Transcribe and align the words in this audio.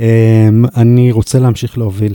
אמ, 0.00 0.64
אני 0.76 1.12
רוצה 1.12 1.38
להמשיך 1.38 1.78
להוביל. 1.78 2.14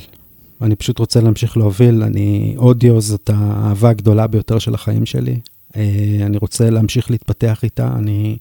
אני 0.61 0.75
פשוט 0.75 0.99
רוצה 0.99 1.21
להמשיך 1.21 1.58
להוביל. 1.58 2.04
אני, 2.04 2.54
אודיו 2.58 3.01
זאת 3.01 3.29
האהבה 3.33 3.89
הגדולה 3.89 4.27
ביותר 4.27 4.59
של 4.59 4.73
החיים 4.73 5.05
שלי. 5.05 5.39
אה, 5.76 6.20
אני 6.21 6.38
רוצה 6.38 6.70
להמשיך 6.70 7.12
להתפתח 7.12 7.63
איתה. 7.63 7.94
אני 7.96 8.38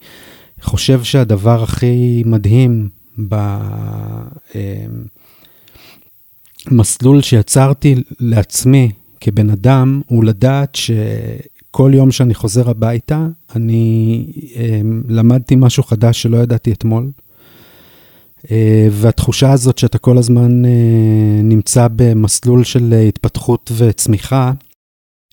חושב 0.60 1.02
שהדבר 1.02 1.62
הכי 1.62 2.22
מדהים 2.26 2.88
במסלול 6.70 7.16
אמ, 7.16 7.22
שיצרתי 7.22 7.94
לעצמי 8.20 8.90
כבן 9.20 9.50
אדם, 9.50 10.00
הוא 10.06 10.24
לדעת 10.24 10.74
שכל 10.74 11.92
יום 11.94 12.10
שאני 12.10 12.34
חוזר 12.34 12.70
הביתה, 12.70 13.26
אני 13.56 14.26
אמ, 14.56 15.02
למדתי 15.08 15.54
משהו 15.56 15.82
חדש 15.82 16.22
שלא 16.22 16.36
ידעתי 16.36 16.72
אתמול. 16.72 17.10
אה, 18.50 18.88
והתחושה 18.90 19.52
הזאת 19.52 19.78
שאתה 19.78 19.98
כל 19.98 20.18
הזמן 20.18 20.64
אה, 20.64 21.40
נמצא 21.42 21.88
במסלול 21.96 22.64
של 22.64 22.94
התפתחות 23.08 23.72
וצמיחה, 23.76 24.52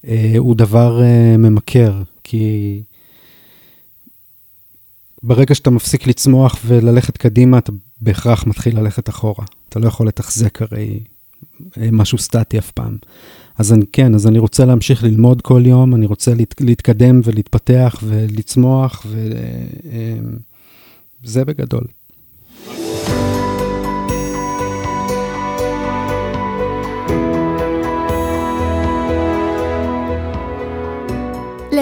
אה, 0.07 0.33
הוא 0.37 0.55
דבר 0.55 1.01
ממכר, 1.37 2.01
כי 2.23 2.83
ברגע 5.23 5.55
שאתה 5.55 5.69
מפסיק 5.69 6.07
לצמוח 6.07 6.59
וללכת 6.65 7.17
קדימה, 7.17 7.57
אתה 7.57 7.71
בהכרח 8.01 8.47
מתחיל 8.47 8.79
ללכת 8.79 9.09
אחורה. 9.09 9.45
אתה 9.69 9.79
לא 9.79 9.87
יכול 9.87 10.07
לתחזק 10.07 10.61
הרי 10.61 10.99
משהו 11.77 12.17
סטטי 12.17 12.59
אף 12.59 12.71
פעם. 12.71 12.97
אז 13.57 13.73
אני, 13.73 13.85
כן, 13.93 14.15
אז 14.15 14.27
אני 14.27 14.39
רוצה 14.39 14.65
להמשיך 14.65 15.03
ללמוד 15.03 15.41
כל 15.41 15.63
יום, 15.65 15.95
אני 15.95 16.05
רוצה 16.05 16.33
להת, 16.33 16.61
להתקדם 16.61 17.21
ולהתפתח 17.23 17.99
ולצמוח, 18.03 19.05
וזה 21.23 21.45
בגדול. 21.45 21.83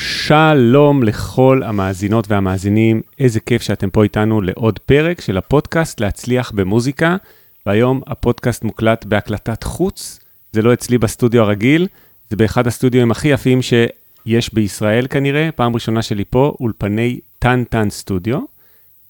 שלום 0.00 1.02
לכל 1.02 1.62
המאזינות 1.64 2.30
והמאזינים, 2.30 3.02
איזה 3.18 3.40
כיף 3.40 3.62
שאתם 3.62 3.90
פה 3.90 4.02
איתנו 4.02 4.40
לעוד 4.40 4.78
פרק 4.78 5.20
של 5.20 5.36
הפודקאסט 5.36 6.00
להצליח 6.00 6.50
במוזיקה. 6.50 7.16
והיום 7.68 8.00
הפודקאסט 8.06 8.64
מוקלט 8.64 9.04
בהקלטת 9.04 9.64
חוץ, 9.64 10.20
זה 10.52 10.62
לא 10.62 10.72
אצלי 10.72 10.98
בסטודיו 10.98 11.42
הרגיל, 11.42 11.86
זה 12.30 12.36
באחד 12.36 12.66
הסטודיואים 12.66 13.10
הכי 13.10 13.28
יפים 13.28 13.62
שיש 13.62 14.54
בישראל 14.54 15.06
כנראה, 15.10 15.48
פעם 15.54 15.74
ראשונה 15.74 16.02
שלי 16.02 16.24
פה, 16.30 16.56
אולפני 16.60 17.20
טן 17.38 17.64
טן 17.64 17.90
סטודיו, 17.90 18.38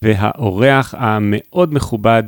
והאורח 0.02 0.94
המאוד 0.98 1.74
מכובד, 1.74 2.22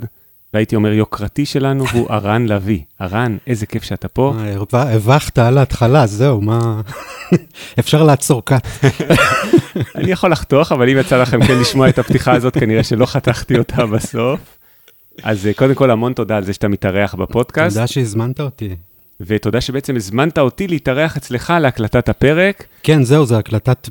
והייתי 0.55 0.77
אומר 0.77 0.93
יוקרתי 0.93 1.47
שלנו, 1.47 1.84
הוא 1.93 2.11
ארן 2.11 2.47
לביא. 2.47 2.81
ארן, 3.01 3.37
איזה 3.47 3.67
כיף 3.67 3.83
שאתה 3.83 4.09
פה. 4.09 4.34
הבכת 4.73 5.39
על 5.39 5.59
ההתחלה, 5.59 6.06
זהו, 6.06 6.41
מה... 6.41 6.81
אפשר 7.79 8.03
לעצור 8.03 8.45
כאן. 8.45 8.59
אני 9.95 10.11
יכול 10.11 10.33
לחתוך, 10.33 10.73
אבל 10.73 10.89
אם 10.89 10.97
יצא 10.98 11.23
לכם 11.23 11.47
כן 11.47 11.59
לשמוע 11.59 11.89
את 11.89 11.98
הפתיחה 11.98 12.33
הזאת, 12.33 12.55
כנראה 12.59 12.84
שלא 12.84 13.06
חתכתי 13.06 13.59
אותה 13.59 13.87
בסוף. 13.87 14.41
אז 15.22 15.47
אה, 15.47 15.55
קודם 15.55 15.75
כל, 15.75 15.91
המון 15.91 16.12
תודה 16.12 16.37
על 16.37 16.44
זה 16.44 16.53
שאתה 16.53 16.69
מתארח 16.69 17.15
בפודקאסט. 17.15 17.77
תודה 17.77 17.87
שהזמנת 17.87 18.41
אותי. 18.41 18.77
ותודה 19.21 19.61
שבעצם 19.61 19.97
הזמנת 19.97 20.38
אותי 20.38 20.69
להתארח 20.69 21.17
אצלך 21.17 21.53
להקלטת 21.61 22.09
הפרק. 22.09 22.65
כן, 22.82 23.03
זהו, 23.05 23.27
זו 23.27 23.38
הקלטת 23.38 23.88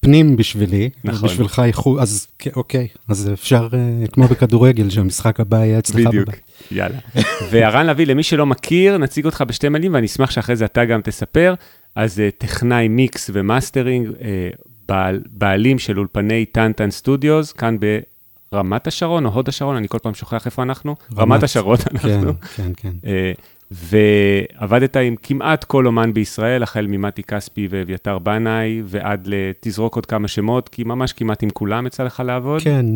פנים 0.00 0.36
בשבילי, 0.36 0.90
נכון. 1.04 1.28
בשבילך 1.28 1.62
איחוד, 1.64 1.98
אז 1.98 2.26
אוקיי, 2.56 2.88
אז 3.08 3.30
אפשר, 3.32 3.68
אה, 3.72 4.06
כמו 4.06 4.28
בכדורגל, 4.28 4.90
שהמשחק 4.90 5.40
הבא 5.40 5.56
יהיה 5.56 5.78
אצלך 5.78 5.96
בבית. 5.96 6.08
בדיוק, 6.08 6.30
יאללה. 6.70 6.98
וערן 7.50 7.86
לביא, 7.86 8.06
למי 8.06 8.22
שלא 8.22 8.46
מכיר, 8.46 8.98
נציג 8.98 9.24
אותך 9.24 9.44
בשתי 9.46 9.68
מילים, 9.68 9.94
ואני 9.94 10.06
אשמח 10.06 10.30
שאחרי 10.30 10.56
זה 10.56 10.64
אתה 10.64 10.84
גם 10.84 11.00
תספר. 11.00 11.54
אז 11.94 12.18
uh, 12.18 12.38
טכנאי 12.38 12.88
מיקס 12.88 13.30
ומאסטרינג, 13.32 14.08
uh, 14.08 14.12
בעל, 14.88 15.20
בעלים 15.30 15.78
של 15.78 15.98
אולפני 15.98 16.46
טנטן 16.46 16.90
סטודיוס, 16.90 17.52
כאן 17.52 17.76
ברמת 18.52 18.86
השרון 18.86 19.26
או 19.26 19.30
הוד 19.30 19.48
השרון, 19.48 19.76
אני 19.76 19.88
כל 19.88 19.98
פעם 19.98 20.14
שוכח 20.14 20.46
איפה 20.46 20.62
אנחנו. 20.62 20.96
רמת, 21.12 21.18
רמת 21.18 21.42
השרון 21.42 21.76
אנחנו. 21.90 22.32
כן, 22.56 22.72
כן, 22.76 22.92
כן. 23.02 23.08
ועבדת 23.70 24.96
עם 24.96 25.14
כמעט 25.22 25.64
כל 25.64 25.86
אומן 25.86 26.12
בישראל, 26.12 26.62
החל 26.62 26.86
ממתי 26.86 27.22
כספי 27.22 27.68
ואביתר 27.70 28.18
בנאי, 28.18 28.82
ועד 28.84 29.28
לתזרוק 29.30 29.96
עוד 29.96 30.06
כמה 30.06 30.28
שמות, 30.28 30.68
כי 30.68 30.84
ממש 30.84 31.12
כמעט 31.12 31.42
עם 31.42 31.50
כולם 31.50 31.86
יצא 31.86 32.02
לך 32.02 32.22
לעבוד. 32.26 32.62
כן, 32.62 32.86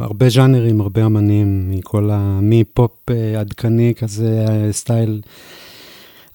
הרבה 0.00 0.28
ז'אנרים, 0.28 0.80
הרבה 0.80 1.06
אמנים, 1.06 1.70
מכל 1.70 2.10
ה... 2.12 2.38
מפופ 2.42 3.10
עדכני 3.38 3.94
כזה, 3.94 4.46
סטייל 4.70 5.20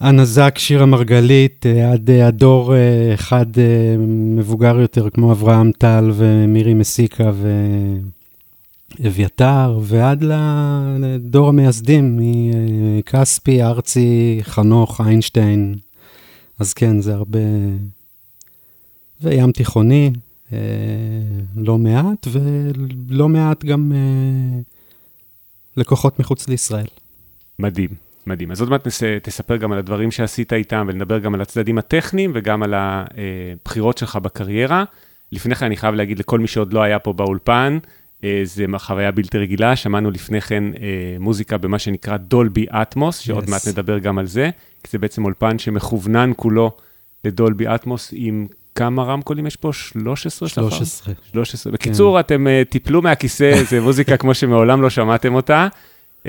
אנה 0.02 0.26
זק, 0.26 0.58
שירה 0.58 0.86
מרגלית, 0.86 1.66
עד 1.92 2.10
הדור 2.10 2.74
אחד 3.14 3.46
מבוגר 4.38 4.80
יותר, 4.80 5.10
כמו 5.10 5.32
אברהם 5.32 5.72
טל 5.72 6.12
ומירי 6.14 6.74
מסיקה 6.74 7.32
ו... 7.34 7.50
אביתר, 9.08 9.80
ועד 9.82 10.24
לדור 11.00 11.50
המייסדים, 11.50 12.20
מכספי, 12.20 13.64
ארצי, 13.64 14.40
חנוך, 14.42 15.02
איינשטיין. 15.02 15.76
אז 16.60 16.74
כן, 16.74 17.02
זה 17.02 17.14
הרבה... 17.14 17.40
וים 19.22 19.52
תיכוני, 19.52 20.12
אה, 20.54 20.58
לא 21.56 21.78
מעט, 21.78 22.28
ולא 22.32 23.30
מעט 23.30 23.66
גם 23.66 23.92
אה, 23.96 24.60
לקוחות 25.78 26.20
מחוץ 26.20 26.48
לישראל. 26.48 26.88
מדהים, 27.60 27.90
מדהים. 28.28 28.52
אז 28.52 28.62
עוד 28.62 28.70
מעט 28.70 28.88
תספר 29.24 29.58
גם 29.58 29.72
על 29.72 29.78
הדברים 29.78 30.12
שעשית 30.12 30.54
איתם, 30.54 30.86
ונדבר 30.90 31.20
גם 31.20 31.34
על 31.34 31.42
הצדדים 31.42 31.78
הטכניים 31.78 32.32
וגם 32.36 32.64
על 32.64 32.74
הבחירות 32.78 33.98
שלך 33.98 34.16
בקריירה. 34.16 34.84
לפני 35.32 35.56
כן 35.56 35.66
אני 35.66 35.78
חייב 35.78 35.96
להגיד 35.96 36.20
לכל 36.20 36.40
מי 36.40 36.48
שעוד 36.48 36.74
לא 36.74 36.82
היה 36.82 37.00
פה 37.00 37.14
באולפן, 37.14 37.78
אה, 37.78 37.80
זה 38.44 38.66
חוויה 38.78 39.12
בלתי 39.12 39.38
רגילה, 39.38 39.76
שמענו 39.76 40.12
לפני 40.12 40.42
כן 40.42 40.64
אה, 40.64 41.18
מוזיקה 41.20 41.58
במה 41.58 41.80
שנקרא 41.80 42.18
דולבי 42.18 42.66
אטמוס, 42.70 43.20
שעוד 43.20 43.44
yes. 43.44 43.50
מעט 43.50 43.68
נדבר 43.68 44.00
גם 44.00 44.18
על 44.18 44.26
זה, 44.26 44.50
כי 44.84 44.90
זה 44.92 44.98
בעצם 44.98 45.26
אולפן 45.26 45.60
שמכוונן 45.60 46.32
כולו 46.36 46.72
לדולבי 47.24 47.68
אטמוס 47.68 48.10
עם 48.14 48.48
כמה 48.76 49.04
רמקולים 49.04 49.48
יש 49.48 49.56
פה? 49.56 49.74
13? 49.74 50.50
13. 50.50 51.14
13. 51.32 51.74
בקיצור, 51.74 52.16
כן. 52.16 52.20
אתם 52.20 52.48
uh, 52.48 52.72
תיפלו 52.72 53.02
מהכיסא, 53.02 53.62
זה 53.70 53.82
מוזיקה 53.82 54.18
כמו 54.18 54.34
שמעולם 54.34 54.82
לא 54.82 54.90
שמעתם 54.90 55.34
אותה, 55.34 55.68
uh, 56.24 56.28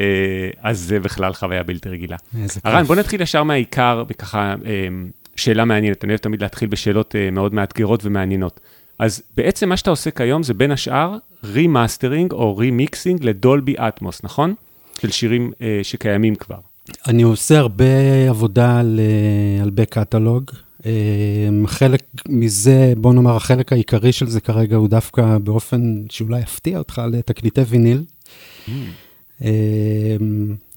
אז 0.60 0.80
זה 0.80 1.00
בכלל 1.00 1.32
חוויה 1.32 1.62
בלתי 1.62 1.88
רגילה. 1.88 2.16
איזה 2.42 2.54
כיף. 2.54 2.66
הרן, 2.66 2.82
בוא 2.82 2.96
נתחיל 2.96 3.20
ישר 3.20 3.42
מהעיקר, 3.42 4.04
וככה, 4.08 4.54
uh, 4.62 4.66
שאלה 5.36 5.64
מעניינת. 5.64 6.04
אני 6.04 6.12
אוהב 6.12 6.20
תמיד 6.20 6.42
להתחיל 6.42 6.68
בשאלות 6.68 7.14
uh, 7.14 7.34
מאוד 7.34 7.54
מאתגרות 7.54 8.04
ומעניינות. 8.04 8.60
אז 8.98 9.22
בעצם 9.36 9.68
מה 9.68 9.76
שאתה 9.76 9.90
עושה 9.90 10.10
כיום 10.10 10.42
זה 10.42 10.54
בין 10.54 10.70
השאר 10.70 11.16
remastering 11.44 12.32
או 12.32 12.56
remixing 12.56 13.24
לדולבי 13.24 13.74
אטמוס, 13.78 14.20
נכון? 14.24 14.54
של 15.00 15.10
שירים 15.10 15.52
אה, 15.62 15.80
שקיימים 15.82 16.34
כבר. 16.34 16.58
אני 17.08 17.22
עושה 17.22 17.58
הרבה 17.58 17.84
עבודה 18.28 18.78
על, 18.80 19.00
אה, 19.00 19.62
על 19.62 19.70
back 19.76 19.84
catalog. 19.84 20.50
אה, 20.86 20.92
חלק 21.66 22.02
מזה, 22.28 22.92
בוא 22.96 23.14
נאמר, 23.14 23.36
החלק 23.36 23.72
העיקרי 23.72 24.12
של 24.12 24.26
זה 24.26 24.40
כרגע 24.40 24.76
הוא 24.76 24.88
דווקא 24.88 25.38
באופן 25.38 26.02
שאולי 26.10 26.40
יפתיע 26.40 26.78
אותך 26.78 27.02
לתקליטי 27.12 27.60
ויניל. 27.60 28.04
Mm. 28.66 28.70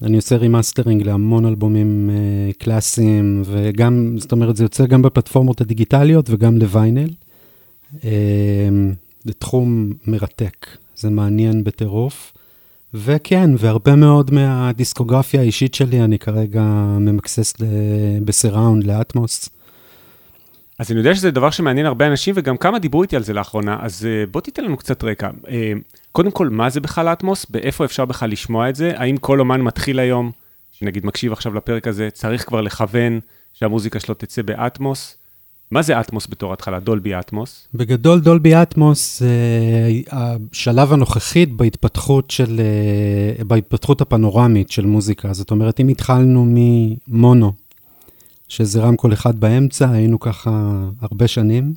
אני 0.02 0.16
עושה 0.16 0.36
remastering 0.36 1.02
להמון 1.02 1.46
אלבומים 1.46 2.10
קלאסיים, 2.58 3.42
וגם, 3.46 4.14
זאת 4.18 4.32
אומרת, 4.32 4.56
זה 4.56 4.64
יוצא 4.64 4.86
גם 4.86 5.02
בפלטפורמות 5.02 5.60
הדיגיטליות 5.60 6.30
וגם 6.30 6.58
לוויניל. 6.58 7.10
זה 9.24 9.32
תחום 9.38 9.92
מרתק, 10.06 10.66
זה 10.96 11.10
מעניין 11.10 11.64
בטירוף. 11.64 12.32
וכן, 12.94 13.50
והרבה 13.58 13.96
מאוד 13.96 14.30
מהדיסקוגרפיה 14.34 15.40
האישית 15.40 15.74
שלי, 15.74 16.04
אני 16.04 16.18
כרגע 16.18 16.62
ממקסס 17.00 17.54
בסיראונד, 18.24 18.84
לאטמוס. 18.84 19.48
אז 20.78 20.90
אני 20.90 20.98
יודע 20.98 21.14
שזה 21.14 21.30
דבר 21.30 21.50
שמעניין 21.50 21.86
הרבה 21.86 22.06
אנשים, 22.06 22.34
וגם 22.38 22.56
כמה 22.56 22.78
דיברו 22.78 23.02
איתי 23.02 23.16
על 23.16 23.22
זה 23.22 23.32
לאחרונה, 23.32 23.78
אז 23.80 24.06
אה, 24.06 24.26
בוא 24.26 24.40
תיתן 24.40 24.64
לנו 24.64 24.76
קצת 24.76 25.04
רקע. 25.04 25.30
אה, 25.48 25.72
קודם 26.12 26.30
כל, 26.30 26.48
מה 26.48 26.70
זה 26.70 26.80
בכלל 26.80 27.08
אטמוס? 27.08 27.46
באיפה 27.50 27.84
אפשר 27.84 28.04
בכלל 28.04 28.30
לשמוע 28.30 28.68
את 28.68 28.76
זה? 28.76 28.92
האם 28.96 29.16
כל 29.16 29.40
אומן 29.40 29.60
מתחיל 29.60 29.98
היום 29.98 30.30
נגיד 30.82 31.06
מקשיב 31.06 31.32
עכשיו 31.32 31.54
לפרק 31.54 31.86
הזה, 31.86 32.08
צריך 32.10 32.48
כבר 32.48 32.60
לכוון 32.60 33.20
שהמוזיקה 33.52 34.00
שלו 34.00 34.14
תצא 34.14 34.42
באטמוס. 34.42 35.16
מה 35.70 35.82
זה 35.82 36.00
אטמוס 36.00 36.26
בתור 36.30 36.52
התחלה? 36.52 36.80
דולבי 36.80 37.14
אטמוס? 37.14 37.68
בגדול, 37.74 38.20
דולבי 38.20 38.54
אטמוס 38.54 39.20
זה 39.20 39.30
השלב 40.10 40.92
הנוכחי 40.92 41.46
בהתפתחות 41.46 42.30
של, 42.30 42.60
אה, 42.60 43.44
בהתפתחות 43.44 44.00
הפנורמית 44.00 44.70
של 44.70 44.86
מוזיקה. 44.86 45.32
זאת 45.32 45.50
אומרת, 45.50 45.80
אם 45.80 45.88
התחלנו 45.88 46.46
ממונו, 46.48 47.52
שזה 48.48 48.80
רמקול 48.80 49.12
אחד 49.12 49.40
באמצע, 49.40 49.90
היינו 49.90 50.20
ככה 50.20 50.72
הרבה 51.00 51.28
שנים. 51.28 51.72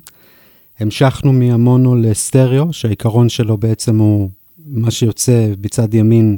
המשכנו 0.80 1.32
מהמונו 1.32 1.96
לסטריאו, 1.96 2.72
שהעיקרון 2.72 3.28
שלו 3.28 3.56
בעצם 3.56 3.98
הוא 3.98 4.30
מה 4.66 4.90
שיוצא 4.90 5.48
בצד 5.60 5.94
ימין, 5.94 6.36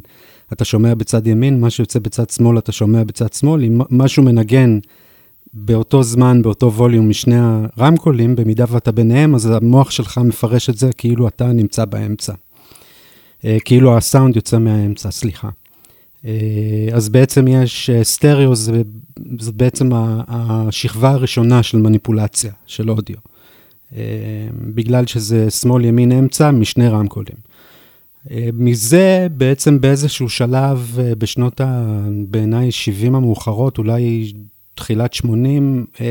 אתה 0.53 0.65
שומע 0.65 0.95
בצד 0.95 1.27
ימין, 1.27 1.61
מה 1.61 1.71
שיוצא 1.71 1.99
בצד 1.99 2.31
שמאל, 2.31 2.59
אתה 2.59 2.73
שומע 2.73 3.05
בצד 3.05 3.33
שמאל. 3.33 3.65
אם 3.65 3.81
משהו 3.91 4.23
מנגן 4.23 4.79
באותו 5.59 6.03
זמן, 6.03 6.43
באותו 6.43 6.73
ווליום 6.73 7.09
משני 7.09 7.37
הרמקולים, 7.77 8.37
במידה 8.37 8.65
ואתה 8.69 8.93
ביניהם, 8.93 9.35
אז 9.35 9.47
המוח 9.47 9.91
שלך 9.91 10.21
מפרש 10.25 10.71
את 10.71 10.77
זה 10.77 10.91
כאילו 10.93 11.29
אתה 11.29 11.47
נמצא 11.53 11.85
באמצע. 11.85 12.33
אה, 13.45 13.57
כאילו 13.65 13.97
הסאונד 13.97 14.37
יוצא 14.37 14.59
מהאמצע, 14.59 15.11
סליחה. 15.11 15.49
אה, 16.27 16.89
אז 16.93 17.09
בעצם 17.09 17.49
יש 17.49 17.91
אה, 17.91 18.05
סטריאו, 18.05 18.55
זאת 19.39 19.55
בעצם 19.55 19.91
השכבה 20.29 21.11
הראשונה 21.11 21.63
של 21.63 21.79
מניפולציה, 21.79 22.53
של 22.67 22.91
אודיו. 22.91 23.17
בגלל 24.75 25.07
שזה 25.07 25.51
שמאל, 25.51 25.85
ימין, 25.85 26.13
אמצע, 26.13 26.51
משני 26.51 26.89
רמקולים. 26.89 27.37
מזה 28.53 29.27
בעצם 29.37 29.81
באיזשהו 29.81 30.29
שלב 30.29 30.99
בשנות, 31.19 31.61
ה... 31.61 31.99
בעיניי, 32.29 32.73
70 32.73 33.15
המאוחרות, 33.15 33.79
אולי 33.79 34.33
תחילת 34.77 35.15
80 35.15 35.87
אה, 36.01 36.07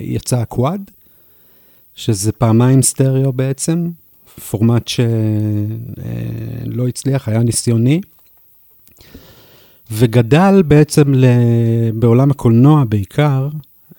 יצא 0.00 0.38
הקוואד, 0.38 0.90
שזה 1.94 2.32
פעמיים 2.32 2.82
סטריאו 2.82 3.32
בעצם, 3.32 3.90
פורמט 4.50 4.88
שלא 4.88 5.04
אה, 6.82 6.88
הצליח, 6.88 7.28
היה 7.28 7.42
ניסיוני. 7.42 8.00
וגדל 9.92 10.62
בעצם 10.62 11.14
ל... 11.14 11.24
בעולם 11.94 12.30
הקולנוע 12.30 12.84
בעיקר, 12.84 13.48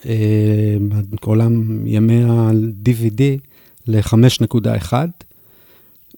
אה, 0.06 0.78
בעולם 1.22 1.82
ימי 1.88 2.24
ה-DVD, 2.24 3.22
ל-5.1, 3.88 4.94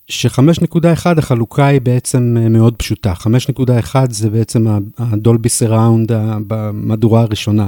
ש-5.1 0.08 1.06
החלוקה 1.18 1.66
היא 1.66 1.82
בעצם 1.82 2.38
אה, 2.40 2.50
מאוד 2.50 2.76
פשוטה. 2.76 3.14
5.1 3.14 3.96
זה 4.10 4.30
בעצם 4.30 4.68
הדולבי 4.98 5.50
surround 5.50 6.12
במהדורה 6.48 7.22
הראשונה. 7.22 7.68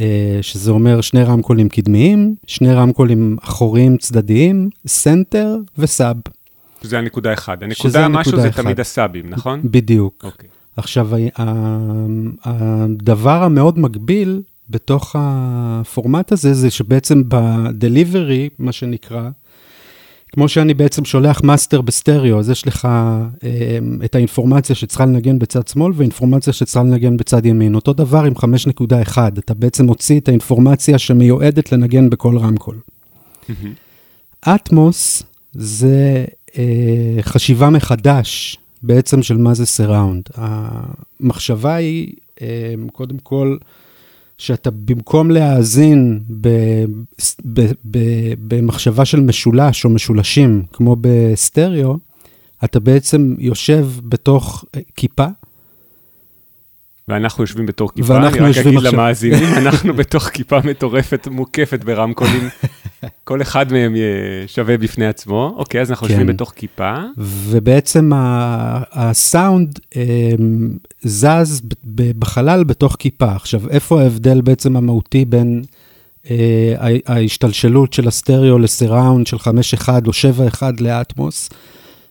אה, 0.00 0.38
שזה 0.42 0.70
אומר 0.70 1.00
שני 1.00 1.22
רמקולים 1.22 1.68
קדמיים, 1.68 2.34
שני 2.46 2.74
רמקולים 2.74 3.36
אחוריים 3.42 3.96
צדדיים, 3.96 4.70
center 4.86 5.56
ו 5.78 5.86
sub. 5.86 6.16
שזה 6.82 6.98
הנקודה 6.98 7.32
אחד. 7.32 7.62
הנקודה 7.62 8.08
משהו 8.08 8.40
זה 8.40 8.48
אחד. 8.48 8.62
תמיד 8.62 8.80
ה 8.80 8.86
sub-ים, 8.86 9.30
נכון? 9.30 9.60
בדיוק. 9.64 10.24
Okay. 10.24 10.26
אוקיי. 10.26 10.48
עכשיו, 10.76 11.10
הדבר 12.44 13.42
המאוד 13.42 13.78
מגביל 13.78 14.42
בתוך 14.70 15.16
הפורמט 15.18 16.32
הזה, 16.32 16.54
זה 16.54 16.70
שבעצם 16.70 17.22
ב 17.28 17.40
delivery, 17.40 18.48
מה 18.58 18.72
שנקרא, 18.72 19.30
כמו 20.32 20.48
שאני 20.48 20.74
בעצם 20.74 21.04
שולח 21.04 21.42
מאסטר 21.44 21.80
בסטריאו, 21.80 22.38
אז 22.38 22.50
יש 22.50 22.66
לך 22.66 22.88
אה, 23.44 23.78
את 24.04 24.14
האינפורמציה 24.14 24.76
שצריכה 24.76 25.04
לנגן 25.04 25.38
בצד 25.38 25.68
שמאל 25.68 25.92
ואינפורמציה 25.96 26.52
שצריכה 26.52 26.82
לנגן 26.82 27.16
בצד 27.16 27.46
ימין. 27.46 27.74
אותו 27.74 27.92
דבר 27.92 28.24
עם 28.24 28.32
5.1, 28.36 29.18
אתה 29.38 29.54
בעצם 29.54 29.86
מוציא 29.86 30.20
את 30.20 30.28
האינפורמציה 30.28 30.98
שמיועדת 30.98 31.72
לנגן 31.72 32.10
בכל 32.10 32.38
רמקול. 32.38 32.78
אטמוס 34.40 35.22
זה 35.52 36.24
אה, 36.58 37.22
חשיבה 37.22 37.70
מחדש 37.70 38.58
בעצם 38.82 39.22
של 39.22 39.36
מה 39.36 39.54
זה 39.54 39.66
סיראונד. 39.66 40.22
המחשבה 40.34 41.74
היא, 41.74 42.12
אה, 42.42 42.74
קודם 42.92 43.18
כל, 43.18 43.56
שאתה 44.40 44.70
במקום 44.70 45.30
להאזין 45.30 46.20
ב, 46.40 46.48
ב, 47.46 47.60
ב, 47.90 47.98
במחשבה 48.38 49.04
של 49.04 49.20
משולש 49.20 49.84
או 49.84 49.90
משולשים, 49.90 50.62
כמו 50.72 50.96
בסטריאו, 51.00 51.96
אתה 52.64 52.80
בעצם 52.80 53.34
יושב 53.38 53.86
בתוך 54.04 54.64
כיפה. 54.96 55.26
ואנחנו 57.08 57.44
יושבים 57.44 57.66
בתוך 57.66 57.92
כיפה, 57.94 58.16
אני 58.16 58.26
רק 58.26 58.36
אגיד 58.36 58.76
עכשיו... 58.76 58.92
למאזינים, 58.92 59.48
אנחנו 59.56 59.94
בתוך 59.94 60.24
כיפה 60.24 60.58
מטורפת, 60.64 61.28
מוקפת 61.30 61.84
ברמקולים. 61.84 62.48
כל 63.24 63.42
אחד 63.42 63.72
מהם 63.72 63.94
שווה 64.46 64.78
בפני 64.78 65.06
עצמו. 65.06 65.54
אוקיי, 65.56 65.80
אז 65.80 65.90
אנחנו 65.90 66.06
כן. 66.06 66.12
יושבים 66.12 66.26
בתוך 66.26 66.52
כיפה. 66.56 66.94
ובעצם 67.18 68.10
הסאונד 68.92 69.78
אמ, 69.96 70.70
זז 71.02 71.62
בחלל 72.18 72.64
בתוך 72.64 72.96
כיפה. 72.98 73.32
עכשיו, 73.32 73.68
איפה 73.68 74.02
ההבדל 74.02 74.40
בעצם 74.40 74.76
המהותי 74.76 75.24
בין 75.24 75.62
אה, 76.30 76.96
ההשתלשלות 77.06 77.92
של 77.92 78.08
הסטריאו 78.08 78.58
לסיראונד 78.58 79.26
של 79.26 79.36
5.1 79.36 79.88
או 80.06 80.10
7.1 80.10 80.62
לאטמוס? 80.80 81.50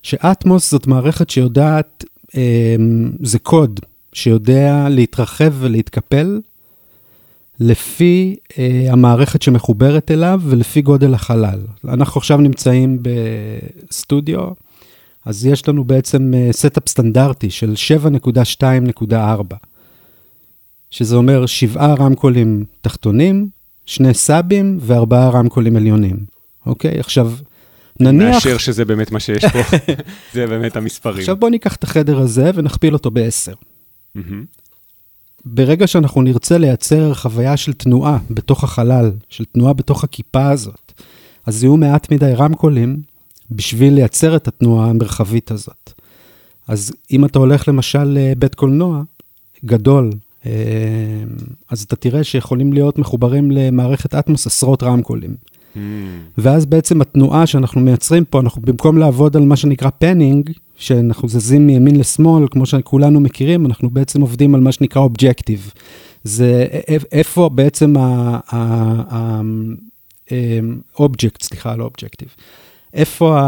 שאטמוס 0.04 0.72
זאת 0.72 0.88
מערכת 0.88 1.30
שיודעת, 1.30 2.06
אמ, 2.36 3.12
זה 3.24 3.40
קוד 3.40 3.80
שיודע 4.14 4.88
להתרחב 4.90 5.54
ולהתקפל 5.60 6.40
לפי 7.60 8.36
אה, 8.58 8.88
המערכת 8.92 9.42
שמחוברת 9.42 10.12
אליו 10.12 10.42
ולפי 10.44 10.82
גודל 10.82 11.14
החלל. 11.14 11.60
אנחנו 11.88 12.20
עכשיו 12.20 12.38
נמצאים 12.38 13.00
בסטודיו, 13.02 14.48
אז 15.26 15.46
יש 15.46 15.68
לנו 15.68 15.84
בעצם 15.84 16.34
setup 16.52 16.84
אה, 16.84 16.88
סטנדרטי 16.88 17.50
של 17.50 17.74
7.2.4, 19.08 19.16
שזה 20.92 21.16
אומר 21.16 21.46
שבעה 21.46 21.94
רמקולים 21.94 22.66
תחתונים, 22.82 23.50
שני 23.86 24.14
סאבים 24.14 24.78
וארבעה 24.82 25.30
רמקולים 25.30 25.76
עליונים. 25.76 26.18
אוקיי? 26.66 27.00
עכשיו, 27.00 27.32
נניח... 28.00 28.34
מאשר 28.34 28.58
שזה 28.58 28.86
באמת 28.86 29.12
מה 29.12 29.20
שיש 29.20 29.46
פה, 29.46 29.60
זה 30.34 30.48
באמת 30.48 30.76
המספרים. 30.76 31.20
עכשיו 31.20 31.36
בואו 31.36 31.52
ניקח 31.52 31.76
את 31.76 31.84
החדר 31.84 32.20
הזה 32.20 32.52
ונכפיל 32.56 32.94
אותו 32.94 33.12
בעשר. 33.12 33.54
Mm-hmm. 34.18 34.22
ברגע 35.46 35.88
שאנחנו 35.88 36.22
נרצה 36.22 36.58
לייצר 36.58 37.14
חוויה 37.14 37.58
של 37.58 37.74
תנועה 37.74 38.18
בתוך 38.32 38.64
החלל, 38.64 39.12
של 39.30 39.46
תנועה 39.46 39.74
בתוך 39.74 40.04
הכיפה 40.04 40.50
הזאת, 40.50 40.92
אז 41.46 41.64
יהיו 41.64 41.78
מעט 41.78 42.12
מדי 42.12 42.34
רמקולים 42.36 43.02
בשביל 43.52 43.94
לייצר 43.94 44.36
את 44.36 44.48
התנועה 44.48 44.90
המרחבית 44.90 45.52
הזאת. 45.52 45.94
אז 46.68 46.92
אם 47.12 47.26
אתה 47.26 47.40
הולך 47.40 47.68
למשל 47.68 48.04
לבית 48.04 48.56
קולנוע 48.56 49.02
גדול, 49.66 50.12
אה, 50.46 50.52
אז 51.70 51.82
אתה 51.82 51.96
תראה 51.96 52.24
שיכולים 52.24 52.74
להיות 52.74 53.00
מחוברים 53.00 53.52
למערכת 53.52 54.16
אטמוס 54.16 54.48
עשרות 54.48 54.84
רמקולים. 54.84 55.36
Mm. 55.76 55.80
ואז 56.38 56.66
בעצם 56.66 57.02
התנועה 57.02 57.48
שאנחנו 57.48 57.82
מייצרים 57.82 58.26
פה, 58.26 58.40
אנחנו 58.40 58.62
במקום 58.62 58.98
לעבוד 58.98 59.38
על 59.38 59.44
מה 59.44 59.56
שנקרא 59.56 59.90
panning, 59.90 60.52
שאנחנו 60.80 61.30
זזים 61.30 61.68
מימין 61.68 61.96
לשמאל, 61.96 62.48
כמו 62.52 62.66
שכולנו 62.66 63.20
מכירים, 63.20 63.66
אנחנו 63.66 63.90
בעצם 63.90 64.22
עובדים 64.22 64.56
על 64.56 64.62
מה 64.62 64.72
שנקרא 64.72 65.02
objective. 65.02 65.72
זה 66.24 66.66
איפה 67.12 67.50
בעצם 67.50 67.94
האובג'קט, 70.98 71.42
סליחה, 71.42 71.76
לא 71.76 71.84
objective. 71.84 72.28
איפה 72.94 73.40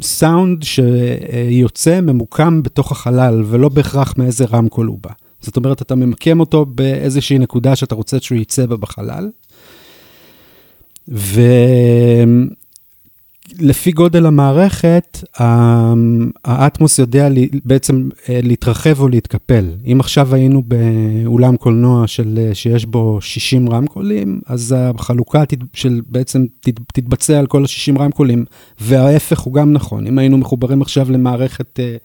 הסאונד 0.00 0.62
שיוצא 0.62 2.00
ממוקם 2.00 2.62
בתוך 2.62 2.92
החלל, 2.92 3.42
ולא 3.46 3.68
בהכרח 3.68 4.14
מאיזה 4.18 4.44
רמקול 4.44 4.86
הוא 4.86 4.98
בא. 5.02 5.10
זאת 5.40 5.56
אומרת, 5.56 5.82
אתה 5.82 5.94
ממקם 5.94 6.40
אותו 6.40 6.64
באיזושהי 6.64 7.38
נקודה 7.38 7.76
שאתה 7.76 7.94
רוצה 7.94 8.20
שהוא 8.20 8.38
יצא 8.38 8.66
בה 8.66 8.76
בחלל. 8.76 9.30
ו... 11.08 11.40
לפי 13.60 13.92
גודל 13.92 14.26
המערכת, 14.26 15.18
האטמוס 16.44 16.98
יודע 16.98 17.28
בעצם 17.64 18.08
אה, 18.28 18.40
להתרחב 18.42 19.00
או 19.00 19.08
להתקפל. 19.08 19.70
אם 19.92 20.00
עכשיו 20.00 20.34
היינו 20.34 20.62
באולם 20.62 21.56
קולנוע 21.56 22.06
של, 22.06 22.38
אה, 22.38 22.54
שיש 22.54 22.86
בו 22.86 23.20
60 23.20 23.70
רמקולים, 23.70 24.40
אז 24.46 24.74
החלוקה 24.78 25.42
של 25.72 26.00
בעצם 26.06 26.46
תתבצע 26.94 27.38
על 27.38 27.46
כל 27.46 27.62
ה-60 27.62 28.00
רמקולים, 28.00 28.44
וההפך 28.80 29.40
הוא 29.40 29.54
גם 29.54 29.72
נכון. 29.72 30.06
אם 30.06 30.18
היינו 30.18 30.38
מחוברים 30.38 30.82
עכשיו 30.82 31.12
למערכת 31.12 31.80
אה, 31.80 31.96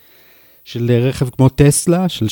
של 0.66 0.92
רכב 0.92 1.30
כמו 1.30 1.50
טסלה, 1.50 2.10
של 2.10 2.26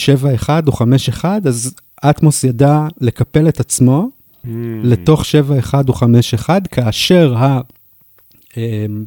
7.1 0.47 0.49
או 0.67 0.71
5.1, 0.71 1.25
אז 1.45 1.75
אטמוס 2.09 2.43
ידע 2.43 2.87
לקפל 3.01 3.47
את 3.47 3.59
עצמו 3.59 4.09
mm. 4.45 4.47
לתוך 4.83 5.23
7.1 5.23 5.73
או 5.87 5.93
5.1, 5.93 6.49
כאשר 6.71 7.37
ה... 7.37 7.61
אמ, 8.57 9.05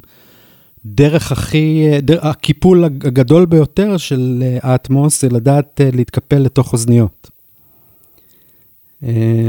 הדרך 0.85 1.31
הכי, 1.31 1.87
דר, 2.01 2.27
הקיפול 2.27 2.83
הגדול 2.83 3.45
ביותר 3.45 3.97
של 3.97 4.43
האטמוס 4.61 5.21
זה 5.21 5.29
לדעת 5.29 5.81
להתקפל 5.93 6.37
לתוך 6.37 6.73
אוזניות. 6.73 7.29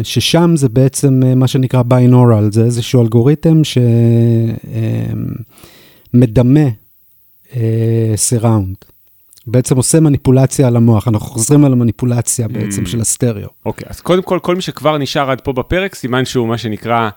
ששם 0.02 0.52
זה 0.56 0.68
בעצם 0.68 1.20
מה 1.36 1.46
שנקרא 1.48 1.82
ביינורל, 1.82 2.52
זה 2.52 2.64
איזשהו 2.64 3.02
אלגוריתם 3.02 3.60
שמדמה 6.14 6.68
סיראונד. 8.16 8.76
בעצם 9.46 9.76
עושה 9.76 10.00
מניפולציה 10.00 10.66
על 10.66 10.76
המוח, 10.76 11.08
אנחנו 11.08 11.26
חוזרים 11.26 11.64
על 11.64 11.72
המניפולציה 11.72 12.48
בעצם 12.48 12.82
mm. 12.82 12.88
של 12.88 13.00
הסטריאו. 13.00 13.48
אוקיי, 13.66 13.86
okay, 13.86 13.90
אז 13.90 14.00
קודם 14.00 14.22
כל, 14.22 14.38
כל 14.42 14.56
מי 14.56 14.62
שכבר 14.62 14.98
נשאר 14.98 15.30
עד 15.30 15.40
פה 15.40 15.52
בפרק, 15.52 15.94
סימן 15.94 16.24
שהוא 16.24 16.48
מה 16.48 16.58
שנקרא 16.58 17.00
אה, 17.00 17.10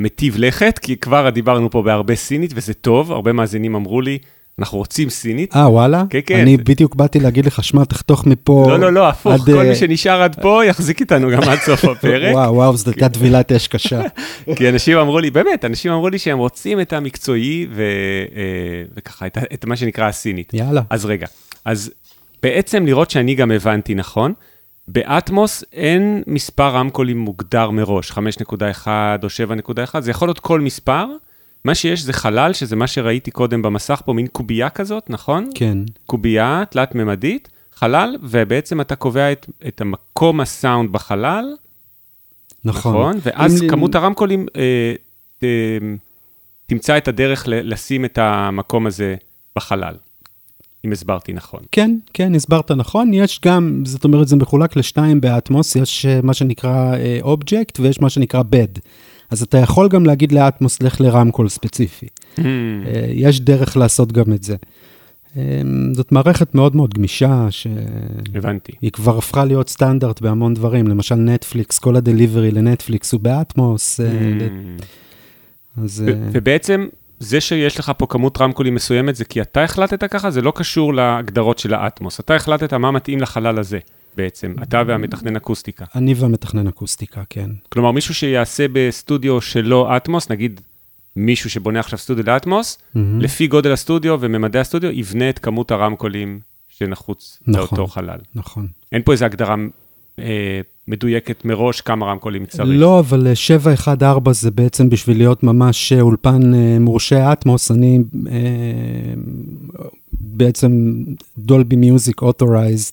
מטיב 0.00 0.34
לכת, 0.38 0.78
כי 0.82 0.96
כבר 0.96 1.30
דיברנו 1.30 1.70
פה 1.70 1.82
בהרבה 1.82 2.14
סינית, 2.14 2.52
וזה 2.54 2.74
טוב, 2.74 3.12
הרבה 3.12 3.32
מאזינים 3.32 3.74
אמרו 3.74 4.00
לי, 4.00 4.18
אנחנו 4.58 4.78
רוצים 4.78 5.10
סינית. 5.10 5.56
אה, 5.56 5.70
וואלה? 5.70 6.04
כן, 6.10 6.18
כן. 6.26 6.40
אני 6.40 6.56
בדיוק 6.56 6.94
באתי 6.94 7.20
להגיד 7.20 7.46
לך, 7.46 7.64
שמע, 7.64 7.84
תחתוך 7.84 8.26
מפה... 8.26 8.66
לא, 8.68 8.78
לא, 8.78 8.92
לא, 8.92 9.08
הפוך, 9.08 9.32
עד... 9.32 9.40
כל 9.40 9.62
מי 9.62 9.68
אה, 9.68 9.74
שנשאר 9.74 10.22
עד 10.22 10.36
פה 10.42 10.64
יחזיק 10.64 11.00
איתנו 11.00 11.30
גם 11.30 11.42
עד 11.42 11.58
סוף 11.58 11.84
הפרק. 11.84 12.34
וואו, 12.34 12.54
וואו, 12.54 12.76
זו 12.76 12.90
הייתה 12.90 13.08
טבילת 13.08 13.52
אש 13.52 13.68
קשה. 13.68 14.02
כי 14.56 14.68
אנשים 14.68 14.98
אמרו 14.98 15.18
לי, 15.18 15.30
באמת, 15.30 15.64
אנשים 15.64 15.92
אמרו 15.92 16.08
לי 16.08 16.18
שהם 16.18 16.38
רוצים 16.38 16.80
את 16.80 16.92
המקצועי, 16.92 17.66
ו... 17.70 17.82
אה, 18.36 18.42
וככה, 18.96 19.26
את, 19.26 19.38
את 19.54 19.64
מה 19.64 19.76
שנקרא 19.76 20.04
הסינית. 20.04 20.54
יאללה. 20.54 20.82
אז 20.90 21.04
רגע, 21.04 21.26
אז 21.64 21.90
בעצם 22.42 22.86
לראות 22.86 23.10
שאני 23.10 23.34
גם 23.34 23.50
הבנתי 23.50 23.94
נכון, 23.94 24.32
באטמוס 24.88 25.64
אין 25.72 26.22
מספר 26.26 26.68
רמקולים 26.68 27.18
מוגדר 27.18 27.70
מראש, 27.70 28.10
5.1 28.10 28.16
או 29.22 29.28
7.1, 29.94 30.00
זה 30.00 30.10
יכול 30.10 30.28
להיות 30.28 30.38
כל 30.38 30.60
מספר. 30.60 31.06
מה 31.64 31.74
שיש 31.74 32.00
זה 32.00 32.12
חלל, 32.12 32.52
שזה 32.52 32.76
מה 32.76 32.86
שראיתי 32.86 33.30
קודם 33.30 33.62
במסך 33.62 34.02
פה, 34.04 34.12
מין 34.12 34.26
קובייה 34.26 34.70
כזאת, 34.70 35.10
נכון? 35.10 35.50
כן. 35.54 35.78
קובייה 36.06 36.62
תלת-ממדית, 36.70 37.48
חלל, 37.74 38.16
ובעצם 38.22 38.80
אתה 38.80 38.96
קובע 38.96 39.32
את, 39.32 39.46
את 39.68 39.80
המקום 39.80 40.40
הסאונד 40.40 40.92
בחלל. 40.92 41.56
נכון. 42.64 42.92
נכון? 42.92 43.18
ואז 43.22 43.64
כמות 43.68 43.94
לי... 43.94 44.00
הרמקולים 44.00 44.46
אה, 44.56 44.94
אה, 45.42 45.78
תמצא 46.66 46.96
את 46.96 47.08
הדרך 47.08 47.44
לשים 47.46 48.04
את 48.04 48.18
המקום 48.18 48.86
הזה 48.86 49.14
בחלל. 49.56 49.94
אם 50.86 50.92
הסברתי 50.92 51.32
נכון. 51.32 51.60
כן, 51.72 51.96
כן, 52.12 52.34
הסברת 52.34 52.70
נכון. 52.70 53.14
יש 53.14 53.40
גם, 53.44 53.82
זאת 53.84 54.04
אומרת, 54.04 54.28
זה 54.28 54.36
מחולק 54.36 54.76
לשתיים 54.76 55.20
באטמוס, 55.20 55.76
יש 55.76 56.06
אה, 56.06 56.20
מה 56.22 56.34
שנקרא 56.34 56.96
אובייקט 57.22 57.78
uh, 57.78 57.82
ויש 57.82 58.00
מה 58.00 58.10
שנקרא 58.10 58.42
bed. 58.42 58.80
אז 59.30 59.42
אתה 59.42 59.58
יכול 59.58 59.88
גם 59.88 60.06
להגיד 60.06 60.32
לאטמוס, 60.32 60.82
לך 60.82 61.00
לרמקול 61.00 61.48
ספציפי. 61.48 62.06
Mm. 62.06 62.40
Uh, 62.40 62.42
יש 63.10 63.40
דרך 63.40 63.76
לעשות 63.76 64.12
גם 64.12 64.32
את 64.32 64.42
זה. 64.42 64.56
זאת 65.92 66.12
מערכת 66.12 66.54
מאוד 66.54 66.76
מאוד 66.76 66.94
גמישה, 66.94 67.46
ש... 67.50 67.66
הבנתי. 68.34 68.72
היא 68.82 68.90
כבר 68.90 69.18
הפכה 69.18 69.44
להיות 69.44 69.68
סטנדרט 69.68 70.20
בהמון 70.20 70.54
דברים, 70.54 70.88
למשל 70.88 71.14
נטפליקס, 71.14 71.78
כל 71.78 71.96
הדליברי 71.96 72.50
לנטפליקס 72.50 73.12
הוא 73.12 73.20
באטמוס. 73.20 74.00
Mm. 74.00 74.02
Uh, 74.80 75.82
אז... 75.84 76.04
ובעצם... 76.32 76.86
זה 77.18 77.40
שיש 77.40 77.78
לך 77.78 77.92
פה 77.98 78.06
כמות 78.06 78.40
רמקולים 78.40 78.74
מסוימת, 78.74 79.16
זה 79.16 79.24
כי 79.24 79.42
אתה 79.42 79.64
החלטת 79.64 80.04
ככה? 80.04 80.30
זה 80.30 80.42
לא 80.42 80.52
קשור 80.56 80.94
להגדרות 80.94 81.58
של 81.58 81.74
האטמוס. 81.74 82.20
אתה 82.20 82.34
החלטת 82.34 82.74
מה 82.74 82.90
מתאים 82.90 83.20
לחלל 83.20 83.58
הזה 83.58 83.78
בעצם, 84.16 84.54
אתה 84.62 84.82
והמתכנן 84.86 85.36
אקוסטיקה. 85.36 85.84
אני 85.94 86.14
והמתכנן 86.14 86.66
אקוסטיקה, 86.66 87.22
כן. 87.30 87.50
כלומר, 87.68 87.90
מישהו 87.90 88.14
שיעשה 88.14 88.66
בסטודיו 88.72 89.40
שלו 89.40 89.96
אטמוס, 89.96 90.30
נגיד 90.30 90.60
מישהו 91.16 91.50
שבונה 91.50 91.80
עכשיו 91.80 91.98
סטודיו 91.98 92.24
לאטמוס, 92.26 92.78
mm-hmm. 92.78 92.98
לפי 93.20 93.46
גודל 93.46 93.72
הסטודיו 93.72 94.16
וממדי 94.20 94.58
הסטודיו, 94.58 94.90
יבנה 94.90 95.30
את 95.30 95.38
כמות 95.38 95.70
הרמקולים 95.70 96.40
שנחוץ 96.68 97.38
נכון, 97.46 97.78
לאותו 97.78 97.86
חלל. 97.86 98.18
נכון. 98.34 98.66
אין 98.92 99.02
פה 99.02 99.12
איזו 99.12 99.24
הגדרה 99.24 99.54
אה, 100.18 100.60
מדויקת 100.88 101.44
מראש 101.44 101.80
כמה 101.80 102.06
רמקולים 102.06 102.46
צריך. 102.46 102.68
לא, 102.72 102.98
אבל 102.98 103.34
714 103.34 104.42
זה 104.42 104.50
בעצם 104.50 104.88
בשביל 104.88 105.16
להיות 105.16 105.42
ממש 105.42 105.92
אולפן 105.92 106.54
אה, 106.54 106.78
מורשה 106.80 107.32
אטמוס, 107.32 107.70
אני 107.70 107.98
אה, 108.30 108.34
בעצם 110.12 110.94
Dolby 111.38 111.76
Music 111.76 112.22
authorized, 112.22 112.92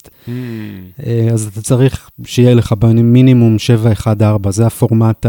אז 1.33 1.47
אתה 1.51 1.61
צריך 1.61 2.09
שיהיה 2.25 2.53
לך 2.53 2.73
מינימום 3.03 3.59
714, 3.59 4.51
זה 4.51 4.67
הפורמט 4.67 5.25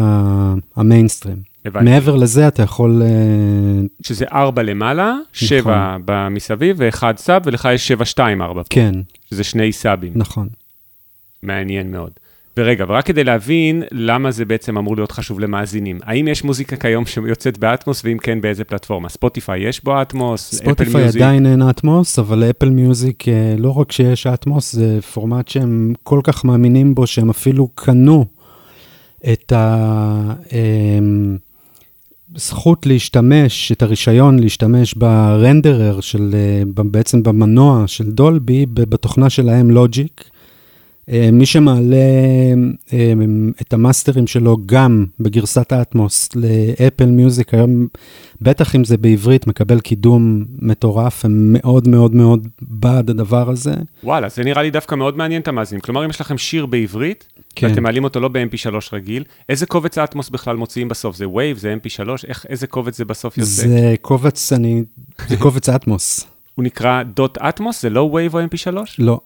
המיינסטרים. 0.76 1.54
הבנתי. 1.64 1.84
מעבר 1.84 2.16
לזה 2.16 2.48
אתה 2.48 2.62
יכול... 2.62 3.02
שזה 4.02 4.24
4 4.32 4.62
למעלה, 4.62 5.16
7 5.32 5.58
נכון. 5.60 6.02
במסביב 6.04 6.76
ו-1 6.78 7.02
sub, 7.16 7.42
ולך 7.44 7.68
יש 7.74 7.88
7, 7.88 8.04
2, 8.04 8.42
4 8.42 8.62
פה. 8.62 8.68
כן. 8.70 8.92
שזה 9.30 9.44
שני 9.44 9.72
סאבים. 9.72 10.12
נכון. 10.16 10.48
מעניין 11.42 11.90
מאוד. 11.90 12.10
ורגע, 12.56 12.84
ורק 12.88 13.06
כדי 13.06 13.24
להבין 13.24 13.82
למה 13.92 14.30
זה 14.30 14.44
בעצם 14.44 14.78
אמור 14.78 14.96
להיות 14.96 15.12
חשוב 15.12 15.40
למאזינים, 15.40 15.98
האם 16.02 16.28
יש 16.28 16.44
מוזיקה 16.44 16.76
כיום 16.76 17.06
שיוצאת 17.06 17.58
באטמוס, 17.58 18.02
ואם 18.04 18.18
כן, 18.18 18.40
באיזה 18.40 18.64
פלטפורמה? 18.64 19.08
ספוטיפיי 19.08 19.68
יש 19.68 19.84
בו 19.84 20.02
אטמוס? 20.02 20.54
ספוטיפיי 20.54 21.04
עדיין 21.04 21.46
אין 21.46 21.62
אטמוס, 21.62 22.18
אבל 22.18 22.44
אפל 22.50 22.70
מיוזיק, 22.70 23.28
אה, 23.28 23.54
לא 23.58 23.78
רק 23.78 23.92
שיש 23.92 24.26
אטמוס, 24.26 24.72
זה 24.72 25.00
פורמט 25.12 25.48
שהם 25.48 25.92
כל 26.02 26.20
כך 26.22 26.44
מאמינים 26.44 26.94
בו, 26.94 27.06
שהם 27.06 27.30
אפילו 27.30 27.68
קנו 27.74 28.24
את 29.32 29.52
הזכות 32.34 32.86
אמ, 32.86 32.92
להשתמש, 32.92 33.72
את 33.72 33.82
הרישיון 33.82 34.38
להשתמש 34.38 34.94
ברנדרר 34.94 36.00
של, 36.00 36.34
אה, 36.34 36.62
בעצם 36.84 37.22
במנוע 37.22 37.84
של 37.86 38.10
דולבי, 38.10 38.66
בתוכנה 38.66 39.30
שלהם 39.30 39.70
לוג'יק. 39.70 40.33
אה, 41.12 41.28
מי 41.32 41.46
שמעלה 41.46 41.96
אה, 42.92 43.12
את 43.60 43.72
המאסטרים 43.72 44.26
שלו 44.26 44.56
גם 44.66 45.06
בגרסת 45.20 45.72
האטמוס 45.72 46.28
לאפל 46.34 47.06
מיוזיק, 47.06 47.54
היום, 47.54 47.86
בטח 48.40 48.76
אם 48.76 48.84
זה 48.84 48.96
בעברית, 48.96 49.46
מקבל 49.46 49.80
קידום 49.80 50.44
מטורף, 50.58 51.24
הם 51.24 51.52
מאוד 51.52 51.88
מאוד 51.88 52.14
מאוד 52.14 52.48
בעד 52.62 53.10
הדבר 53.10 53.50
הזה. 53.50 53.74
וואלה, 54.04 54.28
זה 54.28 54.44
נראה 54.44 54.62
לי 54.62 54.70
דווקא 54.70 54.94
מאוד 54.94 55.16
מעניין 55.16 55.42
את 55.42 55.48
המאזינים. 55.48 55.80
כלומר, 55.80 56.04
אם 56.04 56.10
יש 56.10 56.20
לכם 56.20 56.38
שיר 56.38 56.66
בעברית, 56.66 57.26
כן. 57.54 57.66
ואתם 57.66 57.82
מעלים 57.82 58.04
אותו 58.04 58.20
לא 58.20 58.28
ב-MP3 58.28 58.74
רגיל, 58.92 59.24
איזה 59.48 59.66
קובץ 59.66 59.98
האטמוס 59.98 60.30
בכלל 60.30 60.56
מוציאים 60.56 60.88
בסוף? 60.88 61.16
זה 61.16 61.24
Wave, 61.24 61.58
זה 61.58 61.74
MP3? 61.82 62.08
איך, 62.28 62.46
איזה 62.48 62.66
קובץ 62.66 62.96
זה 62.96 63.04
בסוף 63.04 63.38
יוצא? 63.38 63.50
זה 63.50 63.94
קובץ, 64.00 64.52
אני, 64.52 64.84
זה 65.28 65.36
קובץ 65.36 65.68
אטמוס. 65.68 66.26
הוא 66.54 66.64
נקרא 66.64 67.02
דוט 67.02 67.38
אטמוס? 67.38 67.82
זה 67.82 67.90
לא 67.90 68.10
Wave 68.12 68.34
או 68.34 68.40
MP3? 68.40 68.76
לא. 68.98 69.20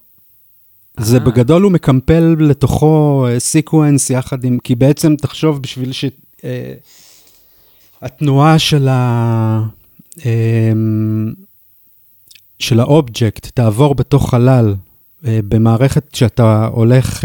זה 0.98 1.16
אה. 1.16 1.20
בגדול 1.20 1.62
הוא 1.62 1.72
מקמפל 1.72 2.36
לתוכו 2.40 3.26
sequence 3.38 4.10
אה, 4.10 4.16
יחד 4.16 4.44
עם, 4.44 4.58
כי 4.64 4.74
בעצם 4.74 5.16
תחשוב 5.16 5.62
בשביל 5.62 5.90
שהתנועה 8.02 8.52
אה, 8.52 8.58
של 8.58 8.88
ה... 8.88 9.62
של 12.58 12.80
האובייקט 12.80 13.46
תעבור 13.54 13.94
בתוך 13.94 14.30
חלל 14.30 14.74
במערכת 15.22 16.14
שאתה 16.14 16.66
הולך 16.72 17.24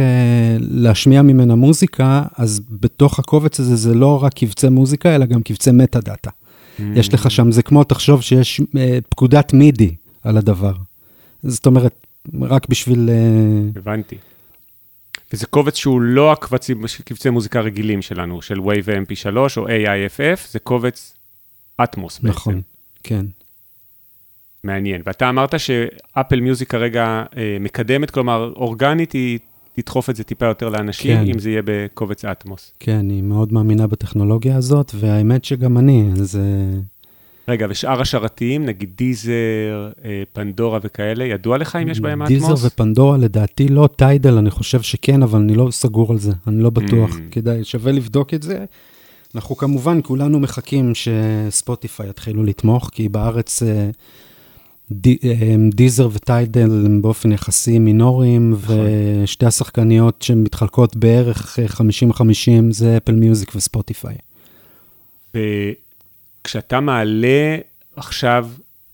להשמיע 0.59 1.21
ממנה 1.21 1.55
מוזיקה, 1.55 2.23
אז 2.37 2.61
בתוך 2.69 3.19
הקובץ 3.19 3.59
הזה 3.59 3.75
זה 3.75 3.93
לא 3.93 4.23
רק 4.23 4.33
קבצי 4.33 4.69
מוזיקה, 4.69 5.15
אלא 5.15 5.25
גם 5.25 5.43
קבצי 5.43 5.71
מטה 5.71 5.99
דאטה. 5.99 6.29
Mm. 6.29 6.81
יש 6.95 7.13
לך 7.13 7.31
שם, 7.31 7.51
זה 7.51 7.63
כמו, 7.63 7.83
תחשוב 7.83 8.21
שיש 8.21 8.61
פקודת 9.09 9.53
מידי 9.53 9.95
על 10.23 10.37
הדבר. 10.37 10.73
זאת 11.43 11.65
אומרת, 11.65 12.02
רק 12.41 12.69
בשביל... 12.69 13.09
אה, 13.09 13.79
הבנתי. 13.79 14.17
וזה 15.33 15.47
קובץ 15.47 15.75
שהוא 15.75 16.01
לא 16.01 16.31
הקבצי, 16.31 16.73
קבצי 17.05 17.29
מוזיקה 17.29 17.59
רגילים 17.59 18.01
שלנו, 18.01 18.41
של 18.41 18.59
Wave 18.59 18.87
mp3 19.07 19.35
או 19.57 19.67
AIFF, 19.67 20.39
זה 20.49 20.59
קובץ 20.59 21.15
אטמוס 21.83 22.19
בעצם. 22.19 22.35
נכון, 22.35 22.61
כן. 23.03 23.25
מעניין. 24.63 25.01
ואתה 25.05 25.29
אמרת 25.29 25.59
שאפל 25.59 26.39
מיוזיק 26.39 26.71
כרגע 26.71 27.23
אה, 27.37 27.57
מקדמת, 27.59 28.11
כלומר, 28.11 28.53
אורגנית 28.55 29.11
היא 29.11 29.39
תדחוף 29.75 30.09
את 30.09 30.15
זה 30.15 30.23
טיפה 30.23 30.45
יותר 30.45 30.69
לאנשים, 30.69 31.17
כן. 31.17 31.31
אם 31.33 31.39
זה 31.39 31.49
יהיה 31.49 31.61
בקובץ 31.65 32.25
אטמוס. 32.25 32.73
כן, 32.79 32.95
אני 32.95 33.21
מאוד 33.21 33.53
מאמינה 33.53 33.87
בטכנולוגיה 33.87 34.57
הזאת, 34.57 34.91
והאמת 34.95 35.45
שגם 35.45 35.77
אני, 35.77 36.09
אז... 36.21 36.35
אה, 36.35 36.79
רגע, 37.47 37.67
ושאר 37.69 38.01
השרתים, 38.01 38.65
נגיד 38.65 38.89
דיזר, 38.95 39.91
אה, 40.05 40.23
פנדורה 40.33 40.79
וכאלה, 40.83 41.23
ידוע 41.23 41.57
לך 41.57 41.75
אם 41.75 41.89
יש 41.89 41.99
בהם 41.99 42.21
אטמוס? 42.21 42.41
דיזר 42.41 42.67
ופנדורה 42.67 43.17
לדעתי 43.17 43.67
לא, 43.67 43.89
טיידל 43.95 44.37
אני 44.37 44.51
חושב 44.51 44.81
שכן, 44.81 45.23
אבל 45.23 45.39
אני 45.39 45.55
לא 45.55 45.67
סגור 45.71 46.11
על 46.11 46.19
זה, 46.19 46.31
אני 46.47 46.63
לא 46.63 46.69
בטוח. 46.69 47.15
Mm. 47.15 47.19
כדאי, 47.31 47.63
שווה 47.63 47.91
לבדוק 47.91 48.33
את 48.33 48.43
זה. 48.43 48.65
אנחנו 49.35 49.57
כמובן 49.57 49.99
כולנו 50.03 50.39
מחכים 50.39 50.91
שספוטיפיי 50.95 52.09
יתחילו 52.09 52.43
לתמוך, 52.43 52.89
כי 52.91 53.09
בארץ 53.09 53.63
אה, 53.63 53.89
אה, 55.05 55.55
דיזר 55.73 56.09
וטיידל 56.11 56.85
הם 56.85 57.01
באופן 57.01 57.31
יחסי 57.31 57.79
מינוריים, 57.79 58.51
נכון. 58.51 58.75
ושתי 59.23 59.45
השחקניות 59.45 60.21
שמתחלקות 60.21 60.95
בערך 60.95 61.59
50-50 62.19 62.21
זה 62.69 62.97
אפל 62.97 63.15
מיוזיק 63.15 63.51
וספוטיפיי. 63.55 64.15
כשאתה 66.43 66.79
מעלה 66.79 67.57
עכשיו 67.95 68.47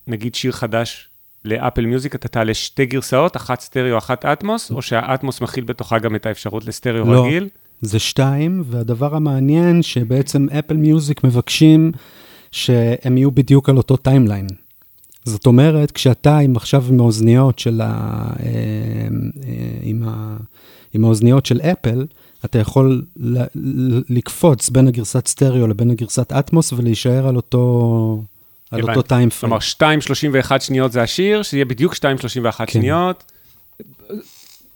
נגיד 0.08 0.36
שיר 0.36 0.51
חדש 0.51 1.10
לאפל 1.46 1.86
מיוזיק, 1.86 2.15
אתה 2.15 2.27
תעלה 2.27 2.53
שתי 2.53 2.86
גרסאות, 2.86 3.38
אחת 3.38 3.60
סטריאו, 3.62 3.98
אחת 3.98 4.25
אטמוס, 4.25 4.72
או 4.72 4.82
שהאטמוס 4.82 5.41
מכיל 5.41 5.63
בתוכה 5.63 6.00
גם 6.00 6.15
את 6.15 6.25
האפשרות 6.25 6.65
לסטריאו 6.65 7.06
לא. 7.06 7.25
רגיל? 7.25 7.50
זה 7.82 8.00
שתיים, 8.00 8.63
והדבר 8.65 9.15
המעניין 9.15 9.82
שבעצם 9.82 10.48
אפל 10.60 10.77
מיוזיק 10.77 11.24
מבקשים 11.24 11.91
שהם 12.51 13.18
יהיו 13.18 13.32
בדיוק 13.32 13.70
על 13.70 13.77
אותו 13.77 13.98
timeline. 13.98 14.48
זאת 15.25 15.46
אומרת, 15.46 15.91
כשאתה 15.91 16.38
עם 16.38 16.56
עכשיו 16.56 16.84
עם 16.89 17.00
האוזניות 17.00 17.60
של 17.60 17.82
ה... 17.82 17.86
אה, 17.86 18.46
אה, 18.48 19.79
עם, 19.82 20.03
ה... 20.08 20.38
עם 20.94 21.03
האוזניות 21.03 21.46
של 21.46 21.62
אפל, 21.62 22.06
אתה 22.46 22.60
יכול 22.60 23.01
לקפוץ 24.10 24.69
בין 24.69 24.88
הגרסת 24.88 25.27
סטריאו 25.27 25.67
לבין 25.67 25.91
הגרסת 25.91 26.31
אטמוס 26.31 26.74
ולהישאר 26.74 27.27
על 27.27 27.36
אותו, 27.36 28.24
על. 28.72 28.81
אותו 28.81 29.01
time 29.01 29.29
frame. 29.29 29.59
כלומר, 29.77 29.96
2.31 30.50 30.60
שניות 30.60 30.91
זה 30.91 31.01
השיר, 31.01 31.43
שיהיה 31.43 31.65
בדיוק 31.65 31.93
2.31 31.93 32.00
כן. 32.51 32.65
שניות. 32.67 33.31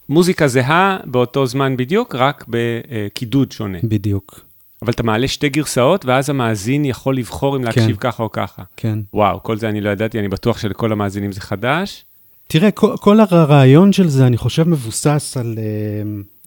מוזיקה 0.09 0.47
זהה 0.47 0.97
באותו 1.05 1.45
זמן 1.45 1.77
בדיוק, 1.77 2.15
רק 2.15 2.45
בקידוד 2.47 3.51
שונה. 3.51 3.77
בדיוק, 3.83 4.39
אבל 4.81 4.91
אתה 4.91 5.03
מעלה 5.03 5.27
שתי 5.27 5.49
גרסאות, 5.49 6.05
ואז 6.05 6.29
המאזין 6.29 6.85
יכול 6.85 7.17
לבחור 7.17 7.57
אם 7.57 7.63
להקשיב 7.63 7.95
ככה 7.99 8.23
או 8.23 8.31
ככה. 8.31 8.63
כן. 8.77 8.99
וואו, 9.13 9.43
כל 9.43 9.57
זה 9.57 9.69
אני 9.69 9.81
לא 9.81 9.89
ידעתי, 9.89 10.19
אני 10.19 10.27
בטוח 10.27 10.57
שלכל 10.57 10.91
המאזינים 10.91 11.31
זה 11.31 11.41
חדש. 11.41 12.05
תראה, 12.47 12.71
כל, 12.71 12.95
כל 12.99 13.19
הרעיון 13.19 13.93
של 13.93 14.07
זה, 14.07 14.27
אני 14.27 14.37
חושב, 14.37 14.69
מבוסס 14.69 15.37
על... 15.39 15.57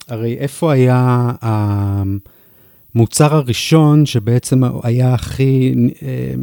הרי 0.09 0.35
איפה 0.35 0.73
היה 0.73 1.31
המוצר 2.95 3.35
הראשון 3.35 4.07
שבעצם 4.07 4.63
היה 4.83 5.15
הכי 5.15 5.75
אה, 6.03 6.35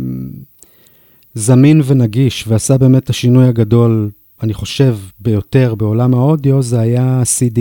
זמין 1.34 1.82
ונגיש, 1.86 2.48
ועשה 2.48 2.78
באמת 2.78 3.04
את 3.04 3.10
השינוי 3.10 3.48
הגדול, 3.48 4.10
אני 4.44 4.54
חושב, 4.54 4.98
ביותר 5.20 5.76
בעולם 5.76 6.14
האודיו, 6.14 6.62
זה 6.62 6.80
היה 6.80 7.22
CD. 7.24 7.60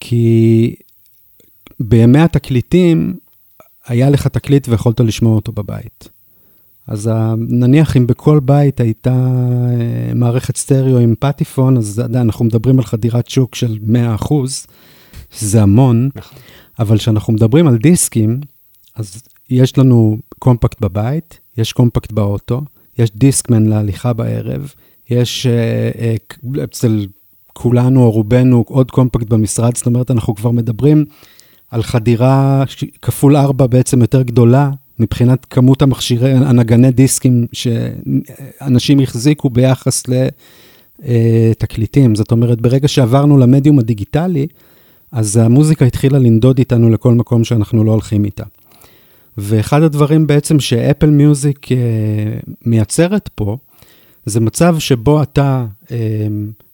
כי 0.00 0.74
בימי 1.80 2.18
התקליטים, 2.18 3.16
היה 3.86 4.10
לך 4.10 4.26
תקליט 4.26 4.68
ויכולת 4.68 5.00
לשמוע 5.00 5.34
אותו 5.34 5.52
בבית. 5.52 6.08
אז 6.88 7.06
ה- 7.06 7.34
נניח 7.38 7.96
אם 7.96 8.06
בכל 8.06 8.40
בית 8.40 8.80
הייתה 8.80 9.10
אה, 9.10 10.14
מערכת 10.14 10.56
סטריאו 10.56 10.98
עם 10.98 11.14
פטיפון, 11.20 11.76
אז 11.76 11.98
עדיין 11.98 12.26
אנחנו 12.26 12.44
מדברים 12.44 12.78
על 12.78 12.84
חדירת 12.84 13.28
שוק 13.28 13.54
של 13.54 13.78
100%, 14.20 14.34
זה 15.38 15.62
המון, 15.62 16.08
נכון. 16.14 16.38
אבל 16.78 16.98
כשאנחנו 16.98 17.32
מדברים 17.32 17.66
על 17.66 17.76
דיסקים, 17.76 18.40
אז 18.96 19.22
יש 19.50 19.78
לנו 19.78 20.18
קומפקט 20.38 20.80
בבית, 20.80 21.40
יש 21.56 21.72
קומפקט 21.72 22.12
באוטו, 22.12 22.60
יש 22.98 23.10
דיסקמן 23.14 23.66
להליכה 23.66 24.12
בערב, 24.12 24.72
יש 25.10 25.46
אה, 25.46 25.90
אה, 26.00 26.64
אצל 26.64 27.06
כולנו 27.52 28.02
או 28.02 28.10
רובנו 28.10 28.64
עוד 28.68 28.90
קומפקט 28.90 29.26
במשרד, 29.28 29.76
זאת 29.76 29.86
אומרת, 29.86 30.10
אנחנו 30.10 30.34
כבר 30.34 30.50
מדברים 30.50 31.04
על 31.70 31.82
חדירה 31.82 32.64
כפול 33.02 33.36
ארבע 33.36 33.66
בעצם 33.66 34.00
יותר 34.00 34.22
גדולה 34.22 34.70
מבחינת 35.00 35.44
כמות 35.44 35.82
המכשירי, 35.82 36.32
הנגני 36.32 36.90
דיסקים 36.90 37.46
שאנשים 37.52 39.00
החזיקו 39.00 39.50
ביחס 39.50 40.02
לתקליטים. 40.98 42.14
זאת 42.14 42.30
אומרת, 42.30 42.60
ברגע 42.60 42.88
שעברנו 42.88 43.38
למדיום 43.38 43.78
הדיגיטלי, 43.78 44.46
אז 45.12 45.36
המוזיקה 45.36 45.84
התחילה 45.84 46.18
לנדוד 46.18 46.58
איתנו 46.58 46.90
לכל 46.90 47.14
מקום 47.14 47.44
שאנחנו 47.44 47.84
לא 47.84 47.92
הולכים 47.92 48.24
איתה. 48.24 48.44
ואחד 49.38 49.82
הדברים 49.82 50.26
בעצם 50.26 50.60
שאפל 50.60 51.10
מיוזיק 51.10 51.72
אה, 51.72 51.76
מייצרת 52.66 53.28
פה, 53.34 53.56
זה 54.26 54.40
מצב 54.40 54.78
שבו 54.78 55.22
אתה 55.22 55.66
אה, 55.90 55.96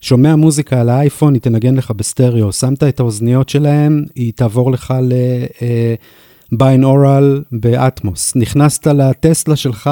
שומע 0.00 0.36
מוזיקה 0.36 0.80
על 0.80 0.88
האייפון, 0.88 1.34
היא 1.34 1.42
תנגן 1.42 1.74
לך 1.74 1.90
בסטריאו, 1.90 2.52
שמת 2.52 2.82
את 2.82 3.00
האוזניות 3.00 3.48
שלהם, 3.48 4.04
היא 4.14 4.32
תעבור 4.36 4.72
לך 4.72 4.94
לביינאורל 6.52 7.42
באטמוס. 7.52 8.36
נכנסת 8.36 8.86
לטסלה 8.86 9.56
שלך, 9.56 9.90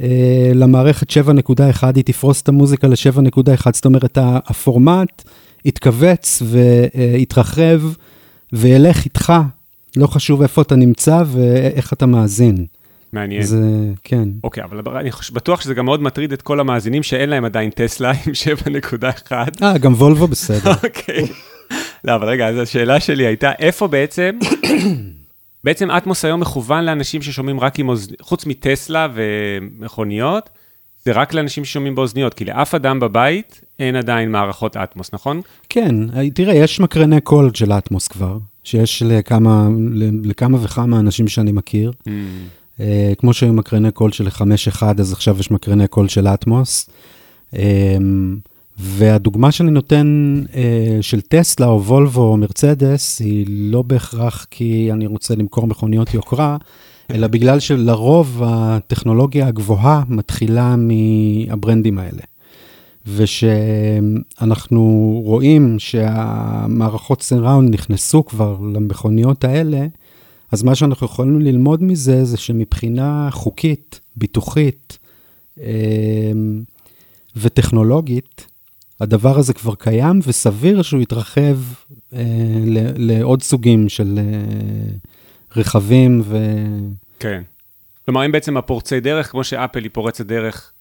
אה, 0.00 0.50
למערכת 0.54 1.10
7.1, 1.10 1.96
היא 1.96 2.04
תפרוס 2.04 2.42
את 2.42 2.48
המוזיקה 2.48 2.88
ל-7.1, 2.88 3.70
זאת 3.72 3.84
אומרת, 3.84 4.18
הפורמט 4.20 5.22
יתכווץ 5.64 6.42
ויתרחב 6.42 7.80
וילך 8.52 9.04
איתך, 9.04 9.32
לא 9.96 10.06
חשוב 10.06 10.42
איפה 10.42 10.62
אתה 10.62 10.76
נמצא 10.76 11.22
ואיך 11.26 11.92
אתה 11.92 12.06
מאזין. 12.06 12.66
מעניין. 13.12 13.42
זה, 13.42 13.60
כן. 14.04 14.28
אוקיי, 14.44 14.64
אבל 14.64 14.96
אני 14.96 15.10
בטוח 15.32 15.60
שזה 15.60 15.74
גם 15.74 15.84
מאוד 15.84 16.02
מטריד 16.02 16.32
את 16.32 16.42
כל 16.42 16.60
המאזינים 16.60 17.02
שאין 17.02 17.28
להם 17.28 17.44
עדיין 17.44 17.70
טסלה 17.70 18.10
עם 18.10 18.32
7.1. 18.32 19.32
אה, 19.62 19.78
גם 19.78 19.92
וולבו 19.94 20.26
בסדר. 20.26 20.72
אוקיי. 20.84 21.22
לא, 22.04 22.14
אבל 22.14 22.28
רגע, 22.28 22.48
אז 22.48 22.58
השאלה 22.58 23.00
שלי 23.00 23.26
הייתה, 23.26 23.52
איפה 23.58 23.88
בעצם, 23.88 24.38
בעצם 25.66 25.90
אטמוס 25.90 26.24
היום 26.24 26.40
מכוון 26.40 26.84
לאנשים 26.84 27.22
ששומעים 27.22 27.60
רק 27.60 27.78
עם 27.78 27.88
אוזניות, 27.88 28.20
חוץ 28.20 28.46
מטסלה 28.46 29.08
ומכוניות, 29.14 30.50
זה 31.04 31.12
רק 31.12 31.34
לאנשים 31.34 31.64
ששומעים 31.64 31.94
באוזניות, 31.94 32.34
כי 32.34 32.44
לאף 32.44 32.74
אדם 32.74 33.00
בבית 33.00 33.60
אין 33.78 33.96
עדיין 33.96 34.30
מערכות 34.30 34.76
אטמוס, 34.76 35.12
נכון? 35.12 35.40
כן, 35.68 35.94
תראה, 36.34 36.54
יש 36.54 36.80
מקרני 36.80 37.20
קול 37.20 37.50
של 37.54 37.72
אטמוס 37.72 38.08
כבר, 38.08 38.38
שיש 38.64 39.02
לכמה, 39.06 39.68
לכמה 40.24 40.58
וכמה 40.64 41.00
אנשים 41.00 41.28
שאני 41.28 41.52
מכיר. 41.52 41.92
אה, 42.80 43.12
כמו 43.18 43.34
שהיו 43.34 43.52
מקרני 43.52 43.90
קול 43.90 44.12
של 44.12 44.28
5.1, 44.28 44.82
אז 45.00 45.12
עכשיו 45.12 45.40
יש 45.40 45.50
מקרני 45.50 45.88
קול 45.88 46.08
של 46.08 46.26
אטמוס. 46.28 46.90
אה, 47.56 47.96
והדוגמה 48.78 49.52
שאני 49.52 49.70
נותן 49.70 50.42
אה, 50.54 50.98
של 51.00 51.20
טסלה 51.20 51.66
או 51.66 51.82
וולבו 51.82 52.22
או 52.22 52.36
מרצדס, 52.36 53.20
היא 53.20 53.46
לא 53.48 53.82
בהכרח 53.82 54.46
כי 54.50 54.92
אני 54.92 55.06
רוצה 55.06 55.34
למכור 55.34 55.66
מכוניות 55.66 56.14
יוקרה, 56.14 56.56
אלא 57.10 57.26
בגלל 57.26 57.60
שלרוב 57.60 58.42
הטכנולוגיה 58.44 59.46
הגבוהה 59.46 60.02
מתחילה 60.08 60.76
מה 60.76 61.00
brand-ים 61.00 61.98
האלה. 61.98 62.22
ושאנחנו 63.06 64.82
רואים 65.24 65.78
שהמערכות 65.78 67.22
סיראונד 67.22 67.74
נכנסו 67.74 68.24
כבר 68.24 68.58
למכוניות 68.74 69.44
האלה, 69.44 69.86
אז 70.52 70.62
מה 70.62 70.74
שאנחנו 70.74 71.06
יכולים 71.06 71.40
ללמוד 71.40 71.82
מזה, 71.82 72.24
זה 72.24 72.36
שמבחינה 72.36 73.28
חוקית, 73.32 74.00
ביטוחית 74.16 74.98
אה, 75.60 76.32
וטכנולוגית, 77.36 78.46
הדבר 79.00 79.38
הזה 79.38 79.54
כבר 79.54 79.74
קיים, 79.74 80.20
וסביר 80.26 80.82
שהוא 80.82 81.02
יתרחב 81.02 81.56
אה, 82.12 82.22
ל- 82.66 83.12
לעוד 83.12 83.42
סוגים 83.42 83.88
של 83.88 84.18
אה, 84.18 84.94
רכבים 85.56 86.22
ו... 86.24 86.36
כן. 87.20 87.42
כלומר, 88.04 88.26
אם 88.26 88.32
בעצם 88.32 88.56
הפורצי 88.56 89.00
דרך, 89.00 89.30
כמו 89.30 89.44
שאפל 89.44 89.82
היא 89.82 89.90
פורצת 89.92 90.26
דרך 90.26 90.72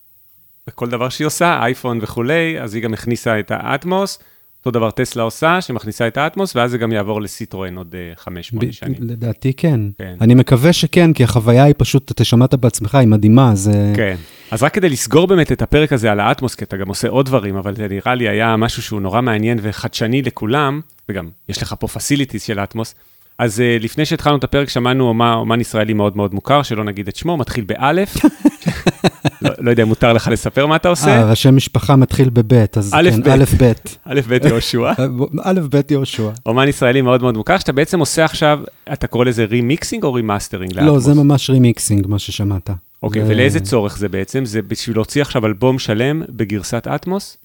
בכל 0.67 0.89
דבר 0.89 1.10
שהיא 1.10 1.28
עושה, 1.28 1.60
אייפון 1.62 1.99
וכולי, 2.01 2.62
אז 2.62 2.73
היא 2.73 2.84
גם 2.84 2.93
הכניסה 2.93 3.39
את 3.39 3.51
האטמוס. 3.51 4.19
אותו 4.65 4.80
דבר 4.80 4.91
טסלה 4.91 5.23
עושה, 5.23 5.62
שמכניסה 5.62 6.08
את 6.08 6.17
האטמוס, 6.17 6.56
ואז 6.56 6.71
זה 6.71 6.78
גם 6.78 6.91
יעבור 6.91 7.21
לסיטרואן 7.21 7.78
עוד 7.78 7.95
אה, 7.95 8.15
חמש-שמונה 8.15 8.67
ב- 8.67 8.71
שנים. 8.71 8.95
לדעתי 8.99 9.54
כן. 9.54 9.80
כן. 9.97 10.15
אני 10.21 10.36
מקווה 10.36 10.73
שכן, 10.73 11.13
כי 11.13 11.23
החוויה 11.23 11.63
היא 11.63 11.75
פשוט, 11.78 12.12
אתה 12.12 12.23
שמעת 12.23 12.54
בעצמך, 12.54 12.95
היא 12.95 13.08
מדהימה, 13.08 13.56
זה... 13.56 13.93
כן. 13.95 14.15
אז 14.51 14.63
רק 14.63 14.73
כדי 14.73 14.89
לסגור 14.89 15.28
באמת 15.28 15.51
את 15.51 15.62
הפרק 15.62 15.93
הזה 15.93 16.12
על 16.12 16.19
האטמוס, 16.19 16.56
כי 16.56 16.65
אתה 16.65 16.78
גם 16.78 16.88
עושה 16.88 17.10
עוד 17.10 17.25
דברים, 17.25 17.56
אבל 17.56 17.75
זה 17.75 17.88
נראה 17.88 18.15
לי 18.15 18.30
היה 18.30 18.58
משהו 18.58 18.82
שהוא 18.82 19.01
נורא 19.01 19.21
מעניין 19.21 19.60
וחדשני 19.62 20.21
לכולם, 20.21 20.82
וגם 21.10 21.30
יש 21.49 21.62
לך 21.62 21.75
פה 21.80 21.88
פסיליטיס 21.88 22.43
של 22.43 22.60
האטמוס. 22.60 22.95
אז 23.39 23.59
uh, 23.59 23.83
לפני 23.83 24.05
שהתחלנו 24.05 24.37
את 24.37 24.43
הפרק, 24.43 24.69
שמענו 24.69 25.09
אומן, 25.09 25.61
ישראלי 25.61 25.93
מאוד 25.93 26.17
מאוד 26.17 26.33
מוכר, 26.33 26.61
שלא 26.63 26.83
נגיד 26.83 27.07
את 27.07 27.15
שמו, 27.15 27.37
מתחיל 27.37 27.63
באלף. 27.63 28.15
לא, 29.41 29.49
לא 29.59 29.69
יודע 29.69 29.83
אם 29.83 29.87
מותר 29.87 30.13
לך 30.13 30.27
לספר 30.31 30.65
מה 30.65 30.75
אתה 30.75 30.89
עושה. 30.89 31.07
אה, 31.17 31.29
ראשי 31.29 31.51
משפחה 31.51 31.95
מתחיל 31.95 32.29
בבית, 32.29 32.77
אז 32.77 32.91
א', 32.93 33.09
כן, 33.11 33.23
ב'. 33.23 33.27
א', 33.29 33.43
ב'. 33.59 33.71
א', 34.05 34.19
ב' 34.27 34.45
יהושע. 34.45 34.91
א', 35.43 35.59
ב' 35.69 35.81
יהושע. 35.91 36.29
אומן 36.45 36.67
ישראלי 36.67 37.01
מאוד 37.01 37.21
מאוד 37.21 37.37
מוכר, 37.37 37.57
שאתה 37.57 37.71
בעצם 37.71 37.99
עושה 37.99 38.25
עכשיו, 38.25 38.59
אתה 38.93 39.07
קורא 39.07 39.25
לזה 39.25 39.45
remixing 39.45 40.03
או 40.03 40.13
remastering 40.13 40.79
לא? 40.79 40.99
זה 40.99 41.13
ממש 41.13 41.49
remixing, 41.49 42.07
מה 42.07 42.19
ששמעת. 42.19 42.69
אוקיי, 43.03 43.25
זה- 43.25 43.31
ולאיזה 43.31 43.59
צורך 43.59 43.97
זה 43.97 44.09
בעצם? 44.09 44.45
זה 44.45 44.61
בשביל 44.61 44.97
להוציא 44.97 45.21
עכשיו 45.21 45.45
אלבום 45.45 45.79
שלם 45.79 46.21
בגרסת 46.29 46.87
אטמוס? 46.87 47.37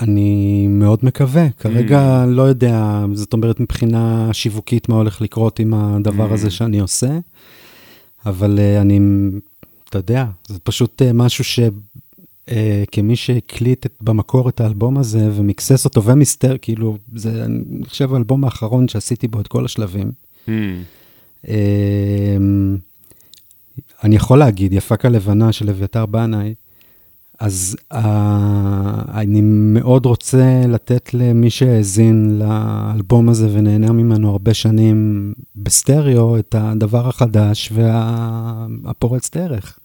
אני 0.00 0.66
מאוד 0.68 0.98
מקווה. 1.02 1.46
Mm. 1.46 1.62
כרגע 1.62 2.24
לא 2.28 2.42
יודע, 2.42 3.04
זאת 3.12 3.32
אומרת, 3.32 3.60
מבחינה 3.60 4.28
שיווקית, 4.32 4.88
מה 4.88 4.96
הולך 4.96 5.20
לקרות 5.20 5.58
עם 5.58 5.74
הדבר 5.74 6.30
Mm. 6.30 6.34
הזה 6.34 6.50
שאני 6.50 6.78
עושה, 6.78 7.18
אבל 8.26 8.58
אה, 8.58 8.80
אני, 8.80 9.00
אתה 9.88 9.98
יודע, 9.98 10.26
זה 10.48 10.58
פשוט 10.58 11.02
אה, 11.02 11.12
משהו 11.12 11.44
ש... 11.44 11.60
אה, 12.50 12.84
כמי 12.92 13.16
שהקליט 13.16 13.86
את, 13.86 13.92
במקור 14.00 14.48
את 14.48 14.60
האלבום 14.60 14.98
הזה 14.98 15.28
ומקסס 15.32 15.84
אותו 15.84 16.04
ומסתר, 16.04 16.56
כאילו, 16.62 16.96
זה, 17.14 17.44
אני 17.44 17.84
חושב, 17.84 18.14
האלבום 18.14 18.44
האחרון 18.44 18.88
שעשיתי 18.88 19.28
בו 19.28 19.40
את 19.40 19.46
כל 19.46 19.64
השלבים. 19.64 20.12
Hmm. 20.46 20.50
אמ, 21.48 22.76
אני 24.04 24.16
יכול 24.16 24.38
להגיד, 24.38 24.72
יפה 24.72 24.96
כלבנה 24.96 25.52
של 25.52 25.68
אביתר 25.70 26.06
בנאי, 26.06 26.54
אז 27.38 27.76
uh, 27.92 27.96
אני 29.14 29.40
מאוד 29.42 30.06
רוצה 30.06 30.62
לתת 30.68 31.14
למי 31.14 31.50
שהאזין 31.50 32.38
לאלבום 32.38 33.28
הזה 33.28 33.48
ונהנה 33.52 33.92
ממנו 33.92 34.30
הרבה 34.30 34.54
שנים 34.54 35.32
בסטריאו, 35.56 36.38
את 36.38 36.54
הדבר 36.58 37.08
החדש 37.08 37.72
והפורץ 37.74 39.30
וה, 39.36 39.42
דרך. 39.42 39.78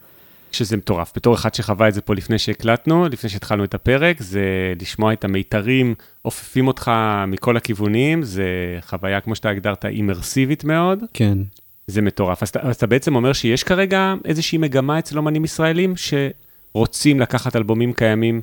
שזה 0.52 0.78
מטורף. 0.78 1.12
בתור 1.16 1.36
אחד 1.36 1.54
שחווה 1.54 1.88
את 1.88 1.94
זה 1.94 2.02
פה 2.02 2.16
לפני 2.16 2.40
שהקלטנו, 2.40 3.08
לפני 3.08 3.30
שהתחלנו 3.30 3.64
את 3.64 3.74
הפרק, 3.74 4.22
זה 4.22 4.74
לשמוע 4.82 5.14
את 5.14 5.24
המיתרים 5.24 5.96
עופפים 6.22 6.68
אותך 6.68 6.92
מכל 7.28 7.58
הכיוונים, 7.58 8.24
זה 8.24 8.46
חוויה, 8.82 9.22
כמו 9.22 9.36
שאתה 9.36 9.50
הגדרת, 9.50 9.86
אימרסיבית 9.86 10.64
מאוד. 10.64 11.00
כן. 11.14 11.38
זה 11.88 12.02
מטורף. 12.02 12.44
אז, 12.44 12.52
אז 12.62 12.76
אתה 12.76 12.88
בעצם 12.88 13.16
אומר 13.16 13.34
שיש 13.34 13.64
כרגע 13.64 14.14
איזושהי 14.26 14.58
מגמה 14.58 15.00
אצל 15.00 15.18
אומנים 15.18 15.46
ישראלים, 15.46 15.94
שרוצים 16.74 17.20
לקחת 17.20 17.56
אלבומים 17.56 17.94
קיימים 17.94 18.42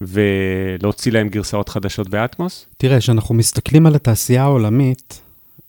ולהוציא 0.00 1.12
להם 1.12 1.28
גרסאות 1.28 1.68
חדשות 1.68 2.08
באטמוס? 2.08 2.66
תראה, 2.76 2.98
כשאנחנו 2.98 3.34
מסתכלים 3.34 3.86
על 3.86 3.94
התעשייה 3.94 4.42
העולמית, 4.42 5.22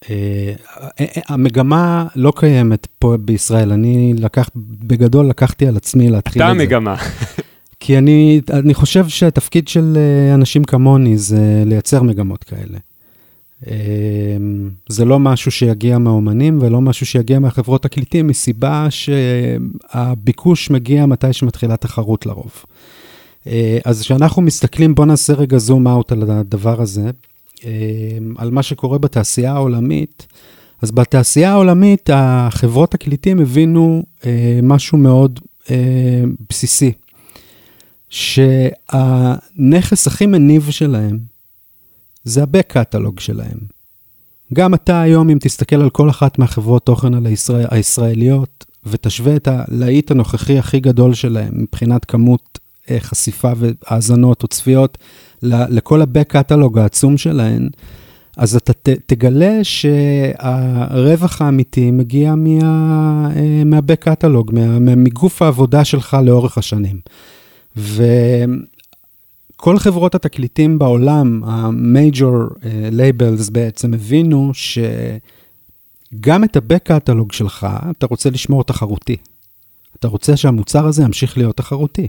אה, 0.10 0.54
אה, 1.00 1.06
המגמה 1.28 2.08
לא 2.16 2.34
קיימת 2.36 2.88
פה 3.00 3.18
בישראל. 3.20 3.72
אני 3.72 4.14
לקח, 4.18 4.50
בגדול 4.56 5.30
לקחתי 5.30 5.68
על 5.68 5.78
עצמי 5.78 6.10
להתחיל 6.10 6.42
את 6.42 6.48
זה. 6.48 6.54
אתה 6.54 6.62
המגמה. 6.62 6.96
כי 7.80 7.98
אני, 7.98 8.42
אני 8.54 8.74
חושב 8.74 9.08
שהתפקיד 9.08 9.68
של 9.68 9.98
אה, 9.98 10.34
אנשים 10.34 10.64
כמוני 10.64 11.18
זה 11.18 11.64
לייצר 11.66 12.04
מגמות 12.04 12.44
כאלה. 12.44 12.78
זה 14.89 15.06
לא 15.06 15.19
משהו 15.19 15.52
שיגיע 15.52 15.97
מהאומנים 15.97 16.60
ולא 16.62 16.82
משהו 16.82 17.06
שיגיע 17.06 17.39
מהחברות 17.39 17.84
תקליטים, 17.84 18.28
מסיבה 18.28 18.88
שהביקוש 18.89 20.69
מגיע 20.69 21.06
מתי 21.06 21.34
שמתחילה 21.34 21.78
תחרות 21.78 22.26
לרוב. 22.26 22.65
אז 23.86 24.02
כשאנחנו 24.02 24.41
מסתכלים, 24.41 24.95
בואו 24.95 25.08
נעשה 25.08 25.34
רגע 25.34 25.58
זום 25.58 25.88
אאוט 25.88 26.12
על 26.12 26.32
הדבר 26.32 26.82
הזה. 26.82 27.12
אמ, 27.63 28.34
על 28.38 28.52
מה 28.52 28.63
שקורה 28.63 28.97
בתעשייה 28.97 29.54
העולמית, 29.54 30.28
אז 30.82 30.91
בתעשייה 30.91 31.52
העולמית 31.52 32.10
החברות 32.13 32.91
תקליטים 32.91 33.39
הבינו 33.39 34.04
אה, 34.26 34.60
משהו 34.63 34.97
מאוד 34.97 35.39
אה, 35.71 36.24
בסיסי, 36.50 36.91
שהנכס 38.10 40.08
הכי 40.08 40.26
מניב 40.26 40.69
שלהם 40.69 41.31
זה 42.23 42.43
ה-back 42.43 42.77
catalog 42.77 43.19
שלהם. 43.19 43.57
גם 44.53 44.73
אתה 44.73 45.01
היום, 45.01 45.29
אם 45.29 45.38
תסתכל 45.41 45.75
על 45.75 45.89
כל 45.89 46.10
אחת 46.10 46.39
מהחברות 46.39 46.86
תוכן 46.86 47.13
על 47.13 47.25
הישראל, 47.25 47.67
הישראליות, 47.71 48.65
ותשווה 48.86 49.36
את 49.36 49.47
הלהיט 49.47 50.12
הנוכחי 50.12 50.60
הכי 50.60 50.79
גדול 50.79 51.13
שלהם 51.13 51.51
מבחינת 51.53 52.05
כמות 52.05 52.60
אה, 52.89 52.99
חשיפה 52.99 53.51
והאזנות 53.55 54.43
או 54.43 54.47
צפיות 54.47 54.97
לכל 55.43 56.01
ה-back 56.01 56.36
catalog 56.36 56.79
העצום 56.79 57.17
שלהן, 57.17 57.69
אז 58.38 58.55
אתה 58.55 58.73
ת, 58.73 58.89
תגלה 58.89 59.63
שהרווח 59.63 61.41
האמיתי 61.41 61.91
מגיע 61.91 62.36
מה, 62.36 63.29
אה, 63.36 63.63
מה-back 63.65 64.07
catalog, 64.07 64.53
מה, 64.53 64.79
מגוף 64.79 65.41
העבודה 65.41 65.86
שלך 65.86 66.17
לאורך 66.25 66.57
השנים. 66.57 66.99
וכל 69.62 69.80
חברות 69.80 70.15
התקליטים 70.15 70.80
בעולם, 70.80 71.43
ה-major 71.43 72.65
אה, 72.65 72.89
labels 72.91 73.52
בעצם 73.52 73.93
הבינו 73.93 74.52
שגם 76.13 76.43
את 76.43 76.58
ה-back 76.58 76.93
שלך 77.32 77.67
אתה 77.91 78.06
רוצה 78.06 78.30
לשמור 78.30 78.63
תחרותי. 78.63 79.15
אתה 80.00 80.08
רוצה 80.08 80.38
שהמוצר 80.38 80.86
הזה 80.86 81.04
ימשיך 81.04 81.38
להיות 81.38 81.58
תחרותי. 81.58 82.08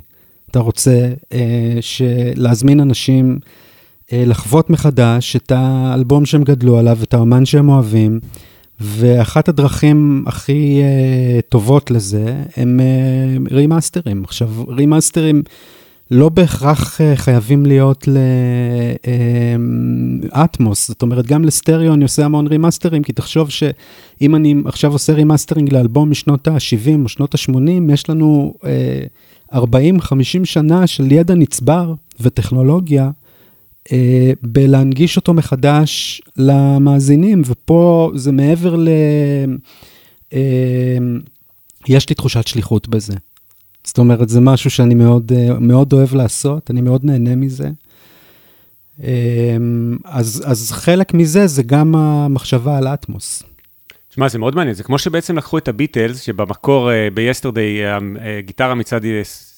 אתה 0.51 0.59
רוצה 0.59 1.13
אה, 1.33 1.79
להזמין 2.37 2.81
אנשים 2.81 3.39
אה, 4.13 4.25
לחוות 4.27 4.71
מחדש 4.71 5.37
את 5.37 5.53
האלבום 5.55 6.27
שהם 6.27 6.45
גדלו 6.45 6.79
עליו, 6.79 6.99
את 7.03 7.15
האומן 7.15 7.45
שהם 7.45 7.69
אוהבים, 7.69 8.21
ואחת 8.81 9.49
הדרכים 9.49 10.25
הכי 10.27 10.81
אה, 10.83 11.41
טובות 11.49 11.91
לזה 11.91 12.43
הם 12.57 12.81
אה, 12.81 13.57
remasters. 13.57 14.25
עכשיו, 14.25 14.49
remasters 14.69 15.43
לא 16.13 16.29
בהכרח 16.29 17.01
אה, 17.01 17.17
חייבים 17.17 17.67
להיות 17.67 18.09
לאטמוס, 20.33 20.81
אה, 20.91 20.93
זאת 20.93 21.03
אומרת, 21.03 21.27
גם 21.27 21.45
לסטריאו 21.45 21.95
אני 21.95 22.03
עושה 22.03 22.25
המון 22.25 22.47
remasters, 22.47 23.03
כי 23.03 23.13
תחשוב 23.13 23.51
שאם 23.51 24.35
אני 24.35 24.55
עכשיו 24.65 24.93
עושה 24.93 25.13
remastering 25.13 25.73
לאלבום 25.73 26.11
משנות 26.11 26.49
ה-70 26.49 27.03
או 27.03 27.09
שנות 27.09 27.35
ה-80, 27.35 27.93
יש 27.93 28.11
לנו... 28.11 28.55
אה, 28.65 29.03
40-50 29.55 29.59
שנה 30.45 30.87
של 30.87 31.13
ידע 31.13 31.35
נצבר 31.35 31.95
וטכנולוגיה 32.21 33.11
אה, 33.93 34.33
בלהנגיש 34.43 35.17
אותו 35.17 35.35
מחדש 35.35 36.23
למאזינים, 36.37 37.43
ופה 37.47 38.11
זה 38.15 38.33
מעבר 38.33 38.77
ל... 38.77 38.89
אה, 40.33 40.99
יש 41.89 42.09
לי 42.09 42.15
תחושת 42.15 42.47
שליחות 42.47 42.89
בזה. 42.89 43.15
זאת 43.85 43.99
אומרת, 43.99 44.29
זה 44.29 44.41
משהו 44.41 44.71
שאני 44.71 44.95
מאוד, 44.95 45.33
אה, 45.33 45.59
מאוד 45.61 45.93
אוהב 45.93 46.15
לעשות, 46.15 46.71
אני 46.71 46.81
מאוד 46.81 47.05
נהנה 47.05 47.37
מזה. 47.37 47.71
אה, 49.03 49.57
אז, 50.05 50.43
אז 50.47 50.73
חלק 50.73 51.15
מזה 51.15 51.47
זה 51.47 51.63
גם 51.63 51.95
המחשבה 51.95 52.79
על 52.79 52.89
אטמוס. 52.89 53.43
שמע, 54.15 54.29
זה 54.29 54.39
מאוד 54.39 54.55
מעניין, 54.55 54.75
זה 54.75 54.83
כמו 54.83 54.99
שבעצם 54.99 55.37
לקחו 55.37 55.59
את 55.59 55.69
הביטלס, 55.69 56.21
שבמקור 56.21 56.91
uh, 56.91 57.15
ב-yesterday 57.15 58.03
הגיטרה 58.39 58.75
מצד 58.75 59.05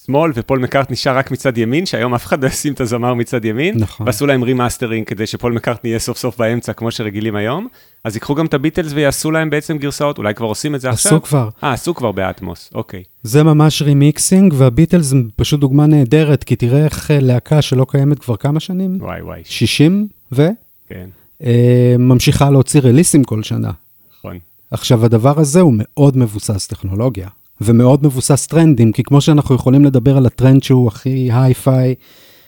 שמאל 0.05 0.31
ופול 0.35 0.59
מקארט 0.59 0.91
נשאר 0.91 1.17
רק 1.17 1.31
מצד 1.31 1.57
ימין, 1.57 1.85
שהיום 1.85 2.13
אף 2.13 2.25
אחד 2.25 2.43
לא 2.43 2.47
ישים 2.47 2.73
את 2.73 2.81
הזמר 2.81 3.13
מצד 3.13 3.45
ימין, 3.45 3.77
נכון. 3.77 4.07
ועשו 4.07 4.25
להם 4.25 4.43
remastering 4.43 5.07
כדי 5.07 5.27
שפול 5.27 5.53
מקארט 5.53 5.85
יהיה 5.85 5.99
סוף 5.99 6.17
סוף 6.17 6.37
באמצע, 6.37 6.73
כמו 6.73 6.91
שרגילים 6.91 7.35
היום. 7.35 7.67
אז 8.03 8.15
ייקחו 8.15 8.35
גם 8.35 8.45
את 8.45 8.53
הביטלס 8.53 8.91
ויעשו 8.93 9.31
להם 9.31 9.49
בעצם 9.49 9.77
גרסאות, 9.77 10.17
אולי 10.17 10.33
כבר 10.33 10.47
עושים 10.47 10.75
את 10.75 10.81
זה 10.81 10.89
עשו 10.89 10.97
עכשיו? 10.97 11.17
עשו 11.17 11.27
כבר. 11.27 11.49
אה, 11.63 11.73
עשו 11.73 11.95
כבר 11.95 12.11
באטמוס, 12.11 12.71
אוקיי. 12.75 13.03
זה 13.23 13.43
ממש 13.43 13.81
remixing, 13.81 14.53
והביטלס 14.57 15.05
זה 15.05 15.17
פשוט 15.35 15.59
דוגמה 15.59 15.85
נהדרת, 15.85 16.43
כי 16.43 16.55
תראה 16.55 16.85
איך 16.85 17.11
אה, 17.11 17.19
להקה 17.19 17.61
שלא 17.61 17.85
קיימת 17.89 18.19
כבר 18.19 18.35
כמה 18.35 18.59
שנים? 18.59 18.97
וואי 19.01 19.21
וואי. 19.21 19.41
60 19.45 20.07
ו? 20.31 20.47
כן. 20.89 21.09
אה, 21.43 21.95
ממשיכה 21.99 22.49
להוציא 22.49 22.81
ריליסים 22.83 23.23
כל 23.23 23.43
שנה. 23.43 23.71
נכון. 24.19 24.39
עכשיו, 24.71 25.05
הדבר 25.05 25.39
הזה 25.39 25.61
הוא 25.61 25.73
מאוד 25.77 26.17
מבוסס 26.17 26.67
טכנולוגיה, 26.67 27.27
ומאוד 27.61 28.05
מבוסס 28.05 28.47
טרנדים, 28.47 28.91
כי 28.91 29.03
כמו 29.03 29.21
שאנחנו 29.21 29.55
יכולים 29.55 29.85
לדבר 29.85 30.17
על 30.17 30.25
הטרנד 30.25 30.63
שהוא 30.63 30.87
הכי 30.87 31.29
היי-פיי, 31.31 31.95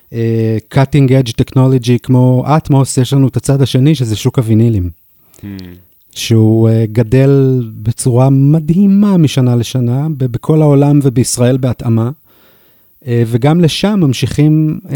uh, 0.10 0.14
cutting 0.74 1.10
edge 1.10 1.32
technology 1.42 1.98
כמו 2.04 2.46
אטמוס, 2.58 2.98
יש 2.98 3.14
לנו 3.14 3.28
את 3.28 3.38
הצד 3.38 3.62
השני, 3.62 3.96
שזה 3.96 4.16
שוק 4.16 4.38
הווינילים. 4.38 4.90
Hmm. 5.40 5.44
שהוא 6.12 6.70
uh, 6.70 6.72
גדל 6.92 7.64
בצורה 7.82 8.30
מדהימה 8.30 9.18
משנה 9.18 9.56
לשנה, 9.56 10.08
בכל 10.18 10.62
העולם 10.62 11.00
ובישראל 11.04 11.58
בהתאמה. 11.58 12.12
Uh, 13.04 13.08
וגם 13.28 13.62
לשם 13.62 14.00
ממשיכים 14.00 14.80
uh, 14.84 14.90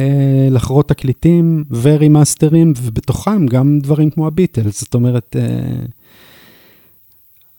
לחרות 0.52 0.90
תקליטים 0.90 1.64
ורימאסטרים, 1.82 2.74
ובתוכם 2.82 3.46
גם 3.46 3.80
דברים 3.80 4.10
כמו 4.10 4.28
הביטלס, 4.28 4.82
זאת 4.82 4.94
אומרת, 4.94 5.36
uh, 5.40 5.92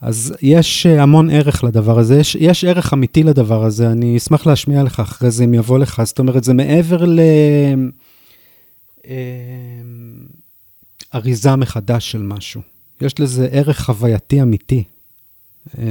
אז 0.03 0.35
יש 0.43 0.87
אה, 0.87 1.03
המון 1.03 1.31
ערך 1.31 1.65
לדבר 1.65 1.99
הזה, 1.99 2.19
יש, 2.19 2.35
יש 2.35 2.65
ערך 2.65 2.93
אמיתי 2.93 3.23
לדבר 3.23 3.65
הזה, 3.65 3.91
אני 3.91 4.17
אשמח 4.17 4.47
להשמיע 4.47 4.83
לך 4.83 5.01
אחרי 5.01 5.31
זה 5.31 5.45
אם 5.45 5.55
יבוא 5.55 5.79
לך, 5.79 6.03
זאת 6.05 6.19
אומרת, 6.19 6.45
זה 6.45 6.55
מעבר 6.55 7.05
לאריזה 11.15 11.51
אה, 11.51 11.57
מחדש 11.57 12.11
של 12.11 12.23
משהו. 12.23 12.61
יש 13.01 13.21
לזה 13.21 13.49
ערך 13.53 13.81
חווייתי 13.81 14.43
אמיתי, 14.43 14.85
אה, 15.79 15.85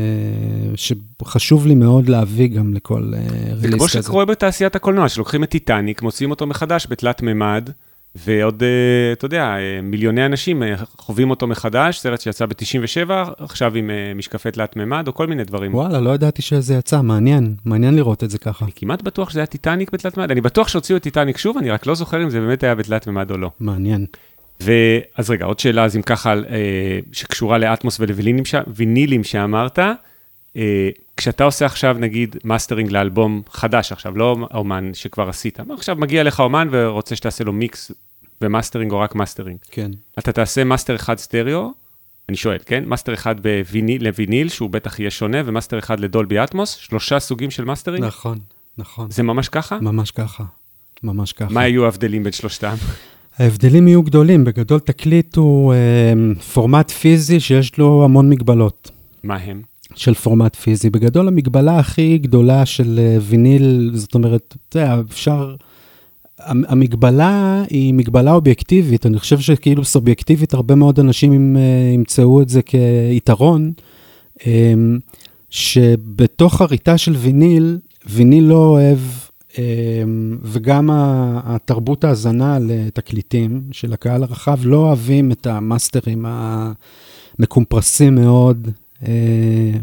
שחשוב 0.76 1.68
לי 1.68 1.76
מאוד 1.76 2.10
להביא 2.10 2.48
גם 2.48 2.74
לכל 2.74 3.12
ריליס 3.14 3.58
כזה. 3.58 3.62
זה 3.62 3.78
כמו 3.78 3.88
שקורה 3.88 4.26
בתעשיית 4.26 4.76
הקולנוע, 4.76 5.10
שלוקחים 5.10 5.44
את 5.44 5.50
טיטניק, 5.50 6.02
מוציאים 6.02 6.32
אותו 6.32 6.48
מחדש 6.48 6.88
בתלת 6.90 7.22
מימד. 7.22 7.70
ועוד, 8.16 8.64
אה, 8.64 9.14
אתה 9.14 9.26
יודע, 9.26 9.44
אה, 9.44 9.82
מיליוני 9.84 10.26
אנשים 10.26 10.64
אה, 10.64 10.76
חווים 10.98 11.30
אותו 11.30 11.48
מחדש, 11.48 12.00
סרט 12.00 12.22
שיצא 12.22 12.46
ב-97, 12.46 13.10
עכשיו 13.38 13.76
עם 13.76 13.92
משקפי 14.16 14.52
תלת 14.52 14.76
מימד, 14.76 15.08
או 15.08 15.14
כל 15.14 15.28
מיני 15.28 15.44
דברים. 15.44 15.76
וואלה, 15.76 16.00
לא 16.00 16.16
ידעתי 16.16 16.42
שזה 16.42 16.74
יצא, 16.74 17.02
מעניין, 17.02 17.56
מעניין 17.66 17.96
לראות 17.96 18.24
את 18.24 18.30
זה 18.30 18.38
ככה. 18.38 18.66
אני 18.66 18.72
כמעט 18.76 19.02
בטוח 19.02 19.30
שזה 19.30 19.40
היה 19.40 19.46
טיטניק 19.46 19.92
בתלת 19.92 20.18
מימד, 20.18 20.32
אני 20.32 20.42
בטוח 20.42 20.68
שהוציאו 20.68 20.98
את 20.98 21.04
טיטניק 21.04 21.38
שוב, 21.38 21.58
אני 21.58 21.70
רק 21.70 21.86
לא 21.86 21.96
זוכר 21.96 22.24
אם 22.24 22.30
זה 22.30 22.40
באמת 22.40 22.64
היה 22.64 22.76
בתלת 22.76 23.08
מימד 23.08 23.32
או 23.32 23.38
לא. 23.38 23.52
מעניין. 23.60 24.06
ואז 24.62 25.30
רגע, 25.30 25.46
עוד 25.46 25.60
שאלה, 25.60 25.84
אז 25.84 25.96
אם 25.96 26.02
ככה, 26.02 26.34
שקשורה 27.12 27.58
לאטמוס 27.58 28.00
ולווינילים 28.00 29.24
שאמרת, 29.24 29.80
כשאתה 31.18 31.44
עושה 31.44 31.66
עכשיו, 31.66 31.96
נגיד, 32.00 32.36
מאסטרינג 32.44 32.92
לאלבום 32.92 33.42
חדש 33.52 33.92
עכשיו, 33.92 34.18
לא 34.18 34.38
אומן 34.54 34.94
שכבר 34.94 35.30
עשית, 35.30 35.60
עכשיו 35.78 35.96
מגיע 35.96 36.24
לך 36.24 36.40
אומן 36.40 36.68
ורוצה 36.72 37.16
שתעשה 37.16 37.44
לו 37.44 37.54
מיקס 37.54 37.92
ומאסטרינג 38.42 38.92
או 38.92 39.00
רק 39.00 39.16
מאסטרינג. 39.16 39.58
כן. 39.72 39.92
אתה 40.20 40.32
תעשה 40.32 40.64
מאסטר 40.64 40.96
אחד 40.96 41.18
סטריאו, 41.18 41.72
אני 42.30 42.38
שואל, 42.38 42.58
כן? 42.66 42.84
מאסטר 42.88 43.14
אחד 43.14 43.36
בוויניל, 43.40 44.04
לוויניל, 44.04 44.50
שהוא 44.50 44.70
בטח 44.70 45.00
יהיה 45.00 45.12
שונה, 45.12 45.38
ומאסטר 45.46 45.80
אחד 45.80 46.00
לדולבי 46.00 46.44
אטמוס, 46.44 46.76
שלושה 46.76 47.20
סוגים 47.20 47.52
של 47.52 47.66
מאסטרינג? 47.66 48.06
נכון, 48.06 48.40
נכון. 48.78 49.12
זה 49.12 49.24
ממש 49.24 49.50
ככה? 49.50 49.80
ממש 49.80 50.12
ככה, 50.12 50.44
ממש 51.04 51.34
ככה. 51.34 51.54
מה 51.54 51.62
היו 51.62 51.86
ההבדלים 51.86 52.24
בין 52.24 52.34
שלושתם? 52.34 52.76
ההבדלים 53.38 53.88
יהיו 53.88 54.04
גדולים. 54.04 54.44
בגדול, 54.44 54.80
תקליט 54.80 55.36
הוא 55.36 55.74
אה, 55.74 56.14
פורמט 56.54 56.92
פיזי 56.92 57.40
שיש 57.40 57.78
לו 57.78 58.04
המון 58.06 58.30
מגבלות. 58.30 58.92
מה 59.24 59.36
הם? 59.36 59.62
של 59.96 60.14
פורמט 60.14 60.56
פיזי. 60.56 60.90
בגדול, 60.90 61.28
המגבלה 61.28 61.80
הכי 61.80 62.18
גדולה 62.18 62.66
של 62.66 63.00
אה, 63.00 63.18
ויניל, 63.22 63.92
זאת 63.94 64.16
אומרת, 64.16 64.56
אתה 64.70 64.80
יודע, 64.80 65.02
אפשר... 65.10 65.56
המ- 66.40 66.64
המגבלה 66.68 67.64
היא 67.70 67.94
מגבלה 67.94 68.34
אובייקטיבית, 68.34 69.06
אני 69.06 69.20
חושב 69.20 69.40
שכאילו 69.40 69.86
סובייקטיבית, 69.86 70.54
הרבה 70.54 70.76
מאוד 70.76 71.00
אנשים 71.00 71.58
אה, 71.58 71.62
ימצאו 71.94 72.42
את 72.42 72.50
זה 72.50 72.62
כיתרון, 72.62 73.72
אה, 74.48 74.74
שבתוך 75.50 76.62
הריטה 76.62 76.98
של 76.98 77.12
ויניל, 77.16 77.78
ויניל 78.10 78.44
לא 78.44 78.66
אוהב, 78.66 78.98
אה, 79.60 79.64
וגם 80.44 80.90
התרבות 81.44 82.04
ההאזנה 82.04 82.58
לתקליטים 82.62 83.62
של 83.72 83.94
הקהל 83.94 84.24
הרחב 84.24 84.58
לא 84.64 84.78
אוהבים 84.78 85.32
את 85.32 85.48
המאסטרים 85.48 86.26
המקומפרסים 87.40 88.16
מאוד, 88.16 88.68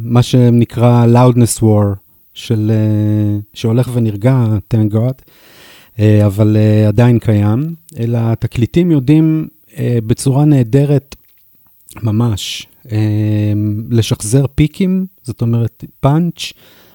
מה 0.01 0.23
שנקרא 0.23 1.07
loudness 1.07 1.63
war, 1.63 1.97
של, 2.39 2.71
אה, 2.75 3.39
שהולך 3.55 3.91
ונרגע, 3.95 4.47
thank 4.75 4.93
God. 4.95 5.23
אה, 5.99 6.27
אבל 6.27 6.57
אה, 6.57 6.89
עדיין 6.89 7.19
קיים, 7.19 7.75
אלא 7.99 8.19
התקליטים 8.23 8.91
יודעים 8.91 9.49
אה, 9.79 9.99
בצורה 10.07 10.45
נהדרת 10.45 11.17
ממש 12.03 12.67
אה, 12.93 13.53
לשחזר 13.91 14.45
פיקים, 14.55 15.07
זאת 15.23 15.43
אומרת 15.43 15.85
פאנץ', 16.01 16.53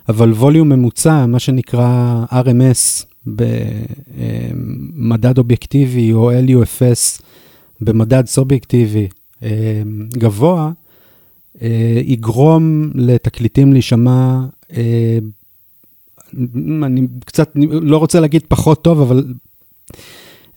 אבל 0.09 0.31
ווליום 0.31 0.69
ממוצע, 0.69 1.25
מה 1.25 1.39
שנקרא 1.39 2.25
RMS 2.31 3.05
במדד 4.95 5.37
אובייקטיבי 5.37 6.13
או 6.13 6.31
LUFS 6.31 7.21
במדד 7.81 8.27
סובייקטיבי 8.27 9.07
אה, 9.43 9.81
גבוה, 10.13 10.65
אה, 10.65 10.71
יגרום 12.05 12.91
לתקליטים 12.95 13.73
להישמע 13.73 14.39
אה, 14.77 15.17
אני 16.83 17.01
קצת 17.25 17.51
לא 17.69 17.97
רוצה 17.97 18.19
להגיד 18.19 18.43
פחות 18.47 18.83
טוב, 18.83 19.01
אבל 19.01 19.33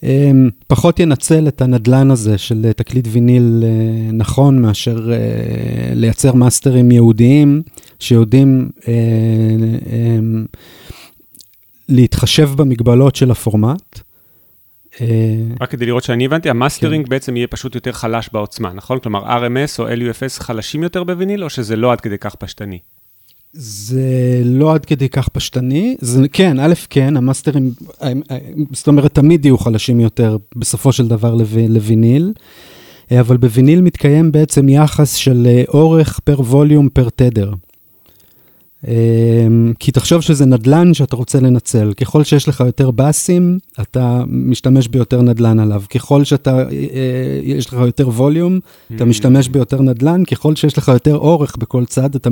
um, 0.01 0.07
פחות 0.67 1.01
ינצל 1.01 1.49
את 1.49 1.63
הנדלן 1.63 2.11
הזה 2.11 2.39
של 2.39 2.73
תקליט 2.77 3.09
ויניל 3.11 3.63
uh, 3.63 4.13
נכון 4.13 4.63
מאשר 4.63 4.97
uh, 4.97 5.95
לייצר 5.95 6.35
מאסטרים 6.35 6.91
ייעודיים 6.91 7.63
שיודעים 7.99 8.69
uh, 8.81 8.85
um, 8.85 10.57
להתחשב 11.89 12.51
במגבלות 12.57 13.17
של 13.17 13.31
הפורמט. 13.31 14.01
Uh, 14.97 15.01
רק 15.61 15.71
כדי 15.71 15.87
לראות 15.87 16.05
שאני 16.05 16.25
הבנתי, 16.25 16.51
המאסטרינג 16.51 17.05
כן. 17.05 17.11
בעצם 17.11 17.37
יהיה 17.37 17.47
פשוט 17.47 17.75
יותר 17.75 17.93
חלש 17.93 18.29
בעוצמה, 18.33 18.73
נכון? 18.73 18.99
כלומר, 18.99 19.25
RMS 19.25 19.79
או 19.79 19.89
LUFS 19.89 20.41
חלשים 20.43 20.83
יותר 20.83 21.05
בוויניל, 21.05 21.45
או 21.45 21.51
שזה 21.51 21.77
לא 21.77 21.93
עד 21.93 22.01
כדי 22.01 22.19
כך 22.19 22.35
פשטני? 22.35 22.79
זה 23.53 24.43
לא 24.45 24.75
עד 24.75 24.85
כדי 24.85 25.09
כך 25.09 25.29
פשטני, 25.29 25.97
זה 26.01 26.29
כן, 26.29 26.61
א', 26.61 26.75
כן, 26.91 27.17
המאסטרים, 27.17 27.71
זאת 28.73 28.89
אומרת, 28.89 29.15
תמיד 29.15 29.45
יהיו 29.45 29.59
חלשים 29.59 30.01
יותר 30.01 30.37
בסופו 30.57 30.93
של 30.93 31.09
דבר 31.09 31.35
לב, 31.35 31.57
לויניל, 31.69 32.33
אבל 33.21 33.37
בוויניל 33.37 33.81
מתקיים 33.81 34.33
בעצם 34.33 34.69
יחס 34.69 35.15
של 35.15 35.47
אורך 35.69 36.21
פר 36.25 36.41
ווליום 36.41 36.89
פר 36.89 37.09
תדר. 37.17 37.53
כי 39.79 39.93
תחשוב 39.93 40.21
שזה 40.21 40.47
נדלן 40.47 40.95
שאתה 40.95 41.17
רוצה 41.17 41.41
לנצל. 41.41 41.93
ככל 41.93 42.25
שיש 42.25 42.49
לך 42.49 42.61
יותר 42.67 42.91
באסים, 42.91 43.59
אתה 43.81 44.25
משתמש 44.29 44.89
ביותר 44.89 45.23
נדלן 45.23 45.61
עליו. 45.61 45.83
ככל 45.95 46.25
שאתה, 46.25 46.65
יש 47.43 47.67
לך 47.67 47.73
יותר 47.73 48.09
ווליום, 48.09 48.61
אתה 48.97 49.05
משתמש 49.05 49.49
ביותר 49.49 49.83
נדלן. 49.83 50.25
ככל 50.25 50.57
שיש 50.57 50.79
לך 50.79 50.89
יותר 50.89 51.17
אורך 51.17 51.57
בכל 51.57 51.85
צד, 51.85 52.15
אתה 52.15 52.31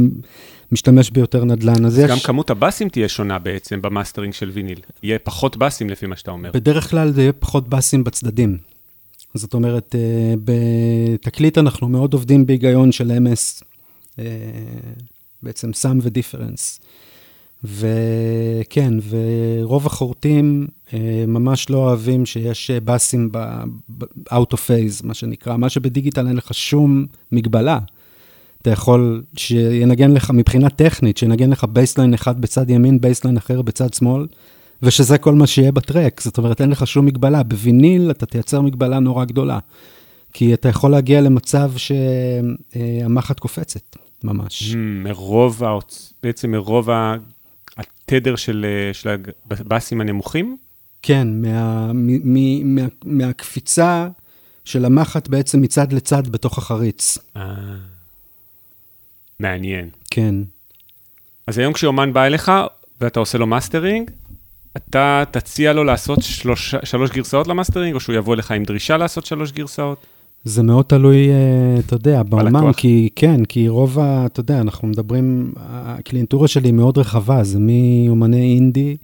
משתמש 0.73 1.11
ביותר 1.11 1.45
נדלן. 1.45 1.85
אז, 1.85 1.93
אז 1.93 1.99
יש... 1.99 2.11
גם 2.11 2.19
כמות 2.19 2.51
הבאסים 2.51 2.89
תהיה 2.89 3.09
שונה 3.09 3.39
בעצם 3.39 3.83
במאסטרינג 3.83 4.35
של 4.35 4.51
ויניל. 4.51 4.79
יהיה 5.03 5.19
פחות 5.19 5.57
באסים 5.57 5.91
לפי 5.91 6.07
מה 6.07 6.17
שאתה 6.17 6.31
אומר. 6.31 6.51
בדרך 6.55 6.91
כלל 6.91 7.13
זה 7.13 7.23
יהיה 7.23 7.33
פחות 7.33 7.69
באסים 7.69 8.05
בצדדים. 8.05 8.59
זאת 9.35 9.55
אומרת, 9.55 9.95
בתקליט 10.45 11.59
אנחנו 11.59 11.89
מאוד 11.89 12.13
עובדים 12.13 12.47
בהיגיון 12.47 12.93
של 12.93 13.11
MS. 13.11 13.65
בעצם 15.45 15.73
sum 15.73 15.99
ו 16.03 16.09
difference. 16.09 16.81
וכן, 17.65 18.95
ורוב 19.09 19.87
החרטים 19.87 20.67
אה, 20.93 21.25
ממש 21.27 21.71
לא 21.71 21.79
אוהבים 21.79 22.27
שיש 22.27 22.71
באסים 22.71 23.33
ב-out 23.33 24.55
of 24.55 24.57
phase, 24.57 25.05
מה 25.07 25.15
שנקרא, 25.15 25.57
מה 25.57 25.69
שבדיגיטל 25.69 26.27
אין 26.27 26.37
לך 26.37 26.55
שום 26.55 27.07
מגבלה. 27.33 27.79
אתה 28.63 28.71
יכול 28.71 29.23
שינגן 29.37 30.11
לך 30.11 30.31
מבחינה 30.31 30.71
טכנית, 30.71 31.17
שינגן 31.17 31.51
לך 31.51 31.65
bassline 31.65 32.15
אחד 32.15 32.41
בצד 32.41 32.71
ימין, 32.71 33.01
בייסליין 33.01 33.37
אחר 33.37 33.63
בצד 33.63 33.95
שמאל, 33.95 34.27
ושזה 34.83 35.19
כל 35.19 35.35
מה 35.35 35.47
שיהיה 35.47 35.73
ב 35.73 35.80
track. 35.80 36.21
זאת 36.21 36.39
אומרת, 36.39 36.61
אין 36.61 36.71
לך 36.71 36.87
שום 36.87 37.07
מגבלה. 37.07 37.43
בוויניל 37.43 38.11
אתה 38.11 38.27
תייצר 38.27 38.61
מגבלה 38.61 38.99
נורא 38.99 39.25
גדולה, 39.25 39.59
כי 40.33 40.55
אתה 40.55 40.69
יכול 40.69 40.91
להגיע 40.91 41.21
למצב 41.21 41.73
שהמחט 41.77 43.39
קופצת. 43.39 43.97
ממש. 44.25 44.73
Mm, 44.73 44.77
מרוב, 44.77 45.63
בעצם 46.23 46.51
מרוב 46.51 46.89
התדר 47.77 48.37
של, 48.37 48.67
של 48.93 49.17
הבאסים 49.51 50.01
הנמוכים? 50.01 50.57
כן, 51.03 51.29
מה, 51.43 51.93
מ, 51.95 52.75
מה, 52.75 52.83
מהקפיצה 53.05 54.09
של 54.65 54.85
המחט 54.85 55.29
בעצם 55.29 55.61
מצד 55.61 55.93
לצד 55.93 56.29
בתוך 56.29 56.59
החריץ. 56.59 57.19
אה, 57.37 57.55
מעניין. 59.41 59.89
כן. 60.11 60.35
אז 61.47 61.59
היום 61.59 61.73
כשאומן 61.73 62.13
בא 62.13 62.25
אליך 62.25 62.53
ואתה 63.01 63.21
עושה 63.21 63.39
לו 63.39 63.47
מאסטרינג, 63.47 64.11
אתה 64.77 65.25
תציע 65.31 65.73
לו 65.73 65.85
לעשות 65.85 66.19
שלוש, 66.23 66.75
שלוש 66.85 67.11
גרסאות 67.11 67.47
למאסטרינג, 67.47 67.95
או 67.95 68.01
שהוא 68.01 68.17
יבוא 68.17 68.35
אליך 68.35 68.51
עם 68.51 68.65
דרישה 68.65 68.97
לעשות 68.97 69.27
שלוש 69.27 69.53
גרסאות? 69.53 70.07
זה 70.45 70.63
מאוד 70.63 70.85
תלוי, 70.85 71.29
אתה 71.79 71.95
יודע, 71.95 72.23
באומן, 72.23 72.73
כי 72.73 73.09
כן, 73.17 73.45
כי 73.45 73.69
רוב 73.69 73.99
ה... 73.99 74.27
אתה 74.27 74.41
יודע, 74.41 74.61
אנחנו 74.61 74.89
מדברים, 74.89 75.53
הקליינטורה 75.57 76.49
שלי 76.49 76.69
היא 76.69 76.75
מאוד 76.75 76.99
רחבה, 76.99 77.45
זה 77.45 77.59
מאומני 77.61 78.55
אינדי, 78.55 78.97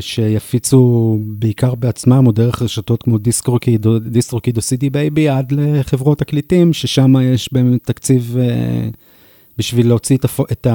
שיפיצו 0.00 1.18
בעיקר 1.26 1.74
בעצמם, 1.74 2.26
או 2.26 2.32
דרך 2.32 2.62
רשתות 2.62 3.02
כמו 3.02 3.18
DistroKid 3.18 4.56
או 4.56 4.60
CD 4.60 4.90
Baby, 4.90 5.28
עד 5.28 5.52
לחברות 5.52 6.18
תקליטים, 6.18 6.72
ששם 6.72 7.14
יש 7.22 7.52
באמת 7.52 7.84
תקציב 7.84 8.36
בשביל 9.58 9.88
להוציא 9.88 10.18
את 10.52 10.66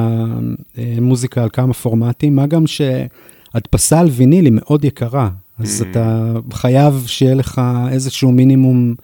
המוזיקה 0.78 1.44
על 1.44 1.50
כמה 1.50 1.74
פורמטים, 1.74 2.36
מה 2.36 2.48
גם 2.48 2.64
שהדפסה 2.68 4.00
על 4.00 4.08
ויניל 4.08 4.46
היא 4.46 4.54
מאוד 4.56 4.86
יקרה, 4.86 5.30
אז 5.60 5.86
אתה 5.92 6.34
חייב 6.54 7.04
שיהיה 7.08 7.36
לך 7.36 7.62
איזשהו 7.92 8.32
מינימום... 8.32 8.96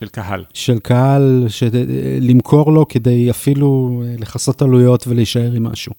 של 0.00 0.08
קהל. 0.08 0.44
של 0.54 0.78
קהל, 0.78 1.46
למכור 2.20 2.72
לו 2.72 2.88
כדי 2.88 3.30
אפילו 3.30 4.02
לכסות 4.18 4.62
עלויות 4.62 5.06
ולהישאר 5.06 5.52
עם 5.54 5.64
משהו. 5.64 5.92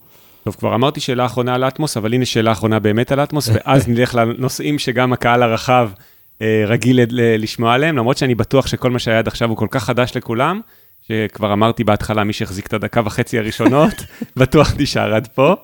טוב, 0.43 0.55
כבר 0.55 0.75
אמרתי 0.75 0.99
שאלה 0.99 1.25
אחרונה 1.25 1.55
על 1.55 1.63
אטמוס, 1.63 1.97
אבל 1.97 2.13
הנה 2.13 2.25
שאלה 2.25 2.51
אחרונה 2.51 2.79
באמת 2.79 3.11
על 3.11 3.23
אטמוס, 3.23 3.49
ואז 3.53 3.87
נלך 3.87 4.15
לנושאים 4.15 4.79
שגם 4.79 5.13
הקהל 5.13 5.43
הרחב 5.43 5.89
אה, 6.41 6.63
רגיל 6.67 6.99
לשמוע 7.11 7.73
עליהם, 7.73 7.97
למרות 7.97 8.17
שאני 8.17 8.35
בטוח 8.35 8.67
שכל 8.67 8.91
מה 8.91 8.99
שהיה 8.99 9.19
עד 9.19 9.27
עכשיו 9.27 9.49
הוא 9.49 9.57
כל 9.57 9.67
כך 9.71 9.83
חדש 9.83 10.11
לכולם, 10.15 10.61
שכבר 11.07 11.53
אמרתי 11.53 11.83
בהתחלה, 11.83 12.23
מי 12.23 12.33
שהחזיק 12.33 12.67
את 12.67 12.73
הדקה 12.73 13.01
וחצי 13.05 13.37
הראשונות, 13.39 13.93
בטוח 14.37 14.73
נשאר 14.79 15.13
עד 15.13 15.27
פה. 15.27 15.55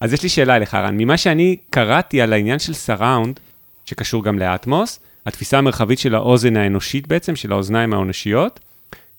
אז 0.00 0.12
יש 0.12 0.22
לי 0.22 0.28
שאלה 0.28 0.56
אליך, 0.56 0.74
רן, 0.74 0.96
ממה 0.96 1.16
שאני 1.16 1.56
קראתי 1.70 2.20
על 2.20 2.32
העניין 2.32 2.58
של 2.58 2.72
סראונד, 2.74 3.40
שקשור 3.84 4.24
גם 4.24 4.38
לאטמוס, 4.38 5.00
התפיסה 5.26 5.58
המרחבית 5.58 5.98
של 5.98 6.14
האוזן 6.14 6.56
האנושית 6.56 7.08
בעצם, 7.08 7.36
של 7.36 7.52
האוזניים 7.52 7.92
האנושיות, 7.92 8.60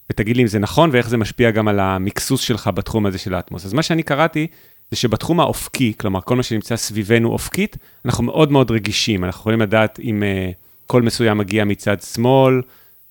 ותגיד 0.09 0.35
לי 0.35 0.41
אם 0.41 0.47
זה 0.47 0.59
נכון 0.59 0.89
ואיך 0.93 1.09
זה 1.09 1.17
משפיע 1.17 1.51
גם 1.51 1.67
על 1.67 1.79
המקסוס 1.79 2.41
שלך 2.41 2.69
בתחום 2.73 3.05
הזה 3.05 3.17
של 3.17 3.33
האטמוס. 3.33 3.65
אז 3.65 3.73
מה 3.73 3.83
שאני 3.83 4.03
קראתי, 4.03 4.47
זה 4.91 4.97
שבתחום 4.97 5.39
האופקי, 5.39 5.93
כלומר 5.97 6.21
כל 6.21 6.35
מה 6.35 6.43
שנמצא 6.43 6.75
סביבנו 6.75 7.29
אופקית, 7.29 7.77
אנחנו 8.05 8.23
מאוד 8.23 8.51
מאוד 8.51 8.71
רגישים, 8.71 9.23
אנחנו 9.23 9.39
יכולים 9.39 9.61
לדעת 9.61 9.99
אם 9.99 10.23
uh, 10.23 10.53
קול 10.87 11.03
מסוים 11.03 11.37
מגיע 11.37 11.65
מצד 11.65 12.01
שמאל, 12.01 12.61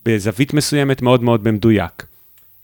בזווית 0.04 0.54
מסוימת 0.54 1.02
מאוד 1.02 1.22
מאוד 1.22 1.44
במדויק. 1.44 2.06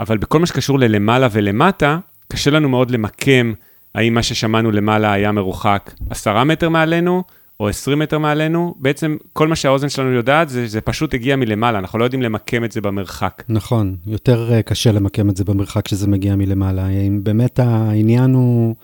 אבל 0.00 0.18
בכל 0.18 0.38
מה 0.38 0.46
שקשור 0.46 0.78
ללמעלה 0.78 1.28
ולמטה, 1.32 1.98
קשה 2.32 2.50
לנו 2.50 2.68
מאוד 2.68 2.90
למקם 2.90 3.52
האם 3.94 4.14
מה 4.14 4.22
ששמענו 4.22 4.70
למעלה 4.70 5.12
היה 5.12 5.32
מרוחק 5.32 5.92
עשרה 6.10 6.44
מטר 6.44 6.68
מעלינו, 6.68 7.22
או 7.60 7.68
20 7.68 7.98
מטר 7.98 8.18
מעלינו, 8.18 8.74
בעצם 8.78 9.16
כל 9.32 9.48
מה 9.48 9.56
שהאוזן 9.56 9.88
שלנו 9.88 10.10
יודעת 10.12 10.48
זה, 10.48 10.66
זה 10.66 10.80
פשוט 10.80 11.14
הגיע 11.14 11.36
מלמעלה, 11.36 11.78
אנחנו 11.78 11.98
לא 11.98 12.04
יודעים 12.04 12.22
למקם 12.22 12.64
את 12.64 12.72
זה 12.72 12.80
במרחק. 12.80 13.42
נכון, 13.48 13.96
יותר 14.06 14.52
אה, 14.52 14.62
קשה 14.62 14.92
למקם 14.92 15.30
את 15.30 15.36
זה 15.36 15.44
במרחק 15.44 15.84
כשזה 15.84 16.08
מגיע 16.08 16.36
מלמעלה. 16.36 16.88
אם 16.88 17.20
באמת 17.22 17.58
העניין 17.58 18.34
הוא, 18.34 18.74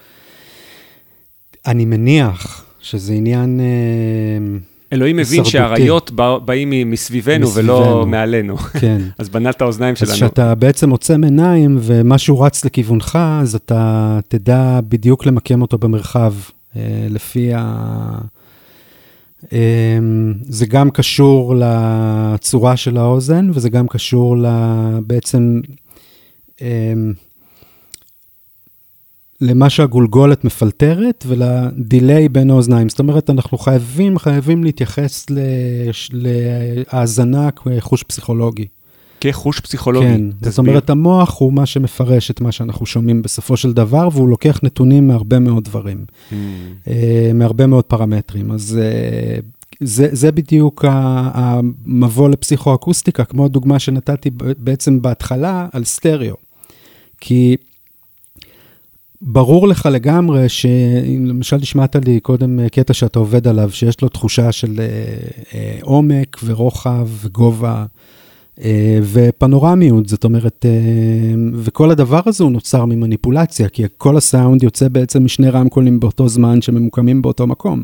אני 1.66 1.84
מניח 1.84 2.64
שזה 2.80 3.12
עניין... 3.12 3.60
אה, 3.60 4.58
אלוהים 4.92 5.16
מבין. 5.16 5.44
שהאריות 5.44 6.10
בא- 6.10 6.38
באים 6.38 6.90
מסביבנו 6.90 7.50
ולא 7.54 7.78
מסביבנו. 7.80 8.06
מעלינו. 8.06 8.56
כן. 8.80 8.98
אז 9.18 9.28
בנה 9.28 9.50
את 9.50 9.62
האוזניים 9.62 9.92
אז 9.92 9.98
שלנו. 9.98 10.12
כשאתה 10.14 10.54
בעצם 10.54 10.90
עוצם 10.90 11.24
עיניים 11.24 11.78
ומשהו 11.80 12.40
רץ 12.40 12.64
לכיוונך, 12.64 13.18
אז 13.40 13.54
אתה 13.54 14.18
תדע 14.28 14.80
בדיוק 14.88 15.26
למקם 15.26 15.62
אותו 15.62 15.78
במרחב, 15.78 16.32
אה, 16.76 16.80
לפי 17.10 17.50
ה... 17.54 18.18
אה, 19.52 19.98
זה 20.42 20.66
גם 20.66 20.90
קשור 20.90 21.54
לצורה 21.58 22.76
של 22.76 22.96
האוזן, 22.96 23.50
וזה 23.54 23.68
גם 23.68 23.88
קשור. 23.88 24.36
בעצם 25.06 25.60
אה, 26.62 26.92
למה 29.40 29.70
שהגולגולת 29.70 30.44
מפלטרת 30.44 31.24
ולדיליי 31.26 32.28
בין 32.28 32.50
האוזניים. 32.50 32.88
זאת 32.88 32.98
אומרת, 32.98 33.30
אנחנו 33.30 33.58
חייבים, 33.58 34.18
חייבים 34.18 34.64
להתייחס 34.64 35.26
להאזנה 36.12 37.50
כחוש 37.50 38.02
פסיכולוגי. 38.02 38.66
כחוש 39.32 39.60
פסיכולוגי. 39.60 40.06
כן, 40.06 40.30
זאת 40.30 40.42
תסביר. 40.42 40.70
אומרת, 40.70 40.90
המוח 40.90 41.38
הוא 41.38 41.52
מה 41.52 41.66
שמפרש 41.66 42.30
את 42.30 42.40
מה 42.40 42.52
שאנחנו 42.52 42.86
שומעים 42.86 43.22
בסופו 43.22 43.56
של 43.56 43.72
דבר, 43.72 44.08
והוא 44.12 44.28
לוקח 44.28 44.60
נתונים 44.62 45.08
מהרבה 45.08 45.38
מאוד 45.38 45.64
דברים, 45.64 46.04
Mm. 46.30 46.34
אה, 46.88 47.30
מהרבה 47.34 47.66
מאוד 47.66 47.84
פרמטרים. 47.84 48.50
אז 48.52 48.78
אה, 48.82 49.38
זה, 49.80 50.08
זה 50.12 50.32
בדיוק 50.32 50.84
המבוא 50.88 52.28
לפסיכואקוסטיקה, 52.28 53.24
כמו 53.24 53.44
הדוגמה 53.44 53.78
שנתתי 53.78 54.30
בעצם 54.58 55.02
בהתחלה 55.02 55.68
על 55.72 55.84
סטריאו. 55.84 56.36
כי 57.20 57.56
ברור 59.20 59.68
לך 59.68 59.88
לגמרי 59.92 60.48
שאם 60.48 61.26
למשל 61.26 61.56
השמעת 61.62 61.96
לי 61.96 62.20
קודם 62.20 62.68
קטע 62.68 62.94
שאתה 62.94 63.18
עובד 63.18 63.48
עליו, 63.48 63.70
שיש 63.70 64.00
לו 64.00 64.08
תחושה 64.08 64.52
של 64.52 64.80
אה, 64.80 64.86
אה, 65.54 65.78
עומק 65.82 66.36
ורוחב 66.44 67.08
וגובה. 67.22 67.84
אה, 68.62 68.98
ופנורמיות, 69.12 70.08
זאת 70.08 70.24
אומרת, 70.24 70.66
אה, 70.68 70.70
וכל 71.54 71.90
הדבר 71.90 72.20
הזה 72.26 72.44
הוא 72.44 72.52
נוצר 72.52 72.84
ממניפולציה, 72.84 73.68
כי 73.68 73.82
כל 73.98 74.16
הסאונד 74.16 74.62
יוצא 74.62 74.88
בעצם 74.88 75.24
משני 75.24 75.50
רמקולים 75.50 76.00
באותו 76.00 76.28
זמן 76.28 76.62
שממוקמים 76.62 77.22
באותו 77.22 77.46
מקום. 77.46 77.82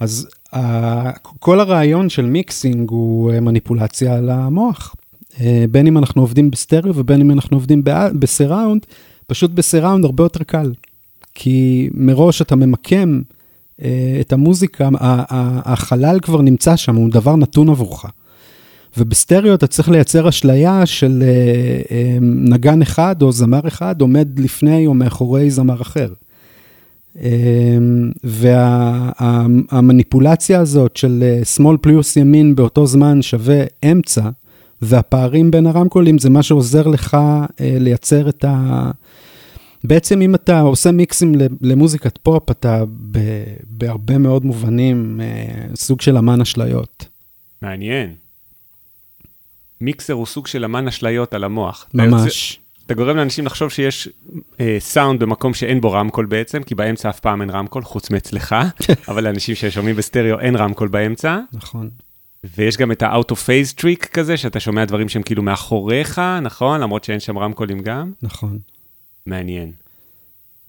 אז 0.00 0.28
ה- 0.52 1.10
כל 1.38 1.60
הרעיון 1.60 2.08
של 2.08 2.26
מיקסינג 2.26 2.90
הוא 2.90 3.32
אה, 3.32 3.40
מניפולציה 3.40 4.14
על 4.14 4.30
המוח. 4.30 4.94
אה, 5.40 5.64
בין 5.70 5.86
אם 5.86 5.98
אנחנו 5.98 6.22
עובדים 6.22 6.50
בסטריאו 6.50 6.96
ובין 6.96 7.20
אם 7.20 7.30
אנחנו 7.30 7.56
עובדים 7.56 7.82
בסיראונד, 8.18 8.86
פשוט 9.26 9.50
בסיראונד 9.50 10.04
הרבה 10.04 10.24
יותר 10.24 10.44
קל. 10.44 10.72
כי 11.34 11.88
מראש 11.94 12.42
אתה 12.42 12.56
ממקם 12.56 13.20
אה, 13.82 14.16
את 14.20 14.32
המוזיקה, 14.32 14.88
החלל 15.00 16.18
כבר 16.20 16.42
נמצא 16.42 16.76
שם, 16.76 16.96
הוא 16.96 17.10
דבר 17.10 17.36
נתון 17.36 17.68
עבורך. 17.68 18.04
ובסטריאו 18.98 19.54
אתה 19.54 19.66
צריך 19.66 19.88
לייצר 19.88 20.28
אשליה 20.28 20.86
של 20.86 21.22
אה, 21.22 21.28
אה, 21.90 22.18
נגן 22.20 22.82
אחד 22.82 23.22
או 23.22 23.32
זמר 23.32 23.68
אחד 23.68 24.00
עומד 24.00 24.28
לפני 24.38 24.86
או 24.86 24.94
מאחורי 24.94 25.50
זמר 25.50 25.82
אחר. 25.82 26.08
והמניפולציה 29.70 30.60
הזאת 30.60 30.96
של 30.96 31.22
אה, 31.22 31.44
שמאל 31.44 31.76
פלוס 31.76 32.16
ימין 32.16 32.54
באותו 32.54 32.86
זמן 32.86 33.22
שווה 33.22 33.64
אמצע, 33.84 34.28
והפערים 34.82 35.50
בין 35.50 35.66
הרמקולים 35.66 36.18
זה 36.18 36.30
מה 36.30 36.42
שעוזר 36.42 36.86
לך 36.86 37.14
אה, 37.14 37.76
לייצר 37.80 38.28
את 38.28 38.44
ה... 38.44 38.90
בעצם 39.84 40.22
אם 40.22 40.34
אתה 40.34 40.60
עושה 40.60 40.92
מיקסים 40.92 41.34
למוזיקת 41.60 42.18
פופ, 42.22 42.50
אתה 42.50 42.84
ב- 43.10 43.44
בהרבה 43.70 44.18
מאוד 44.18 44.44
מובנים 44.44 45.20
אה, 45.22 45.66
סוג 45.74 46.00
של 46.00 46.16
אמן 46.16 46.40
אשליות. 46.40 47.08
מעניין. 47.62 48.27
מיקסר 49.80 50.12
הוא 50.12 50.26
סוג 50.26 50.46
של 50.46 50.64
אמן 50.64 50.88
אשליות 50.88 51.34
על 51.34 51.44
המוח. 51.44 51.86
ממש. 51.94 52.60
אתה 52.86 52.94
גורם 52.94 53.16
לאנשים 53.16 53.46
לחשוב 53.46 53.70
שיש 53.70 54.08
אה, 54.60 54.76
סאונד 54.80 55.20
במקום 55.20 55.54
שאין 55.54 55.80
בו 55.80 55.92
רמקול 55.92 56.26
בעצם, 56.26 56.62
כי 56.62 56.74
באמצע 56.74 57.08
אף 57.10 57.20
פעם 57.20 57.40
אין 57.40 57.50
רמקול, 57.50 57.82
חוץ 57.82 58.10
מאצלך, 58.10 58.56
אבל 59.08 59.24
לאנשים 59.24 59.54
ששומעים 59.54 59.96
בסטריאו 59.96 60.40
אין 60.40 60.56
רמקול 60.56 60.88
באמצע. 60.88 61.38
נכון. 61.52 61.88
ויש 62.56 62.76
גם 62.76 62.92
את 62.92 63.02
ה-out 63.02 63.32
of 63.32 63.36
phase 63.36 63.80
trick 63.80 64.06
כזה, 64.06 64.36
שאתה 64.36 64.60
שומע 64.60 64.84
דברים 64.84 65.08
שהם 65.08 65.22
כאילו 65.22 65.42
מאחוריך, 65.42 66.20
נכון? 66.42 66.80
למרות 66.80 67.04
שאין 67.04 67.20
שם 67.20 67.38
רמקולים 67.38 67.80
גם. 67.80 68.12
נכון. 68.22 68.58
מעניין. 69.26 69.72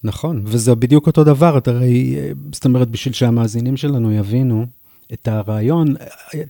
נכון, 0.04 0.42
וזה 0.46 0.76
בדיוק 0.76 1.08
אותו 1.08 1.24
דבר, 1.24 1.58
אתה 1.58 1.72
הרי, 1.72 2.16
זאת 2.54 2.66
אומרת, 2.66 2.88
בשביל 2.88 3.14
שהמאזינים 3.14 3.78
שלנו 3.78 4.12
יבינו 4.12 4.66
את 5.14 5.28
הרעיון, 5.28 5.96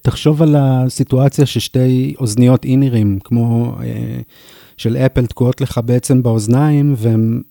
תחשוב 0.02 0.41
על 0.41 0.56
הסיטואציה 0.60 1.45
ששתי 1.45 2.15
אוזניות 2.19 2.65
אינירים, 2.65 3.19
כמו 3.24 3.76
אה, 3.84 4.19
של 4.78 4.98
אפל, 4.98 5.26
תקועות 5.26 5.62
לך 5.62 5.80
בעצם 5.86 6.24
באוזניים, 6.24 6.95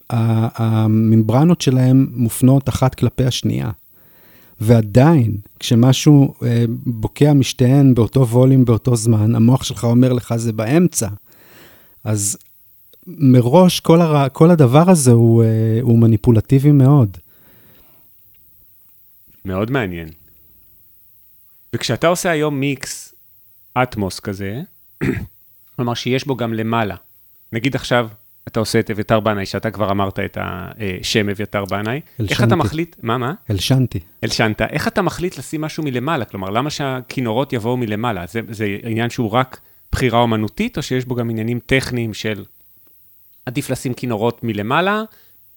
והממברנות 0.09 1.61
שלהם 1.61 2.07
מופנות 2.13 2.69
אחת 2.69 2.95
כלפי 2.95 3.23
השנייה. 3.23 3.69
ועדיין, 4.61 5.37
כשמשהו 5.59 6.33
אה, 6.43 6.65
בוקע 6.85 7.33
משתיהן 7.33 7.93
באותו 7.93 8.27
ווליום 8.27 8.65
באותו 8.65 8.95
זמן, 8.95 9.35
המוח 9.35 9.63
שלך 9.63 9.83
אומר 9.83 10.13
לך 10.13 10.35
זה 10.35 10.53
באמצע. 10.53 11.07
אז 12.03 12.37
מראש 13.07 13.79
כל, 13.79 14.01
הר... 14.01 14.29
כל 14.29 14.51
הדבר 14.51 14.89
הזה 14.89 15.11
הוא, 15.11 15.43
אה, 15.43 15.79
הוא 15.81 15.99
מניפולטיבי 15.99 16.71
מאוד. 16.71 17.17
מאוד 19.45 19.71
מעניין. 19.71 20.18
וכשאתה 21.73 22.07
עושה 22.07 22.29
היום 22.29 22.59
מיקס 22.59 23.15
אטמוס 23.73 24.19
כזה, 24.19 24.61
כלומר 25.75 25.93
שיש 25.93 26.27
בו 26.27 26.35
גם 26.35 26.53
למעלה. 26.53 26.95
נגיד 27.53 27.75
עכשיו 27.75 28.09
אתה 28.47 28.59
עושה 28.59 28.79
את 28.79 28.91
אביתר 28.91 29.19
בנאי, 29.19 29.45
שאתה 29.45 29.71
כבר 29.71 29.91
אמרת 29.91 30.19
את 30.19 30.37
השם 30.41 31.29
אביתר 31.29 31.65
בנאי. 31.65 32.01
איך. 32.29 32.43
אתה 32.43 32.55
מחליט, 32.55 32.95
מה, 33.01 33.17
מה? 33.17 33.33
הלשנתי. 33.49 33.99
הלשנת, 34.23 34.61
איך 34.61 34.87
אתה 34.87 35.01
מחליט 35.01 35.37
לשים 35.37 35.61
משהו 35.61 35.83
מלמעלה? 35.83 36.25
כלומר, 36.25 36.49
למה 36.49 36.69
שהכינורות 36.69 37.53
יבואו 37.53 37.77
מלמעלה? 37.77 38.25
זה, 38.27 38.41
זה 38.49 38.77
עניין 38.83 39.09
שהוא 39.09 39.31
רק 39.31 39.59
בחירה 39.91 40.19
אומנותית, 40.19 40.77
או 40.77 40.83
שיש 40.83 41.05
בו 41.05 41.15
גם 41.15 41.29
עניינים 41.29 41.59
טכניים 41.65 42.13
של 42.13 42.45
עדיף 43.45 43.69
לשים 43.69 43.93
כינורות 43.93 44.43
מלמעלה 44.43 45.03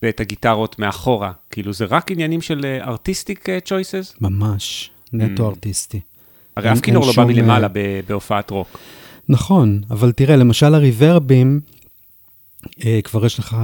ואת 0.03 0.21
הגיטרות 0.21 0.79
מאחורה? 0.79 1.33
כאילו, 1.51 1.73
זה 1.73 1.85
רק 1.85 2.11
עניינים 2.11 2.41
של 2.41 2.79
ארטיסטיק 2.81 3.47
צ'ויסס? 3.65 4.15
ממש, 4.21 4.91
נטו 5.13 5.47
Mm. 5.47 5.51
ארטיסטי. 5.51 6.01
הרי 6.57 6.73
אף 6.73 6.81
כינור 6.81 7.07
לא 7.07 7.13
בא 7.17 7.25
מלמעלה 7.25 7.69
אה, 7.77 8.01
בהופעת 8.09 8.51
רוק. 8.51 8.79
נכון, 9.29 9.81
אבל 9.91 10.13
תראה, 10.13 10.37
למשל 10.37 10.75
הריברבים, 10.75 11.61
אה, 12.85 13.01
כבר 13.05 13.27
יש 13.27 13.39
לך 13.39 13.57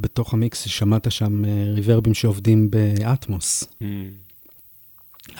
בתוך 0.00 0.34
המיקס, 0.34 0.62
שמעת 0.68 1.12
שם 1.12 1.44
אה, 1.44 1.50
ריברבים 1.74 2.14
שעובדים 2.14 2.70
באטמוס. 2.70 3.64
Mm. 3.64 3.84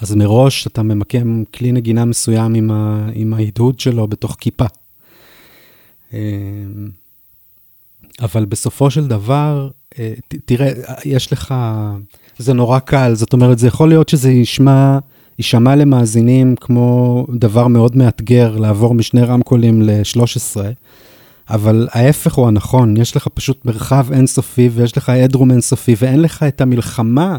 אז 0.00 0.14
מראש 0.14 0.66
אתה 0.66 0.82
ממקם 0.82 1.42
כלי 1.54 1.72
נגינה 1.72 2.04
מסוים 2.04 2.54
עם, 2.54 2.70
ה, 2.70 3.08
עם 3.14 3.34
ההדהוד 3.34 3.80
שלו 3.80 4.06
בתוך 4.08 4.36
כיפה. 4.40 4.64
אה, 6.14 6.18
אבל 8.20 8.44
בסופו 8.44 8.90
של 8.90 9.06
דבר, 9.06 9.70
אה, 9.98 10.14
ת- 10.28 10.34
תראה, 10.44 10.72
יש 11.04 11.32
לך, 11.32 11.54
זה 12.38 12.52
נורא 12.52 12.78
קל, 12.78 13.14
זאת 13.14 13.32
אומרת, 13.32 13.58
זה 13.58 13.66
יכול 13.66 13.88
להיות 13.88 14.08
שזה 14.08 14.30
ישמע, 14.30 14.98
יישמע 15.38 15.76
למאזינים 15.76 16.56
כמו 16.56 17.26
דבר 17.34 17.66
מאוד 17.66 17.96
מאתגר 17.96 18.56
לעבור 18.56 18.94
משני 18.94 19.22
רמקולים 19.22 19.82
ל-13, 19.82 20.56
אבל 21.50 21.88
ההפך 21.92 22.34
הוא 22.34 22.48
הנכון, 22.48 22.96
יש 22.96 23.16
לך 23.16 23.28
פשוט 23.34 23.64
מרחב 23.64 24.12
אינסופי 24.12 24.68
ויש 24.72 24.96
לך 24.96 25.10
אדרום 25.10 25.50
אינסופי 25.50 25.94
ואין 25.98 26.22
לך 26.22 26.42
את 26.42 26.60
המלחמה 26.60 27.36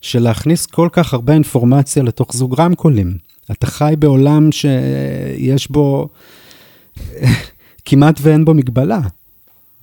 של 0.00 0.22
להכניס 0.22 0.66
כל 0.66 0.88
כך 0.92 1.14
הרבה 1.14 1.32
אינפורמציה 1.32 2.02
לתוך 2.02 2.32
זוג 2.32 2.60
רמקולים. 2.60 3.16
אתה 3.50 3.66
חי 3.66 3.94
בעולם 3.98 4.52
שיש 4.52 5.70
בו, 5.70 6.08
כמעט 7.86 8.18
ואין 8.22 8.44
בו 8.44 8.54
מגבלה. 8.54 9.00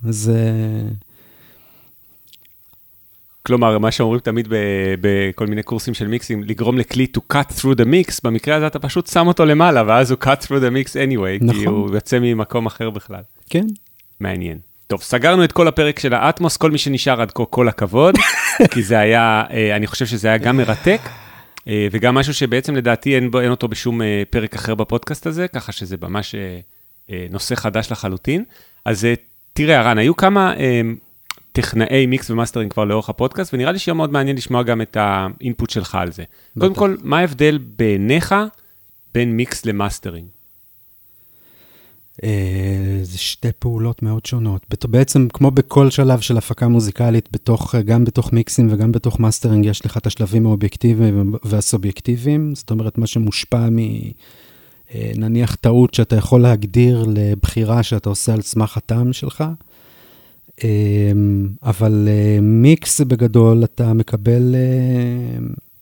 אז 0.08 0.32
אה, 0.34 0.88
כלומר, 3.46 3.78
מה 3.78 3.90
שאומרים 3.90 4.20
תמיד 4.20 4.48
בכל 5.00 5.46
מיני 5.46 5.62
קורסים 5.62 5.94
של 5.94 6.06
מיקסים, 6.06 6.42
לגרום 6.42 6.78
לכלי 6.78 7.06
to 7.16 7.20
cut 7.34 7.52
through 7.52 7.76
the 7.78 7.84
mix, 7.84 8.20
במקרה 8.24 8.56
הזה 8.56 8.66
אתה 8.66 8.78
פשוט 8.78 9.06
שם 9.06 9.26
אותו 9.26 9.44
למעלה, 9.44 9.82
ואז 9.86 10.10
הוא 10.10 10.18
cut 10.22 10.44
through 10.44 10.48
the 10.48 10.72
mix 10.74 10.88
anyway, 10.88 11.38
כי 11.38 11.44
נכון. 11.44 11.66
הוא 11.66 11.94
יוצא 11.94 12.18
ממקום 12.18 12.66
אחר 12.66 12.90
בכלל. 12.90 13.22
כן, 13.50 13.66
מעניין. 14.20 14.58
טוב, 14.86 15.02
סגרנו 15.02 15.44
את 15.44 15.52
כל 15.52 15.68
הפרק 15.68 15.98
של 15.98 16.14
האטמוס, 16.14 16.56
כל 16.56 16.70
מי 16.70 16.78
שנשאר 16.78 17.20
עד 17.20 17.30
כה, 17.30 17.44
כל 17.44 17.68
הכבוד, 17.68 18.14
כי 18.72 18.82
זה 18.82 18.98
היה, 18.98 19.44
אה, 19.50 19.76
אני 19.76 19.86
חושב 19.86 20.06
שזה 20.06 20.28
היה 20.28 20.38
גם 20.38 20.56
מרתק, 20.56 21.00
אה, 21.68 21.88
וגם 21.90 22.14
משהו 22.14 22.34
שבעצם 22.34 22.76
לדעתי 22.76 23.14
אין, 23.14 23.30
אין 23.42 23.50
אותו 23.50 23.68
בשום 23.68 24.02
אה, 24.02 24.22
פרק 24.30 24.54
אחר 24.54 24.74
בפודקאסט 24.74 25.26
הזה, 25.26 25.48
ככה 25.48 25.72
שזה 25.72 25.96
ממש 26.02 26.34
נושא 27.30 27.54
חדש 27.54 27.92
לחלוטין. 27.92 28.44
אז 28.84 29.06
תראה, 29.52 29.80
ארן, 29.80 29.98
היו 29.98 30.16
כמה 30.16 30.54
טכנאי 31.54 32.06
מיקס 32.06 32.30
ומאסטרינג 32.30 32.72
כבר 32.72 32.84
לאורך 32.84 33.08
הפודקאסט, 33.08 33.54
ונראה 33.54 33.72
לי 33.72 33.78
שיהיה 33.78 33.94
מאוד 33.94 34.12
מעניין 34.12 34.36
לשמוע 34.36 34.62
גם 34.62 34.82
את 34.82 34.96
ה 35.00 35.12
input 35.12 35.70
שלך 35.70 35.94
על 35.94 36.12
זה. 36.12 36.22
בטח. 36.22 36.60
קודם 36.60 36.74
כל, 36.74 36.96
מה 37.02 37.18
ההבדל 37.18 37.58
בעיניך 37.76 38.34
בין 39.14 39.36
מיקס 39.36 39.66
למאסטרינג? 39.66 40.26
אה, 42.24 42.98
זה 43.02 43.18
שתי 43.18 43.48
פעולות 43.58 44.02
מאוד 44.02 44.26
שונות. 44.26 44.66
בעצם, 44.84 45.28
כמו 45.32 45.50
בכל 45.50 45.90
שלב 45.90 46.20
של 46.20 46.38
הפקה 46.38 46.68
מוזיקלית, 46.68 47.28
בתוך, 47.32 47.74
גם 47.74 48.04
בתוך 48.04 48.32
מיקסים 48.32 48.68
וגם 48.72 48.92
בתוך 48.92 49.20
מאסטרינג, 49.20 49.66
יש 49.66 49.86
לך 49.86 49.96
את 49.96 50.06
השלבים 50.06 50.46
האובייקטיביים 50.46 51.34
והסובייקטיביים. 51.44 52.54
זאת 52.54 52.70
אומרת, 52.70 52.98
מה 52.98 53.06
שמושפע 53.06 53.68
מ... 53.70 53.78
אה, 53.78 55.12
נניח 55.16 55.54
טעות 55.54 55.94
שאתה 55.94 56.16
יכול 56.16 56.40
להגדיר 56.40 57.04
לבחירה 57.08 57.82
שאתה 57.82 58.08
עושה 58.08 58.32
על 58.32 58.42
סמך 58.42 58.76
הטעם 58.76 59.12
שלך. 59.12 59.44
אה, 60.64 60.68
אבל 61.62 62.08
מיקס 62.42 63.00
בגדול, 63.00 63.64
אתה 63.64 63.92
מקבל 63.92 64.54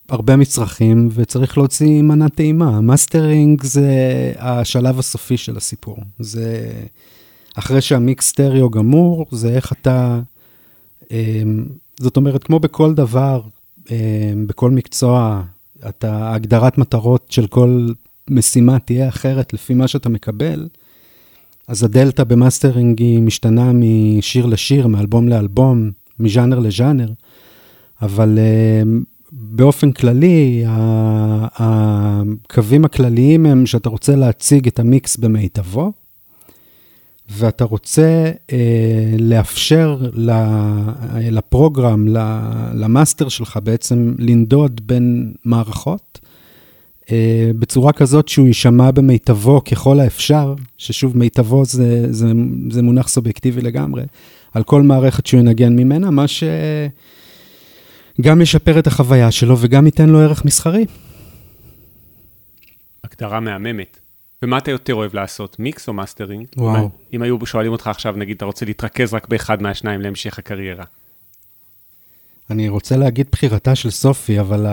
הרבה 0.08 0.36
מצרכים 0.36 1.08
וצריך 1.12 1.58
להוציא 1.58 2.02
מנת 2.02 2.34
טעימה. 2.34 2.80
מאסטרינג 2.80 3.62
זה 3.62 3.88
השלב 4.38 4.98
הסופי 4.98 5.36
של 5.36 5.56
הסיפור. 5.56 5.96
זה 6.18 6.72
אחרי 7.54 7.80
שהמיקס 7.80 8.28
סטריאו 8.28 8.70
גמור, 8.70 9.26
זה 9.30 9.48
איך 9.48 9.72
אתה... 9.72 10.20
אמ, 11.10 11.64
זאת 12.00 12.16
אומרת, 12.16 12.44
כמו 12.44 12.60
בכל 12.60 12.94
דבר, 12.94 13.42
אמ, 13.90 14.46
בכל 14.46 14.70
מקצוע, 14.70 15.42
אתה, 15.88 16.34
הגדרת 16.34 16.78
מטרות 16.78 17.26
של 17.30 17.46
כל 17.46 17.88
משימה 18.30 18.78
תהיה 18.78 19.08
אחרת 19.08 19.52
לפי 19.52 19.74
מה 19.74 19.88
שאתה 19.88 20.08
מקבל. 20.08 20.68
אז 21.68 21.84
הדלתא 21.84 22.24
במאסטרינג 22.24 23.00
היא 23.00 23.22
משתנה 23.22 23.72
משיר 23.74 24.46
לשיר, 24.46 24.86
מאלבום 24.86 25.28
לאלבום, 25.28 25.90
מז'אנר 26.18 26.58
לז'אנר, 26.58 27.08
אבל 28.02 28.38
אמ, 28.38 29.02
באופן 29.32 29.92
כללי, 29.92 30.64
הקווים 31.56 32.84
הכלליים 32.84 33.46
הם 33.46 33.66
שאתה 33.66 33.88
רוצה 33.88 34.16
להציג 34.16 34.66
את 34.66 34.78
המיקס 34.78 35.16
במיטבו, 35.16 35.92
ואתה 37.30 37.64
רוצה 37.64 38.30
אה, 38.52 39.14
לאפשר 39.18 40.00
ל 41.20 41.30
program, 41.30 42.06
למאסטר 42.74 43.28
שלך 43.28 43.58
בעצם 43.62 44.14
לנדוד 44.18 44.80
בין 44.86 45.32
מערכות, 45.44 46.20
אה, 46.21 46.21
בצורה 47.58 47.92
כזאת 47.92 48.28
שהוא 48.28 48.46
יישמע 48.46 48.90
במיטבו 48.90 49.64
ככל 49.64 50.00
האפשר, 50.00 50.54
ששוב, 50.78 51.16
מיטבו 51.16 51.64
זה, 51.64 52.12
זה, 52.12 52.26
זה 52.70 52.82
מונח 52.82 53.08
סובייקטיבי 53.08 53.60
לגמרי, 53.60 54.02
על 54.54 54.62
כל 54.62 54.82
מערכת 54.82 55.26
שהוא 55.26 55.40
ינגן 55.40 55.76
ממנה, 55.76 56.10
מה 56.10 56.28
ש... 56.28 56.44
גם 58.20 58.40
ישפר 58.40 58.78
את 58.78 58.86
החוויה 58.86 59.30
שלו 59.30 59.56
וגם 59.58 59.86
ייתן 59.86 60.08
לו 60.08 60.20
ערך 60.20 60.44
מסחרי. 60.44 60.84
הגדרה 63.04 63.40
מהממת. 63.40 63.98
ומה 64.42 64.58
אתה 64.58 64.70
יותר 64.70 64.94
אוהב 64.94 65.14
לעשות, 65.14 65.58
מיקס 65.58 65.88
או 65.88 65.92
מאסטרינג? 65.92 66.46
וואו. 66.56 66.90
אם 67.12 67.22
היו 67.22 67.46
שואלים 67.46 67.72
אותך 67.72 67.86
עכשיו, 67.86 68.14
נגיד, 68.16 68.36
אתה 68.36 68.44
רוצה 68.44 68.66
להתרכז 68.66 69.14
רק 69.14 69.28
באחד 69.28 69.62
מהשניים 69.62 70.00
להמשך 70.00 70.38
הקריירה. 70.38 70.84
אני 72.52 72.68
רוצה 72.68 72.96
להגיד 72.96 73.26
בחירתה 73.32 73.74
של 73.74 73.90
סופי, 73.90 74.40
אבל 74.40 74.66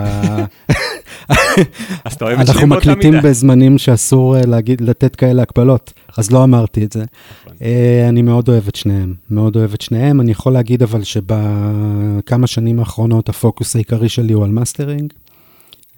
אה, 2.07 2.21
אנחנו 2.21 2.67
מקליטים 2.67 3.13
בזמנים 3.23 3.77
שאסור 3.77 4.37
אה, 4.37 4.45
להגיד, 4.45 4.81
לתת 4.81 5.15
כאלה 5.15 5.41
הקבלות, 5.41 5.93
אז 6.17 6.31
לא 6.31 6.43
אמרתי 6.43 6.83
את 6.83 6.91
זה. 6.91 7.03
נכון. 7.43 7.57
אה, 7.61 8.09
אני 8.09 8.21
מאוד 8.21 8.49
אוהב 8.49 8.67
את 8.67 8.75
שניהם, 8.75 9.13
מאוד 9.29 9.55
אוהב 9.55 9.73
את 9.73 9.81
שניהם. 9.81 10.21
אני 10.21 10.31
יכול 10.31 10.53
להגיד 10.53 10.83
אבל 10.83 11.03
שבכמה 11.03 12.47
שנים 12.47 12.79
האחרונות 12.79 13.29
הפוקוס 13.29 13.75
העיקרי 13.75 14.09
שלי 14.09 14.33
הוא 14.33 14.43
על 14.43 14.49
מאסטרינג. 14.49 15.13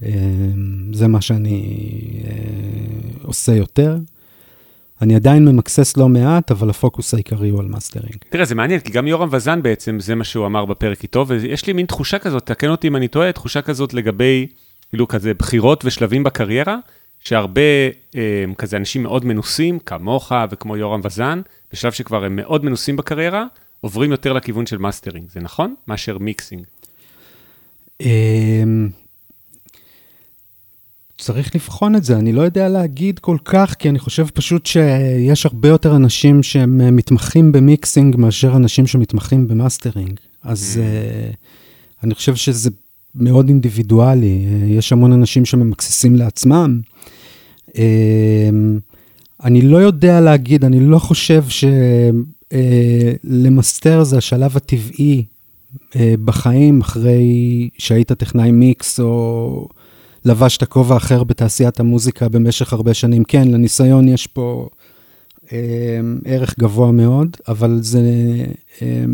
אה, 0.06 0.12
זה 0.94 1.08
מה 1.08 1.22
שאני 1.22 1.78
עושה 3.24 3.56
יותר. 3.56 3.98
אני 5.02 5.16
עדיין 5.16 5.46
ממקסס 5.46 5.98
לא 5.98 6.10
מעט, 6.10 6.52
אבל 6.52 6.70
הפוקוס 6.70 7.14
העיקרי 7.14 7.50
הוא 7.50 7.60
על 7.60 7.66
מאסטרינג. 7.66 8.16
תראה, 8.30 8.46
זה 8.46 8.56
מעניין, 8.56 8.80
כי 8.80 8.92
גם 8.92 9.08
יורם 9.08 9.30
וזן 9.32 9.62
בעצם, 9.62 10.00
זה 10.00 10.16
מה 10.16 10.24
שהוא 10.24 10.46
אמר 10.46 10.66
בפרק 10.66 11.04
איתו, 11.04 11.28
ויש 11.28 11.68
לי 11.68 11.74
מין 11.74 11.86
תחושה 11.86 12.20
כזאת, 12.20 12.46
תקן 12.46 12.70
אותי 12.70 12.88
אם 12.88 12.96
אני 12.96 13.08
טועה, 13.08 13.32
תחושה 13.32 13.62
כזאת 13.62 13.94
לגבי, 13.94 14.48
כאילו 14.90 15.08
כזה 15.08 15.34
בחירות 15.34 15.86
ושלבים 15.86 16.24
בקריירה, 16.24 16.78
שהרבה 17.20 17.62
אה, 18.16 18.46
כזה 18.58 18.78
אנשים 18.78 19.04
מאוד 19.04 19.26
מנוסים, 19.26 19.80
כמוך 19.80 20.32
וכמו 20.52 20.78
יורם 20.78 21.02
וזן, 21.04 21.42
בשלב 21.74 21.92
שכבר 21.92 22.26
הם 22.26 22.36
מאוד 22.36 22.66
מנוסים 22.66 22.96
בקריירה, 22.96 23.46
עוברים 23.82 24.12
יותר 24.12 24.34
לכיוון 24.34 24.66
של 24.66 24.78
מאסטרינג, 24.78 25.30
זה 25.30 25.40
נכון? 25.40 25.76
מאשר 25.88 26.18
mixing. 26.18 26.64
צריך 31.22 31.56
לבחון 31.56 31.96
את 31.96 32.04
זה, 32.04 32.18
אני 32.18 32.34
לא 32.34 32.42
יודע 32.42 32.70
להגיד 32.70 33.20
כל 33.20 33.38
כך, 33.46 33.76
כי 33.80 33.90
אני 33.90 34.00
חושב 34.00 34.28
פשוט 34.34 34.66
שיש 34.66 35.46
הרבה 35.46 35.70
יותר 35.70 35.96
אנשים 35.96 36.44
שהם 36.44 36.82
אה, 36.82 36.92
מתמחים 36.92 37.52
ב 37.52 37.61
mixing 37.61 38.16
מאשר 38.16 38.56
אנשים 38.56 38.88
שמתמחים 38.88 39.48
במאסטרינג. 39.48 40.20
אז 40.44 40.80
ממ. 40.80 40.80
אה, 40.80 40.84
אני 42.04 42.16
חושב 42.16 42.36
שזה 42.36 42.70
מאוד 43.16 43.48
אינדיבידואלי, 43.48 44.46
uh, 44.46 44.66
יש 44.72 44.92
המון 44.92 45.12
אנשים 45.12 45.46
שממקססים 45.46 46.16
לעצמם. 46.16 46.82
Uh, 47.70 47.74
אני 49.44 49.62
לא 49.62 49.78
יודע 49.78 50.22
להגיד, 50.22 50.66
אני 50.66 50.80
לא 50.80 51.00
חושב 51.00 51.44
שלמסטר 53.24 54.02
uh, 54.02 54.04
זה 54.04 54.18
השלב 54.18 54.58
הטבעי 54.58 55.26
uh, 55.72 55.98
בחיים 56.26 56.82
אחרי 56.82 57.70
שהיית 57.78 58.12
טכנאי 58.12 58.52
מיקס 58.52 59.00
או... 59.00 59.68
לבשת 60.26 60.64
כובע 60.64 60.98
אחר 60.98 61.24
בתעשיית 61.24 61.80
המוזיקה 61.80 62.30
במשך 62.30 62.74
הרבה 62.74 62.94
שנים. 62.94 63.24
כן, 63.24 63.48
לניסיון 63.48 64.08
יש 64.08 64.28
פה 64.28 64.70
אה, 65.54 66.00
ערך 66.26 66.60
גבוה 66.60 66.92
מאוד, 66.92 67.38
אבל 67.48 67.80
זה... 67.82 68.02
אה, 68.82 69.06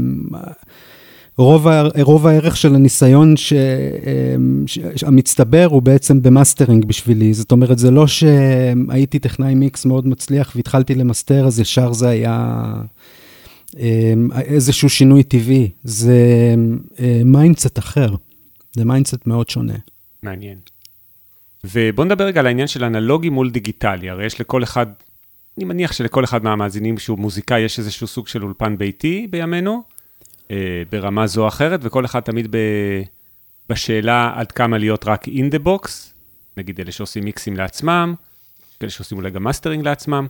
רוב, 1.37 1.67
ה, 1.67 1.83
רוב 2.01 2.27
הערך 2.27 2.57
של 2.57 2.75
הניסיון 2.75 3.37
ש, 3.37 3.53
אמ, 3.53 4.63
ש, 4.67 4.79
המצטבר 5.03 5.67
הוא 5.71 5.81
בעצם 5.81 6.21
במאסטרינג 6.21 6.85
בשבילי. 6.85 7.33
זאת 7.33 7.51
אומרת, 7.51 7.79
זה 7.79 7.91
לא 7.91 8.07
שהייתי 8.07 9.19
טכנאי 9.19 9.55
מיקס 9.55 9.85
מאוד 9.85 10.07
מצליח 10.07 10.53
והתחלתי 10.55 10.95
למסטר, 10.95 11.47
אז 11.47 11.59
ישר 11.59 11.93
זה 11.93 12.09
היה 12.09 12.73
איזשהו 14.37 14.89
שינוי 14.89 15.23
טבעי. 15.23 15.69
זה 15.83 16.15
mindset 17.25 17.79
אחר, 17.79 18.15
זה 18.75 18.85
mindset 18.85 19.27
מאוד 19.27 19.49
שונה. 19.49 19.75
מעניין. 20.23 20.57
ובוא 21.71 22.05
נדבר 22.05 22.23
רגע 22.23 22.39
על 22.39 22.47
העניין 22.47 22.67
של 22.67 22.83
אנלוגי 22.83 23.29
מול 23.29 23.49
דיגיטלי, 23.49 24.09
הרי 24.09 24.25
יש 24.25 24.41
לכל 24.41 24.63
אחד, 24.63 24.85
אני 25.57 25.65
מניח 25.65 25.91
שלכל 25.91 26.23
אחד 26.23 26.43
מהמאזינים 26.43 26.97
שהוא 26.97 27.19
מוזיקאי, 27.19 27.59
יש 27.59 27.79
איזשהו 27.79 28.07
סוג 28.07 28.27
של 28.27 28.43
אולפן 28.43 28.77
ביתי 28.77 29.27
בימינו, 29.29 29.83
אה, 30.51 30.83
ברמה 30.91 31.27
זו 31.27 31.43
או 31.43 31.47
אחרת, 31.47 31.79
וכל 31.83 32.05
אחד 32.05 32.19
תמיד 32.19 32.47
ב, 32.51 32.57
בשאלה 33.69 34.33
עד 34.35 34.51
כמה 34.51 34.77
להיות 34.77 35.07
רק 35.07 35.27
in 35.27 35.55
the 35.55 35.67
box, 35.67 35.89
נגיד 36.57 36.79
אלה 36.79 36.91
שעושים 36.91 37.23
מיקסים 37.23 37.57
לעצמם, 37.57 38.15
אלה 38.81 38.89
שעושים 38.89 39.17
אולי 39.17 39.29
גם 39.29 39.43
מאסטרינג 39.43 39.85
לעצמם, 39.85 40.27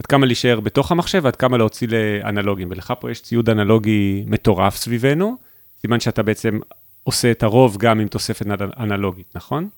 עד 0.00 0.06
כמה 0.06 0.26
להישאר 0.26 0.60
בתוך 0.60 0.92
המחשב 0.92 1.20
ועד 1.24 1.36
כמה 1.36 1.56
להוציא 1.56 1.88
לאנלוגים. 1.88 2.68
ולך 2.70 2.92
פה 3.00 3.10
יש 3.10 3.22
ציוד 3.22 3.50
אנלוגי 3.50 4.24
מטורף 4.26 4.76
סביבנו, 4.76 5.36
סימן 5.80 6.00
שאתה 6.00 6.22
בעצם 6.22 6.58
עושה 7.02 7.30
את 7.30 7.42
הרוב 7.42 7.76
גם 7.76 8.00
עם 8.00 8.08
תוספת 8.08 8.46
אנלוגית, 8.80 9.26
נכון? 9.34 9.68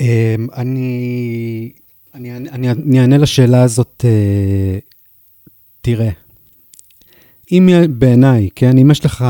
אמ, 0.00 0.46
אני, 0.56 1.72
אני, 2.14 2.38
אני, 2.70 3.00
אענה 3.00 3.18
לשאלה 3.18 3.62
הזאת, 3.62 4.04
אה, 4.04 4.78
תראה, 5.80 6.10
אם 7.52 7.68
בעיניי, 7.98 8.48
כן, 8.54 8.78
אם 8.78 8.90
יש 8.90 9.04
לך, 9.04 9.24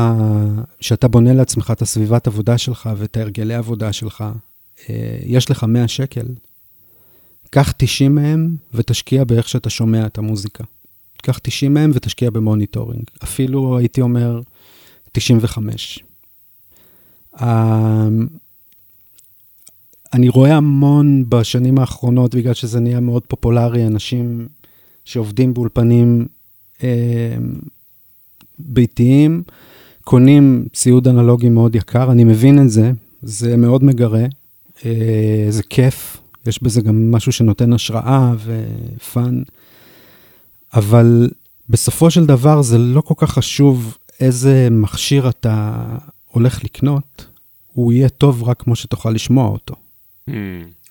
שאתה 0.81 1.07
בונה 1.07 1.33
לעצמך 1.33 1.71
את 1.71 1.81
הסביבת 1.81 2.27
עבודה 2.27 2.57
שלך 2.57 2.89
ואת 2.97 3.17
הרגלי 3.17 3.53
העבודה 3.53 3.93
שלך, 3.93 4.23
אה, 4.89 5.17
יש 5.25 5.51
לך 5.51 5.63
100 5.63 5.87
שקל, 5.87 6.25
קח 7.49 7.73
90 7.77 8.15
מהם 8.15 8.55
ותשקיע 8.73 9.23
באיך 9.23 9.49
שאתה 9.49 9.69
שומע 9.69 10.05
את 10.05 10.17
המוזיקה. 10.17 10.63
קח 11.21 11.39
90 11.43 11.73
מהם 11.73 11.91
ותשקיע 11.93 12.29
במוניטורינג. 12.29 13.03
אפילו 13.23 13.77
הייתי 13.77 14.01
אומר 14.01 14.41
95. 15.11 15.99
אני 20.15 20.29
רואה 20.29 20.55
המון 20.55 21.25
בשנים 21.29 21.79
האחרונות, 21.79 22.35
בגלל 22.35 22.53
שזה 22.53 22.79
נהיה 22.79 22.99
מאוד 22.99 23.23
פופולרי, 23.27 23.87
אנשים 23.87 24.47
שעובדים 25.05 25.53
באולפנים 25.53 26.25
אה, 26.83 27.35
ביתיים, 28.59 29.43
קונים 30.03 30.67
ציוד 30.73 31.07
אנלוגי 31.07 31.49
מאוד 31.49 31.75
יקר, 31.75 32.11
אני 32.11 32.23
מבין 32.23 32.61
את 32.61 32.69
זה, 32.69 32.91
זה 33.21 33.57
מאוד 33.57 33.83
מגרה, 33.83 34.25
אה, 34.85 35.47
זה 35.49 35.63
כיף, 35.63 36.17
יש 36.45 36.63
בזה 36.63 36.81
גם 36.81 37.11
משהו 37.11 37.31
שנותן 37.31 37.73
השראה 37.73 38.33
ופאן, 38.45 39.41
אבל 40.73 41.29
בסופו 41.69 42.11
של 42.11 42.25
דבר 42.25 42.61
זה 42.61 42.77
לא 42.77 43.01
כל 43.01 43.13
כך 43.17 43.31
חשוב 43.31 43.97
איזה 44.19 44.67
מכשיר 44.71 45.29
אתה 45.29 45.85
הולך 46.27 46.63
לקנות, 46.63 47.25
הוא 47.73 47.93
יהיה 47.93 48.09
טוב 48.09 48.43
רק 48.43 48.61
כמו 48.61 48.75
שתוכל 48.75 49.09
לשמוע 49.09 49.47
אותו. 49.47 49.75
המ, 50.29 50.33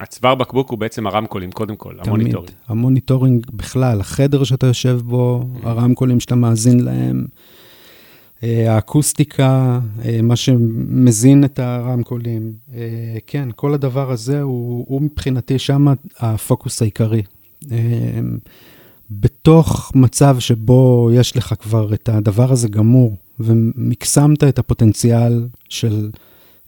הצוואר 0.01 0.35
בקבוק 0.35 0.71
הוא 0.71 0.79
בעצם 0.79 1.07
הרמקולים, 1.07 1.53
קודם 1.53 1.77
כל, 1.77 1.95
המוניטורים. 1.99 2.47
תמיד. 2.47 2.59
ה 2.69 2.76
monitoring 2.76 3.47
בכלל, 3.51 4.01
החדר 4.01 4.45
שאתה 4.45 4.67
יושב 4.67 5.01
בו, 5.05 5.43
ממ. 5.43 5.69
הרמקולים 5.69 6.21
שאתה 6.21 6.35
מאזין 6.35 6.81
להם, 6.81 7.27
אה, 8.43 8.75
האקוסטיקה, 8.75 9.81
אה, 10.05 10.21
מה 10.23 10.37
שמזין 10.37 11.45
את 11.45 11.59
הרמקולים. 11.59 12.53
אה, 12.75 12.81
כן, 13.27 13.49
כל 13.57 13.75
הדבר 13.75 14.11
הזה 14.11 14.43
הוא, 14.43 14.85
הוא 14.89 15.03
מבחינתי 15.03 15.59
שם 15.59 15.87
הפוקוס 16.19 16.83
העיקרי. 16.83 17.23
בתוך 19.11 19.93
מצב 19.95 20.37
שבו 20.39 21.11
יש 21.15 21.37
לך 21.37 21.55
כבר 21.59 21.95
את 21.95 22.09
הדבר 22.09 22.53
הזה 22.53 22.69
גמור, 22.69 23.17
ומקסמת 23.41 24.45
את 24.45 24.59
הפוטנציאל 24.59 25.49
של 25.69 26.11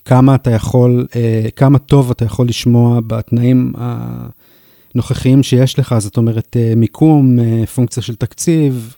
כמה 0.06 0.34
אתה 0.34 0.50
יכול, 0.50 1.06
כמה 1.56 1.78
טוב 1.78 2.10
אתה 2.10 2.24
יכול 2.24 2.48
לשמוע 2.48 3.00
בתנאים 3.06 3.72
הנוכחיים 4.94 5.42
שיש 5.42 5.78
לך, 5.78 5.94
זאת 5.98 6.16
אומרת, 6.16 6.56
מיקום, 6.76 7.38
פונקציה 7.74 8.02
של 8.02 8.14
תקציב, 8.14 8.96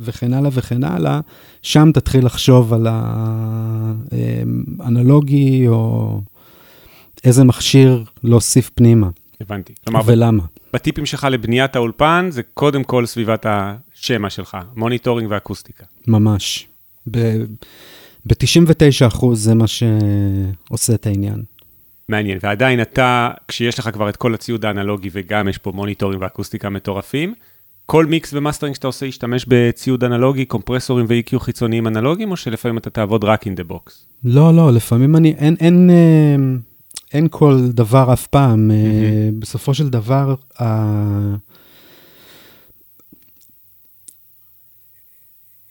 וכן 0.00 0.32
הלאה 0.32 0.50
וכן 0.52 0.84
הלאה, 0.84 1.20
שם 1.62 1.90
תתחיל 1.94 2.26
לחשוב 2.26 2.74
על 2.74 2.86
האנלוגי 4.80 5.68
או 5.68 6.20
איזה 7.24 7.44
מכשיר 7.44 8.04
להוסיף 8.24 8.70
פנימה. 8.74 9.08
הבנתי. 9.40 9.72
כלומר, 9.84 10.00
ולמה? 10.06 10.42
בטיפים 10.72 11.06
שלך 11.06 11.26
לבניית 11.30 11.76
האולפן, 11.76 12.28
זה 12.30 12.42
קודם 12.54 12.84
כל 12.84 13.06
סביבת 13.06 13.46
השמע 13.48 14.30
שלך, 14.30 14.56
monitoring 14.76 15.30
ואקוסטיקה. 15.30 15.84
ממש. 16.06 16.66
ב-99% 18.28 19.26
זה 19.34 19.54
מה 19.54 19.64
שעושה 19.66 20.94
את 20.94 21.06
העניין. 21.06 21.42
מעניין, 22.08 22.38
ועדיין 22.42 22.82
אתה, 22.82 23.30
כשיש 23.48 23.78
לך 23.78 23.90
כבר 23.92 24.08
את 24.08 24.16
כל 24.16 24.34
הציוד 24.34 24.64
האנלוגי 24.64 25.08
וגם 25.12 25.48
יש 25.48 25.58
פה 25.58 25.72
monitoring 25.72 26.22
ואקוסטיקה 26.22 26.70
מטורפים, 26.70 27.34
כל 27.86 28.06
מיקס 28.06 28.34
ומאסטרינג 28.34 28.74
שאתה 28.74 28.86
עושה 28.86 29.06
ישתמש 29.06 29.44
בציוד 29.48 30.04
אנלוגי, 30.04 30.44
קומפרסורים 30.44 31.06
ו-EQ 31.08 31.38
חיצוניים 31.38 31.86
אנלוגיים, 31.86 32.30
או 32.30 32.36
שלפעמים 32.36 32.78
אתה 32.78 32.90
תעבוד 32.90 33.24
רק 33.24 33.42
in 33.46 33.60
the 33.60 33.72
box? 33.72 33.92
לא, 34.24 34.54
לא, 34.54 34.72
לפעמים 34.72 35.16
אני, 35.16 35.34
אין, 35.38 35.56
אין, 35.60 35.90
אין, 35.90 36.58
אין 37.12 37.28
כל 37.30 37.60
דבר 37.68 38.12
אף 38.12 38.26
פעם. 38.26 38.70
אהמ. 38.70 39.40
בסופו 39.40 39.74
של 39.74 39.88
דבר, 39.88 40.34
ה... 40.60 40.64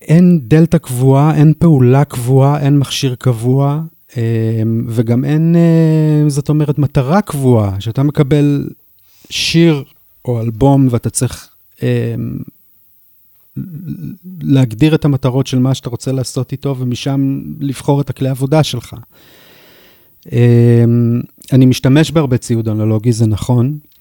אין 0.07 0.39
דלתא 0.43 0.77
קבועה, 0.77 1.35
אין 1.35 1.53
פעולה 1.59 2.05
קבועה, 2.05 2.59
אין 2.59 2.79
מכשיר 2.79 3.15
קבוע, 3.15 3.81
וגם 4.87 5.25
אין, 5.25 5.55
זאת 6.27 6.49
אומרת, 6.49 6.79
מטרה 6.79 7.21
קבועה, 7.21 7.81
שאתה 7.81 8.03
מקבל 8.03 8.69
שיר 9.29 9.83
או 10.25 10.41
אלבום 10.41 10.87
ואתה 10.91 11.09
צריך 11.09 11.49
אמ, 11.83 12.37
להגדיר 14.41 14.95
את 14.95 15.05
המטרות 15.05 15.47
של 15.47 15.59
מה 15.59 15.73
שאתה 15.73 15.89
רוצה 15.89 16.11
לעשות 16.11 16.51
איתו, 16.51 16.75
ומשם 16.79 17.41
לבחור 17.59 18.01
את 18.01 18.09
הכלי 18.09 18.27
העבודה 18.27 18.63
שלך. 18.63 18.95
אמ, 20.31 21.21
אני 21.53 21.65
משתמש 21.65 22.11
בהרבה 22.11 22.37
ציוד 22.37 22.69
אנלוגי, 22.69 23.11
זה 23.11 23.27
נכון, 23.27 23.65
אה, 23.67 23.96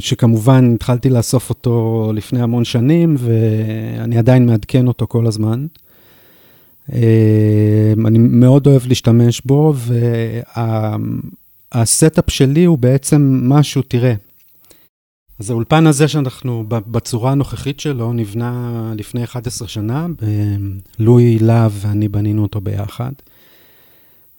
שכמובן 0.00 0.74
התחלתי 0.74 1.10
לאסוף 1.10 1.50
אותו 1.50 2.10
לפני 2.14 2.42
המון 2.42 2.64
שנים, 2.64 3.16
ואני 3.18 4.18
עדיין 4.18 4.46
מעדכן 4.46 4.88
אותו 4.88 5.06
כל 5.06 5.26
הזמן. 5.26 5.66
אמ, 6.92 8.06
אני 8.06 8.18
מאוד 8.18 8.66
אוהב 8.66 8.86
להשתמש 8.86 9.42
בו, 9.44 9.74
והסטאפ 11.74 12.30
שלי 12.30 12.64
הוא 12.64 12.78
בעצם 12.78 13.40
משהו, 13.42 13.82
תראה, 13.82 14.14
אז 15.40 15.50
האולפן 15.50 15.86
הזה 15.86 16.08
שאנחנו 16.08 16.64
בצורה 16.68 17.32
הנוכחית 17.32 17.80
שלו 17.80 18.12
נבנה 18.12 18.92
לפני 18.96 19.24
11 19.24 19.68
שנה, 19.68 20.06
לואי 20.98 21.38
להב 21.38 21.72
ואני 21.74 22.08
בנינו 22.08 22.42
אותו 22.42 22.60
ביחד, 22.60 23.12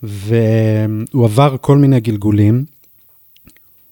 והוא 0.04 1.26
עבר 1.26 1.56
כל 1.62 1.78
מיני 1.78 2.00
גלגולים. 2.00 2.77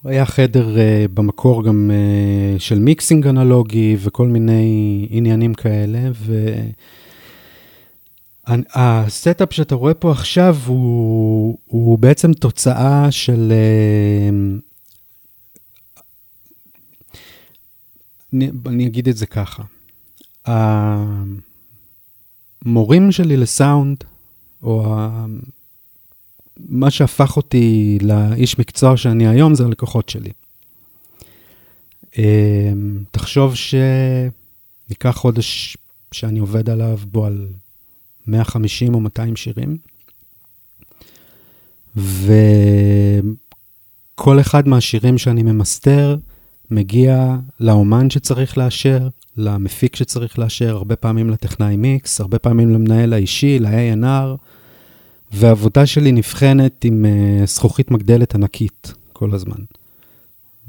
היה 0.08 0.26
חדר 0.26 0.76
אה, 0.76 0.78
במקור 1.14 1.64
גם 1.64 1.90
אה, 1.90 2.60
של 2.60 2.78
mixing 2.78 3.26
אנלוגי 3.26 3.96
וכל 4.00 4.28
מיני 4.28 5.06
עניינים 5.10 5.54
כאלה, 5.54 5.98
וה 8.46 8.76
setup 8.76 9.52
שאתה 9.52 9.74
רואה 9.74 9.94
פה 9.94 10.12
עכשיו 10.12 10.56
הוא, 10.66 11.58
הוא 11.66 11.98
בעצם 11.98 12.32
תוצאה 12.32 13.10
של... 13.10 13.52
אה, 13.52 14.62
אני, 18.32 18.50
אני 18.66 18.86
אגיד 18.86 19.08
את 19.08 19.16
זה 19.16 19.26
ככה. 19.26 19.62
המורים 22.64 23.12
שלי 23.12 23.36
לסאונד, 23.36 24.04
או. 24.62 24.96
מה 26.68 26.90
שהפך 26.90 27.36
אותי 27.36 27.98
לאיש 28.02 28.58
מקצוע 28.58 28.96
שאני 28.96 29.28
היום, 29.28 29.54
זה 29.54 29.64
הלקוחות 29.64 30.08
שלי. 30.08 30.30
אמ, 32.18 32.98
תחשוב 33.10 33.54
שניקח 33.54 35.10
חודש 35.16 35.76
שאני 36.12 36.38
עובד 36.38 36.70
עליו 36.70 36.98
בו 37.04 37.26
על 37.26 37.46
150 38.26 38.94
או 38.94 39.00
200 39.00 39.36
שירים, 39.36 39.76
וכל 41.96 42.40
אחד 44.40 44.68
מהשירים 44.68 45.18
שאני 45.18 45.42
ממסתר, 45.42 46.16
מגיע 46.70 47.36
לאומן 47.60 48.10
שצריך 48.10 48.58
לאשר, 48.58 49.08
למפיק 49.36 49.96
שצריך 49.96 50.38
לאשר, 50.38 50.76
הרבה 50.76 50.96
פעמים 50.96 51.30
לטכנאי 51.30 51.76
מיקס, 51.76 52.20
הרבה 52.20 52.38
פעמים 52.38 52.70
למנהל 52.70 53.12
האישי, 53.12 53.58
ל-A&R, 53.58 54.36
והעבודה 55.32 55.86
שלי 55.86 56.12
נבחנת 56.12 56.84
עם 56.84 57.04
אה, 57.04 57.46
זכוכית 57.46 57.90
מגדלת 57.90 58.34
ענקית 58.34 58.94
כל 59.12 59.34
הזמן. 59.34 59.56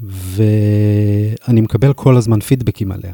ואני 0.00 1.60
מקבל 1.60 1.92
כל 1.92 2.16
הזמן 2.16 2.40
פידבקים 2.40 2.92
עליה. 2.92 3.12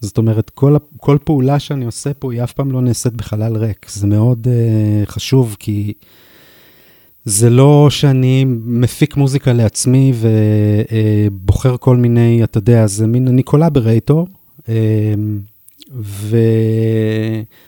זאת 0.00 0.18
אומרת, 0.18 0.50
כל, 0.50 0.76
כל 0.96 1.18
פעולה 1.24 1.58
שאני 1.58 1.84
עושה 1.84 2.14
פה 2.14 2.32
היא 2.32 2.44
אף 2.44 2.52
פעם 2.52 2.72
לא 2.72 2.80
נעשית 2.80 3.12
בחלל 3.12 3.56
ריק. 3.56 3.86
זה 3.90 4.06
מאוד 4.06 4.46
אה, 4.46 5.10
חשוב, 5.10 5.56
כי 5.58 5.92
זה 7.24 7.50
לא 7.50 7.86
שאני 7.90 8.44
מפיק 8.64 9.16
מוזיקה 9.16 9.52
לעצמי 9.52 10.12
ובוחר 11.30 11.76
כל 11.76 11.96
מיני, 11.96 12.44
אתה 12.44 12.58
יודע, 12.58 12.86
זה 12.86 13.06
מין, 13.06 13.28
אני 13.28 13.42
collaborator, 13.42 14.26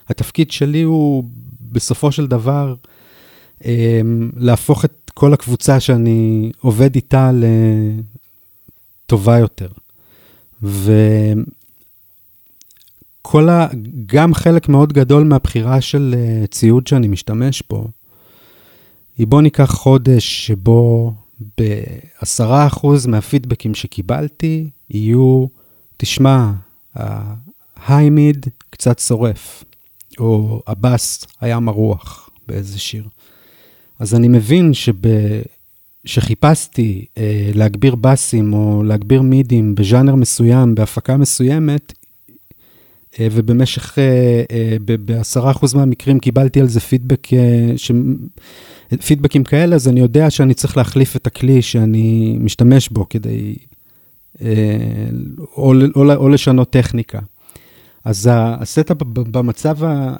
והתפקיד 0.06 0.50
שלי 0.50 0.82
הוא 0.82 1.24
בסופו 1.72 2.12
של 2.12 2.26
דבר 2.26 2.74
להפוך 4.36 4.84
את 4.84 5.10
כל 5.14 5.32
הקבוצה 5.34 5.80
שאני 5.80 6.50
עובד 6.60 6.94
איתה 6.94 7.30
לטובה 9.06 9.38
יותר. 9.38 9.68
וכל 10.62 11.08
ה... 13.48 13.68
גם 14.06 14.34
חלק 14.34 14.68
מאוד 14.68 14.92
גדול 14.92 15.24
מהבחירה 15.24 15.80
של 15.80 16.14
אה, 16.18 16.46
ציוד 16.46 16.86
שאני 16.86 17.08
משתמש 17.08 17.62
בו, 17.70 17.88
היא 19.18 19.26
בוא 19.26 19.42
ניקח 19.42 19.70
חודש 19.72 20.46
שבו 20.46 21.12
ב-10% 21.60 22.86
מהפידבקים 23.08 23.74
שקיבלתי 23.74 24.70
יהיו, 24.90 25.46
תשמע, 25.96 26.50
ההיי 27.76 28.10
מיד 28.10 28.46
קצת 28.70 28.98
שורף, 28.98 29.64
או 30.20 30.62
הבאס 30.66 31.26
היה 31.40 31.60
מרוח 31.60 32.30
באיזה 32.48 32.78
שיר. 32.78 33.04
אז 33.98 34.14
אני 34.14 34.28
מבין 34.28 34.74
שב... 34.74 34.92
שחיפשתי 36.04 37.06
אה, 37.18 37.50
להגביר 37.54 37.94
באסים 37.94 38.52
או 38.52 38.82
להגביר 38.82 39.22
מידים 39.22 39.74
בז'אנר 39.74 40.14
מסוים, 40.14 40.74
בהפקה 40.74 41.16
מסוימת, 41.16 41.92
אה, 43.20 43.28
ובמשך, 43.32 43.98
אה, 43.98 44.42
אה, 44.50 44.76
ב-10% 44.84 45.76
מהמקרים 45.76 46.18
קיבלתי 46.18 46.60
על 46.60 46.68
זה 46.68 46.80
פידבק 46.80 47.34
אה, 47.34 47.72
ש... 47.76 47.92
פידבקים 49.06 49.44
כאלה, 49.44 49.76
אז 49.76 49.88
אני 49.88 50.00
יודע 50.00 50.30
שאני 50.30 50.54
צריך 50.54 50.76
להחליף 50.76 51.16
את 51.16 51.26
הכלי 51.26 51.62
שאני 51.62 52.36
משתמש 52.40 52.88
בו 52.88 53.08
כדי, 53.08 53.54
אה, 54.42 54.48
או, 55.56 55.74
או, 55.96 56.14
או 56.14 56.28
לשנות 56.28 56.70
טכניקה. 56.70 57.18
אז 58.04 58.28
ה 58.32 58.43
setup 58.43 58.96
במצב 59.02 59.76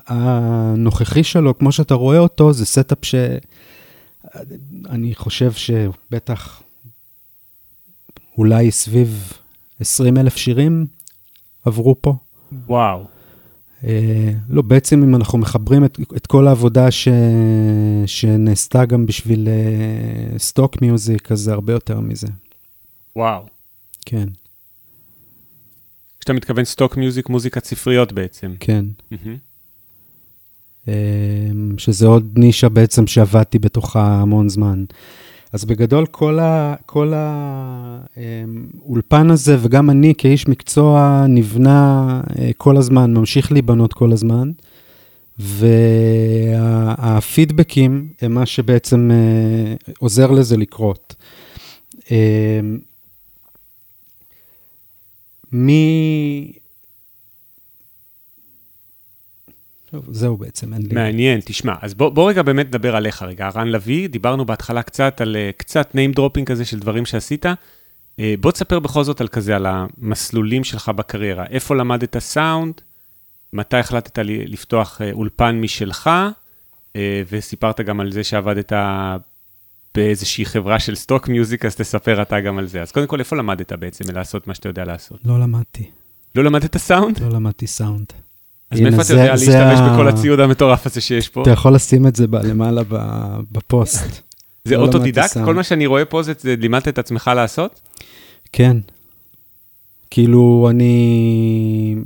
הנוכחי 0.07 1.25
שלו, 1.25 1.59
כמו 1.59 1.73
שאתה 1.73 1.95
רואה 1.95 2.19
אותו, 2.19 2.53
זה 2.53 2.67
setup 2.67 2.99
שאני 3.05 5.15
חושב 5.15 5.53
שבטח 5.53 6.63
אולי 8.39 8.71
סביב 8.71 9.33
20 9.81 10.17
אלף 10.17 10.37
שירים 10.37 10.87
עברו 11.65 11.97
פה. 12.01 12.15
וואו. 12.67 13.05
אה, 13.83 13.85
לא, 14.49 14.63
בעצם 14.63 15.03
אם 15.03 15.15
אנחנו 15.15 15.39
מחברים 15.39 15.85
את, 15.85 15.99
את 16.17 16.27
כל 16.27 16.49
העבודה 16.49 16.91
ש, 16.91 17.09
שנעשתה 18.07 18.85
גם 18.85 19.07
בשביל 19.07 19.49
סטוק 20.39 20.75
uh, 20.75 20.79
מיוזיק, 20.81 21.33
אז 21.33 21.41
זה 21.41 21.53
הרבה 21.53 21.73
יותר 21.73 22.01
מזה. 22.01 22.27
וואו. 23.17 23.43
כן. 24.07 24.29
כשאתה 26.21 26.33
מתכוון 26.33 26.65
סטוק 26.65 26.97
מיוזיק, 26.97 27.29
מוזיקת 27.29 27.65
ספריות 27.65 28.13
בעצם. 28.13 28.55
כן. 28.61 28.85
Mm-hmm. 29.13 30.91
שזה 31.79 32.07
עוד 32.07 32.39
נישה 32.39 32.69
בעצם 32.69 33.07
שעבדתי 33.07 33.59
בתוכה 33.59 34.21
המון 34.21 34.49
זמן. 34.49 34.85
אז 35.53 35.65
בגדול, 35.65 36.07
כל, 36.87 37.13
האולפן 38.87 39.31
הזה, 39.31 39.57
וגם 39.61 39.91
אני 39.91 40.15
כאיש 40.19 40.49
מקצוע, 40.49 41.25
נבנה 41.29 42.21
אה, 42.39 42.51
כל 42.57 42.77
הזמן, 42.77 43.15
ממשיך 43.15 43.53
להיבנות 43.53 43.93
כל 43.93 44.13
הזמן. 44.13 44.51
והפידבקים 46.99 48.09
הם 48.23 48.33
מה 48.35 48.47
שבעצם 48.47 49.11
אה, 49.13 49.75
עוזר 49.99 50.31
לזה 50.31 50.57
לקרות. 50.57 51.15
מי... 55.53 56.53
זהו 60.11 60.37
בעצם, 60.37 60.75
אין 60.75 60.83
לי... 60.83 60.95
מעניין, 60.95 61.41
תשמע, 61.45 61.75
אז 61.81 61.95
בוא, 61.95 62.09
בוא 62.09 62.31
רגע 62.31 62.43
באמת 62.43 62.67
נדבר 62.67 62.97
עליך 62.97 63.23
רגע. 63.23 63.49
רן 63.49 63.69
לביא, 63.69 64.09
דיברנו 64.09 64.45
בהתחלה 64.45 64.83
קצת 64.83 65.21
על 65.21 65.37
uh, 65.37 65.57
קצת 65.57 65.95
name 65.95 66.19
dropping 66.19 66.45
כזה 66.47 66.65
של 66.65 66.79
דברים 66.79 67.07
שעשית. 67.07 67.47
Uh, 67.47 68.21
בוא 68.41 68.53
תספר 68.53 68.79
בכל 68.79 69.05
זאת 69.05 69.21
על 69.21 69.29
כזה, 69.29 69.57
על 69.57 69.67
המסלולים 69.67 70.65
שלך 70.65 70.89
בקריירה. 70.89 71.45
איפה 71.47 71.75
למדת 71.77 72.19
סאונד? 72.19 72.75
מתי 73.53 73.77
החלטת 73.77 74.19
לפתוח 74.25 75.01
אה, 75.01 75.15
אולפן 75.15 75.61
משלך? 75.61 76.11
וסיפרת 77.29 77.81
גם 77.81 78.01
על 78.01 78.13
זה 78.13 78.25
שעבדת 78.25 78.73
באיזושהי 79.95 80.45
חברה 80.45 80.79
של 80.79 80.95
stock 80.95 81.29
music, 81.29 81.65
אז 81.65 81.77
תספר 81.77 82.23
אתה 82.23 82.41
גם 82.41 82.59
על 82.59 82.67
זה. 82.67 82.83
אז 82.83 82.93
קודם 82.93 83.07
כל, 83.07 83.19
איפה 83.19 83.37
למדת 83.37 83.73
בעצם 83.73 84.05
לעשות 84.15 84.47
מה 84.47 84.55
שאתה 84.55 84.69
יודע 84.69 84.85
לעשות? 84.85 85.19
לא 85.25 85.41
למדתי. 85.41 85.91
לא 86.35 86.45
למדת 86.45 86.77
סאונד? 86.77 87.19
לא 87.19 87.29
למדתי 87.29 87.67
סאונד. 87.67 88.07
אז 88.71 88.81
מאיפה 88.81 89.03
אתה 89.03 89.13
יודע 89.13 89.33
להשתמש 89.33 89.81
בכל 89.93 90.09
הציוד 90.09 90.41
המטורף 90.41 90.87
הזה 90.87 91.01
שיש 91.01 91.29
פה? 91.29 91.43
אתה 91.43 91.51
יכול 91.51 91.75
לשים 91.75 92.07
את 92.07 92.17
זה 92.17 92.27
למעלה 92.43 92.83
בפוסט. 93.53 94.21
זה 94.65 94.77
לא 94.77 94.83
אוטודידקט? 94.83 95.39
כל 95.45 95.55
מה 95.55 95.63
שאני 95.63 95.87
רואה 95.87 96.05
פה 96.05 96.23
זה 96.23 96.33
לימדת 96.45 96.89
את 96.89 96.99
עצמך 96.99 97.31
לעשות? 97.37 97.81
כן. 98.53 98.77
כאילו, 100.11 100.69
אני 100.71 101.97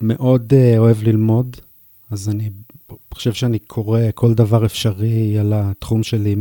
מאוד 0.00 0.52
אה, 0.56 0.78
אוהב 0.78 1.02
ללמוד, 1.02 1.56
אז 2.10 2.28
אני 2.28 2.50
חושב 3.14 3.32
שאני 3.32 3.58
קורא 3.58 4.00
כל 4.14 4.34
דבר 4.34 4.66
אפשרי 4.66 5.38
על 5.38 5.52
התחום 5.56 6.02
שלי, 6.02 6.34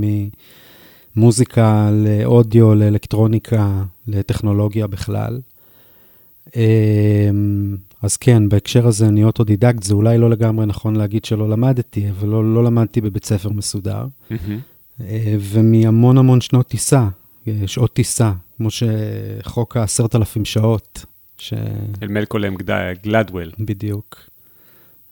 ממוזיקה 1.20 1.90
לאודיו, 1.92 2.76
לאלקטרוניקה, 2.76 3.84
לטכנולוגיה 4.08 4.88
בכלל. 4.88 5.40
אמ, 6.56 7.76
אז 8.02 8.18
כן, 8.18 8.50
בהקשר 8.50 8.88
הזה 8.88 9.08
אני 9.08 9.24
אוטודידקט, 9.24 9.84
זה 9.84 9.94
אולי 9.94 10.18
לא 10.18 10.30
לגמרי 10.30 10.66
נכון 10.66 10.96
להגיד 10.96 11.26
שלא 11.26 11.50
למדתי, 11.50 12.10
אבל 12.10 12.28
לא, 12.28 12.54
לא 12.54 12.64
למדתי 12.64 13.02
בבית 13.02 13.26
ספר 13.26 13.50
מסודר. 13.50 14.06
Mm-hmm. 14.32 15.04
ומהמון 15.40 16.18
המון 16.18 16.42
שנות 16.42 16.68
טיסה, 16.68 17.08
שעות 17.66 17.94
טיסה, 17.94 18.32
כמו 18.58 18.70
שחוק 18.72 19.78
העשרת 19.78 20.16
אלפים 20.16 20.46
שעות. 20.46 21.06
ש... 21.38 21.54
אל 22.04 22.08
מלקולם 22.08 22.56
גלדוול. 23.04 23.52
בדיוק. 23.60 24.18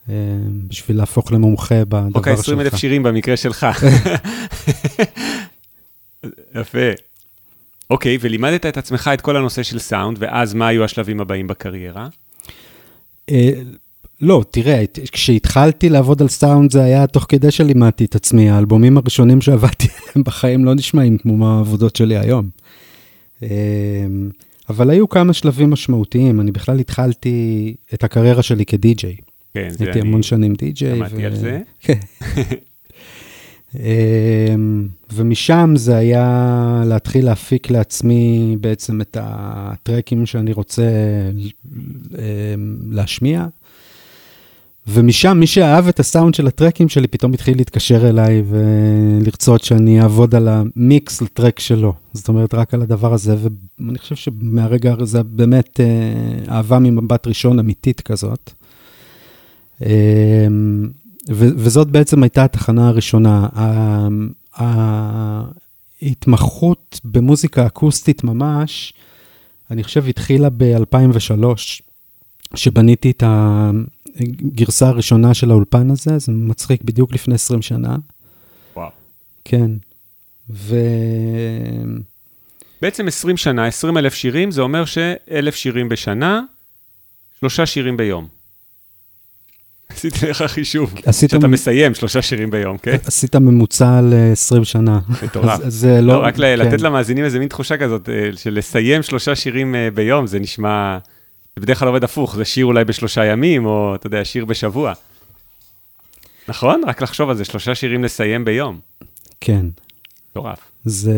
אה, 0.10 0.14
בשביל 0.68 0.98
להפוך 0.98 1.32
למומחה 1.32 1.86
בדבר 1.86 2.10
שלך. 2.10 2.16
חוק 2.16 2.28
ה-20 2.28 2.62
אלף 2.62 2.76
שירים 2.76 3.04
במקרה 3.04 3.38
שלך. 3.38 3.68
יפה. 6.56 6.92
אוקיי, 7.90 8.18
ולימדת 8.22 8.66
את 8.66 8.78
עצמך 8.78 9.10
את 9.14 9.22
כל 9.22 9.38
הנושא 9.38 9.64
של 9.64 9.80
סאונד, 9.80 10.18
ואז 10.20 10.54
מה 10.54 10.68
היו 10.68 10.84
השלבים 10.84 11.20
הבאים 11.20 11.48
בקריירה? 11.48 12.08
אה, 13.30 13.52
לא, 14.22 14.44
תראה, 14.52 14.84
כשהתחלתי 15.12 15.90
לעבוד 15.90 16.22
על 16.22 16.28
סאונד 16.28 16.72
זה 16.72 16.84
היה 16.84 17.08
תוך 17.08 17.26
כדי 17.30 17.52
שלימדתי 17.52 18.06
את 18.06 18.16
עצמי, 18.16 18.50
האלבומים 18.50 18.98
הראשונים 18.98 19.42
שעבדתי 19.42 19.88
עליהם 19.98 20.24
בחיים 20.24 20.66
לא 20.66 20.76
נשמעים 20.76 21.18
כמו 21.18 21.50
העבודות 21.50 21.96
שלי 21.96 22.18
היום. 22.18 22.50
אה, 23.44 23.50
אבל 24.70 24.90
היו 24.90 25.10
כמה 25.10 25.34
שלבים 25.34 25.70
משמעותיים, 25.70 26.42
אני 26.42 26.52
בכלל 26.52 26.80
התחלתי 26.80 27.76
את 27.94 28.04
הקריירה 28.04 28.44
שלי 28.44 28.66
כדי-ג'יי. 28.66 29.16
כן, 29.54 29.70
זה 29.70 29.78
אני... 29.80 29.88
הייתי 29.88 30.00
המון 30.00 30.24
שנים 30.24 30.54
די-ג'יי. 30.54 30.96
שמעתי 30.96 31.26
על 31.26 31.36
זה. 31.36 31.60
אמ, 33.80 34.88
ומשם 35.14 35.74
זה 35.76 35.96
היה 35.96 36.84
להתחיל 36.86 37.26
להפיק 37.26 37.72
לעצמי 37.72 38.56
בעצם 38.62 39.02
את 39.02 39.18
הטרקים 39.20 40.26
שאני 40.26 40.54
רוצה 40.54 40.84
אמ, 42.14 42.78
להשמיע. 42.92 43.46
ומשם, 44.88 45.38
מי 45.40 45.48
שאהב 45.48 45.88
את 45.88 46.00
הסאונד 46.00 46.34
של 46.34 46.48
הטרקים 46.48 46.90
שלי, 46.90 47.08
פתאום 47.08 47.34
התחיל 47.34 47.58
להתקשר 47.58 48.10
אליי 48.10 48.44
ולרצות 48.50 49.64
שאני 49.64 50.02
אעבוד 50.02 50.36
על 50.36 50.48
המיקס 50.48 51.22
לטרק 51.22 51.60
שלו. 51.60 51.94
זאת 52.14 52.28
אומרת, 52.28 52.54
רק 52.54 52.74
על 52.74 52.82
הדבר 52.82 53.14
הזה, 53.14 53.36
ואני 53.80 53.98
חושב 53.98 54.16
שמהרגע 54.16 54.96
הזה 55.00 55.24
באמת 55.24 55.80
אה, 55.80 56.56
אהבה 56.56 56.80
ממבט 56.80 57.28
ראשון 57.28 57.60
אמיתית 57.60 58.02
כזאת. 58.02 58.52
אמ, 61.30 61.36
וזאת 61.36 61.88
בעצם 61.88 62.24
הייתה 62.24 62.44
התחנה 62.44 62.88
הראשונה. 62.88 63.48
ההתמחות 66.02 67.00
במוזיקה 67.04 67.68
אקוסטית 67.68 68.24
ממש, 68.24 68.94
אני 69.72 69.84
חושב 69.84 70.08
התחילה 70.08 70.50
ב-2003, 70.50 71.44
שבניתי 72.56 73.12
את 73.12 73.24
הגרסה 73.26 74.88
הראשונה 74.88 75.34
של 75.34 75.52
האולפן 75.52 75.92
הזה, 75.92 76.18
זה 76.18 76.32
מצחיק, 76.32 76.84
בדיוק 76.84 77.14
לפני 77.14 77.36
20 77.36 77.62
שנה. 77.62 77.96
וואו. 78.76 78.90
כן. 79.46 79.72
ו... 80.50 80.76
בעצם 82.82 83.08
20 83.08 83.38
שנה, 83.38 83.66
20 83.66 83.98
אלף 83.98 84.14
שירים, 84.14 84.52
זה 84.52 84.62
אומר 84.62 84.86
שאלף 84.86 85.56
שירים 85.56 85.90
בשנה, 85.90 86.42
שלושה 87.40 87.66
שירים 87.66 87.98
ביום. 87.98 88.37
עשיתי 89.90 90.30
לך 90.30 90.44
חישוב, 90.48 90.94
שאתה 91.12 91.48
מסיים 91.48 91.94
שלושה 91.94 92.22
שירים 92.22 92.50
ביום, 92.50 92.78
כן? 92.78 92.96
עשית 93.06 93.36
ממוצע 93.36 94.02
ל-20 94.02 94.64
שנה. 94.64 95.00
מטורף. 95.24 95.60
זה 95.68 96.02
לא... 96.02 96.24
רק 96.24 96.36
כן. 96.36 96.60
לתת 96.60 96.82
למאזינים 96.82 97.26
איזה 97.26 97.40
מין 97.40 97.48
תחושה 97.48 97.78
כזאת, 97.78 98.10
אה, 98.10 98.30
של 98.36 98.54
לסיים 98.54 99.04
שלושה 99.04 99.36
שירים 99.36 99.76
אה, 99.76 99.90
ביום, 99.94 100.28
זה 100.28 100.40
נשמע, 100.40 100.98
זה 101.56 101.62
בדרך 101.62 101.80
כלל 101.80 101.88
עובד 101.88 102.04
הפוך, 102.04 102.36
זה 102.36 102.46
שיר 102.46 102.66
אולי 102.66 102.86
בשלושה 102.86 103.26
ימים, 103.26 103.66
או 103.66 103.96
אתה 103.96 104.08
יודע, 104.08 104.26
שיר 104.26 104.46
בשבוע. 104.46 104.94
נכון? 106.48 106.82
רק 106.88 107.02
לחשוב 107.02 107.30
על 107.30 107.36
זה, 107.36 107.46
שלושה 107.46 107.76
שירים 107.76 108.04
לסיים 108.04 108.46
ביום. 108.46 108.80
כן. 109.42 109.66
מטורף. 110.32 110.60
זה, 110.86 111.14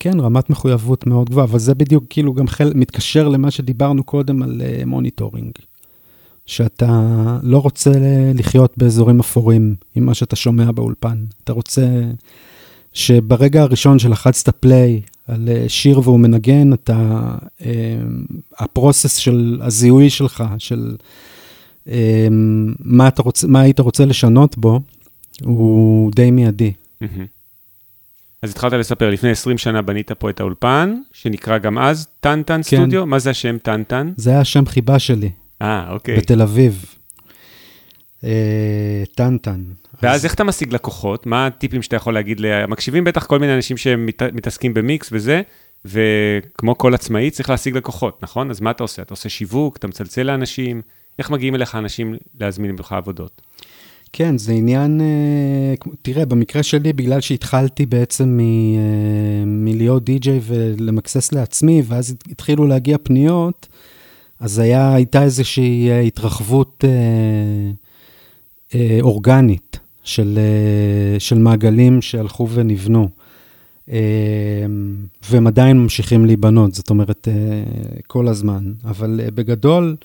כן, 0.00 0.20
רמת 0.20 0.50
מחויבות 0.50 1.06
מאוד 1.06 1.30
גבוהה, 1.30 1.46
אבל 1.46 1.58
זה 1.58 1.74
בדיוק 1.74 2.04
כאילו 2.10 2.34
גם 2.34 2.48
חלק, 2.48 2.74
מתקשר 2.74 3.28
למה 3.28 3.50
שדיברנו 3.50 4.04
קודם 4.04 4.42
על 4.42 4.62
monitoring. 4.86 5.52
Uh, 5.58 5.75
שאתה 6.46 7.38
לא 7.42 7.58
רוצה 7.58 7.90
לחיות 8.34 8.74
באזורים 8.76 9.20
אפורים 9.20 9.74
עם 9.94 10.06
מה 10.06 10.14
שאתה 10.14 10.36
שומע 10.36 10.72
באולפן. 10.72 11.24
אתה 11.44 11.52
רוצה 11.52 11.86
שברגע 12.92 13.62
הראשון 13.62 13.98
שלחצת 13.98 14.48
play 14.48 15.00
על 15.28 15.48
אה, 15.48 15.64
שיר 15.68 16.00
והוא 16.00 16.20
מנגן, 16.20 16.72
אתה, 16.72 17.34
אה, 17.64 17.96
ה 18.58 18.65
process 18.65 19.16
של 19.16 19.60
הזיהוי 19.62 20.10
שלך, 20.10 20.44
של 20.58 20.96
אה, 21.88 22.28
מה, 22.80 23.08
אתה 23.08 23.22
רוצ, 23.22 23.44
מה 23.44 23.60
היית 23.60 23.80
רוצה 23.80 24.04
לשנות 24.04 24.58
בו, 24.58 24.80
הוא 25.44 26.12
די 26.14 26.30
מיידי. 26.30 26.72
אז 28.42 28.50
התחלת 28.50 28.72
לספר, 28.72 29.10
לפני 29.10 29.30
20 29.30 29.58
שנה 29.58 29.82
בנית 29.82 30.12
פה 30.12 30.30
את 30.30 30.40
האולפן, 30.40 30.94
שנקרא 31.12 31.58
גם 31.58 31.78
אז 31.78 32.08
טנטן 32.20 32.56
כן. 32.56 32.62
סטודיו. 32.62 33.06
מה 33.06 33.18
זה 33.18 33.30
השם 33.30 33.58
טנטן? 33.58 34.12
זה 34.16 34.30
היה 34.30 34.40
השם 34.40 34.66
חיבה 34.66 34.98
שלי. 34.98 35.30
אה, 35.62 35.90
אוקיי. 35.90 36.16
בתל 36.16 36.42
אביב. 36.42 36.84
אה, 38.24 39.02
טנטן. 39.14 39.64
ואז 40.02 40.24
איך 40.24 40.34
אתה 40.34 40.44
משיג 40.44 40.74
לקוחות? 40.74 41.26
מה 41.26 41.46
הטיפים 41.46 41.82
שאתה 41.82 41.96
יכול 41.96 42.14
להגיד? 42.14 42.40
מקשיבים 42.68 43.04
בטח 43.04 43.26
כל 43.26 43.38
מיני 43.38 43.54
אנשים 43.54 43.76
שמתעסקים 43.76 44.74
במיקס 44.74 45.08
וזה, 45.12 45.42
וכמו 45.84 46.78
כל 46.78 46.94
עצמאי 46.94 47.30
צריך 47.30 47.50
להשיג 47.50 47.76
לקוחות, 47.76 48.22
נכון? 48.22 48.50
אז 48.50 48.60
מה 48.60 48.70
אתה 48.70 48.84
עושה? 48.84 49.02
אתה 49.02 49.12
עושה 49.12 49.28
שיווק, 49.28 49.76
אתה 49.76 49.86
מצלצל 49.86 50.22
לאנשים, 50.22 50.82
איך 51.18 51.30
מגיעים 51.30 51.54
אליך 51.54 51.74
אנשים 51.74 52.16
להזמין 52.40 52.70
ממך 52.70 52.92
עבודות? 52.92 53.42
כן, 54.12 54.38
זה 54.38 54.52
עניין, 54.52 55.00
אה, 55.00 55.74
תראה, 56.02 56.26
במקרה 56.26 56.62
שלי, 56.62 56.92
בגלל 56.92 57.20
שהתחלתי 57.20 57.86
בעצם 57.86 58.38
אה, 58.40 59.44
מלהיות 59.46 60.04
די-ג'יי 60.04 60.40
ולמקסס 60.42 61.32
לעצמי, 61.32 61.82
ואז 61.86 62.16
התחילו 62.30 62.66
להגיע 62.66 62.96
פניות, 63.02 63.68
אז 64.40 64.58
היה, 64.58 64.94
הייתה 64.94 65.22
איזושהי 65.22 65.90
אה, 65.90 66.00
התרחבות 66.00 66.84
אורגנית 69.00 69.78
של, 70.04 70.38
של 71.18 71.38
מעגלים 71.38 72.02
שהלכו 72.02 72.48
ונבנו. 72.50 73.08
והם 75.30 75.46
עדיין 75.46 75.78
ממשיכים 75.78 76.26
להיבנות, 76.26 76.74
זאת 76.74 76.90
אומרת, 76.90 77.28
כל 78.06 78.28
הזמן. 78.28 78.72
אבל 78.84 79.20
בגדול, 79.34 79.96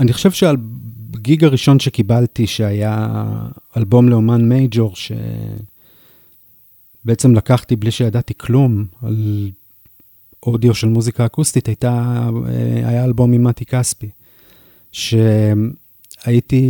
אני 0.00 0.12
חושב 0.12 0.30
שהגיג 0.30 1.44
הראשון 1.44 1.78
שקיבלתי, 1.78 2.46
שהיה 2.46 3.24
אלבום 3.76 4.08
לאומן 4.08 4.48
מייג'ור, 4.48 4.94
שבעצם 7.04 7.34
לקחתי 7.34 7.76
בלי 7.76 7.90
שידעתי 7.90 8.34
כלום 8.36 8.84
על 9.02 9.50
אודיו 10.42 10.74
של 10.74 10.88
מוזיקה 10.88 11.26
אקוסטית, 11.26 11.66
הייתה, 11.66 12.28
היה 12.84 13.04
אלבום 13.04 13.32
עם 13.32 13.44
מתי 13.44 13.64
כספי, 13.64 14.10
שהייתי, 14.92 16.62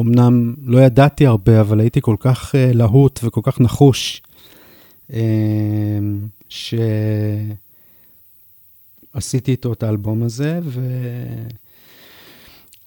אמנם 0.00 0.54
לא 0.62 0.78
ידעתי 0.78 1.26
הרבה, 1.26 1.60
אבל 1.60 1.80
הייתי 1.80 2.00
כל 2.02 2.16
כך 2.18 2.54
אה, 2.54 2.70
להוט 2.74 3.20
וכל 3.24 3.40
כך 3.44 3.60
נחוש, 3.60 4.22
אה, 5.12 5.98
שעשיתי 6.48 7.60
איתו 9.50 9.72
את 9.72 9.82
האלבום 9.82 10.22
הזה, 10.22 10.60
ו... 10.62 10.80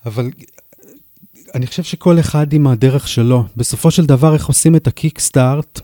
אבל 0.06 0.30
אני 1.56 1.68
חושב 1.68 1.84
שכל 1.84 2.20
אחד 2.20 2.54
עם 2.54 2.68
הדרך 2.68 3.08
שלו. 3.08 3.43
בסופו 3.58 3.91
של 3.91 4.06
דבר, 4.06 4.34
איך 4.34 4.48
עושים 4.48 4.76
את 4.76 4.88
הקיקסטארט, 4.88 5.80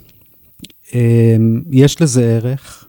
יש 1.72 2.02
לזה 2.02 2.24
ערך, 2.24 2.88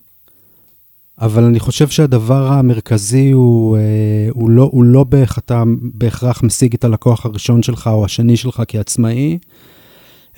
אבל 1.20 1.44
אני 1.44 1.60
חושב 1.60 1.88
שהדבר 1.88 2.46
המרכזי 2.46 3.30
הוא, 3.30 3.76
אה, 3.76 3.82
הוא 4.30 4.50
לא, 4.50 4.68
הוא 4.72 4.84
לא 4.84 5.04
באיך 5.04 5.38
אתה 5.38 5.62
בהכרח 5.82 6.42
משיג 6.42 6.74
את 6.74 6.84
הלקוח 6.84 7.26
הראשון 7.26 7.62
שלך 7.62 7.86
או 7.86 8.04
השני 8.04 8.36
שלך 8.36 8.62
כעצמאי, 8.68 9.38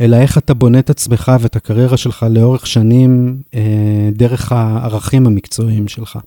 אלא 0.01 0.17
איך 0.17 0.39
אתה 0.39 0.55
בונה 0.55 0.79
את 0.79 0.91
עצמך 0.91 1.33
ואת 1.41 1.57
הקריירה 1.57 1.97
שלך 1.97 2.27
לאורך 2.31 2.67
שנים 2.67 3.43
אה, 3.55 4.11
דרך 4.13 4.53
הערכים 4.53 5.27
המקצועיים 5.27 5.89
שלך. 5.89 6.19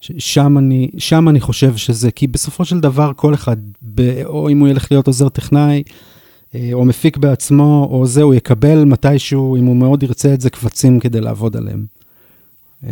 שם 0.00 0.58
אני, 0.58 0.90
שם 0.98 1.28
אני 1.28 1.40
חושב 1.40 1.76
שזה, 1.76 2.10
כי 2.10 2.26
בסופו 2.26 2.64
של 2.64 2.80
דבר 2.80 3.12
כל 3.16 3.34
אחד, 3.34 3.56
או 4.24 4.48
אם 4.48 4.58
הוא 4.58 4.68
ילך 4.68 4.92
להיות 4.92 5.06
עוזר 5.06 5.28
טכנאי, 5.28 5.82
אה, 6.54 6.70
או 6.72 6.84
מפיק 6.84 7.16
בעצמו, 7.16 7.88
או 7.90 8.06
זה, 8.06 8.22
הוא 8.22 8.34
יקבל 8.34 8.84
מתישהו, 8.84 9.56
אם 9.56 9.64
הוא 9.64 9.76
מאוד 9.76 10.02
ירצה 10.02 10.34
את 10.34 10.40
זה, 10.40 10.50
קבצים 10.50 11.00
כדי 11.00 11.20
לעבוד 11.20 11.56
עליהם. 11.56 11.95
אה, 12.84 12.90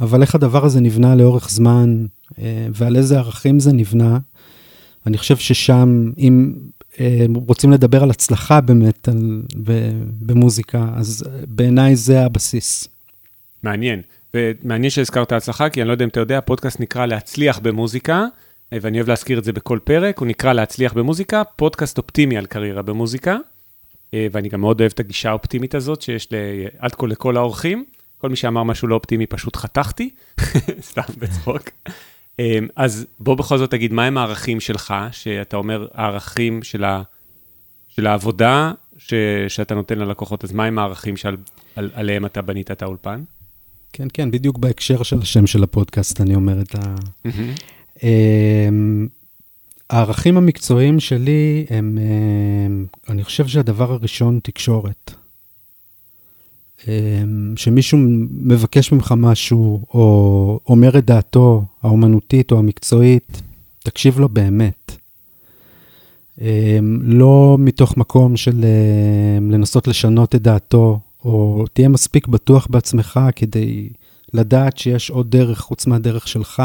אבל 0.00 0.22
איך 0.22 0.34
הדבר 0.34 0.64
הזה 0.64 0.80
נבנה 0.80 1.14
לאורך 1.14 1.50
זמן, 1.50 2.06
אה, 2.38 2.66
ועל 2.74 2.96
איזה 2.96 3.18
ערכים 3.18 3.60
זה 3.60 3.72
נבנה, 3.72 4.18
אני 5.06 5.18
חושב 5.18 5.36
ששם, 5.36 6.12
אם 6.18 6.52
רוצים 7.34 7.72
לדבר 7.72 8.02
על 8.02 8.10
הצלחה 8.10 8.60
באמת 8.60 9.08
על, 9.08 9.42
במוזיקה, 10.20 10.88
אז 10.94 11.24
בעיניי 11.48 11.96
זה 11.96 12.24
הבסיס. 12.24 12.88
מעניין. 13.62 14.00
ומעניין 14.34 14.90
שהזכרת 14.90 15.32
הצלחה, 15.32 15.68
כי 15.68 15.82
אני 15.82 15.88
לא 15.88 15.92
יודע 15.92 16.04
אם 16.04 16.08
אתה 16.08 16.20
יודע, 16.20 16.38
הפודקאסט 16.38 16.80
נקרא 16.80 17.06
להצליח 17.06 17.58
במוזיקה, 17.58 18.26
ואני 18.72 18.98
אוהב 18.98 19.08
להזכיר 19.08 19.38
את 19.38 19.44
זה 19.44 19.52
בכל 19.52 19.78
פרק, 19.84 20.18
הוא 20.18 20.28
נקרא 20.28 20.52
להצליח 20.52 20.92
במוזיקה, 20.92 21.42
פודקאסט 21.56 21.98
אופטימי 21.98 22.36
על 22.36 22.46
קריירה 22.46 22.82
במוזיקה, 22.82 23.36
ואני 24.12 24.48
גם 24.48 24.60
מאוד 24.60 24.80
אוהב 24.80 24.92
את 24.94 25.00
הגישה 25.00 25.30
האופטימית 25.30 25.74
הזאת 25.74 26.02
שיש 26.02 26.28
עד 26.78 26.94
כה 26.94 27.06
לכל 27.06 27.36
האורחים. 27.36 27.84
כל 28.22 28.28
מי 28.28 28.36
שאמר 28.36 28.62
משהו 28.62 28.88
לא 28.88 28.94
אופטימי 28.94 29.26
פשוט 29.26 29.56
חתכתי, 29.56 30.10
סתם 30.90 31.02
בצחוק. 31.18 31.62
אז 32.76 33.06
בוא 33.20 33.34
בכל 33.34 33.58
זאת 33.58 33.70
תגיד, 33.70 33.92
מהם 33.92 34.18
הערכים 34.18 34.60
שלך, 34.60 34.94
שאתה 35.12 35.56
אומר, 35.56 35.86
הערכים 35.94 36.62
של, 36.62 36.84
ה, 36.84 37.02
של 37.88 38.06
העבודה 38.06 38.72
ש, 38.98 39.14
שאתה 39.48 39.74
נותן 39.74 39.98
ללקוחות, 39.98 40.44
אז 40.44 40.52
מהם 40.52 40.78
הערכים 40.78 41.14
שעליהם 41.16 42.26
אתה 42.26 42.42
בנית 42.42 42.70
את 42.70 42.82
האולפן? 42.82 43.22
כן, 43.92 44.08
כן, 44.12 44.30
בדיוק 44.30 44.58
בהקשר 44.58 45.02
של 45.02 45.18
השם 45.18 45.46
של 45.46 45.62
הפודקאסט, 45.62 46.20
אני 46.20 46.34
אומר 46.34 46.60
את 46.60 46.74
ה... 46.74 46.94
Mm-hmm. 47.26 48.02
הערכים 49.90 50.36
המקצועיים 50.36 51.00
שלי 51.00 51.66
הם, 51.70 51.98
אני 53.08 53.24
חושב 53.24 53.46
שהדבר 53.46 53.92
הראשון, 53.92 54.40
תקשורת. 54.42 55.21
אמ, 56.88 57.54
שמישהו 57.56 57.98
מבקש 58.30 58.92
ממך 58.92 59.14
משהו, 59.16 59.84
או 59.94 60.60
אומר 60.66 60.98
את 60.98 61.04
דעתו 61.04 61.64
האומנותית 61.82 62.52
או 62.52 62.58
המקצועית, 62.58 63.42
תקשיב 63.82 64.20
לו 64.20 64.28
באמת. 64.28 64.92
אמ, 66.40 66.98
לא 67.02 67.56
מתוך 67.58 67.96
מקום 67.96 68.36
של 68.36 68.64
לנסות 69.50 69.88
לשנות 69.88 70.34
את 70.34 70.42
דעתו, 70.42 71.00
או 71.24 71.64
תהיה 71.72 71.88
מספיק 71.88 72.26
בטוח 72.26 72.66
בעצמך 72.70 73.20
כדי 73.36 73.88
לדעת 74.34 74.78
שיש 74.78 75.10
עוד 75.10 75.30
דרך 75.30 75.60
חוץ 75.60 75.86
מהדרך 75.86 76.28
שלך, 76.28 76.62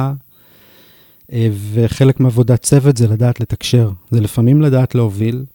אה, 1.34 1.50
וחלק 1.74 2.20
מעבודת 2.20 2.62
צוות 2.62 2.98
זה 2.98 3.08
לדעת 3.08 3.40
לתקשר. 3.40 3.92
זה 4.12 4.22
לפעמים 4.22 4.62
לדעת 4.62 4.96
להוביל, 4.96 5.46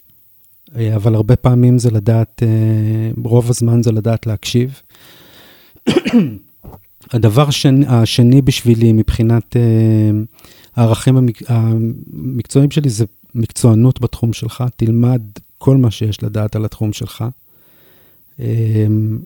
אבל 0.96 1.14
הרבה 1.14 1.36
פעמים 1.36 1.78
זה 1.78 1.90
לדעת, 1.90 2.42
אה, 2.42 3.10
רוב 3.24 3.50
הזמן 3.50 3.82
זה 3.82 3.92
לדעת 3.92 4.26
להקשיב. 4.26 4.80
הדבר 7.12 7.48
השני, 7.48 7.86
השני 7.88 8.42
בשבילי 8.42 8.92
מבחינת 8.92 9.56
הערכים 10.76 11.16
המק, 11.16 11.42
המקצועיים 11.48 12.70
שלי 12.70 12.90
זה 12.90 13.04
מקצוענות 13.34 14.00
בתחום 14.00 14.32
שלך, 14.32 14.64
תלמד 14.76 15.22
כל 15.58 15.76
מה 15.76 15.90
שיש 15.90 16.22
לדעת 16.22 16.56
על 16.56 16.64
התחום 16.64 16.92
שלך. 16.92 17.24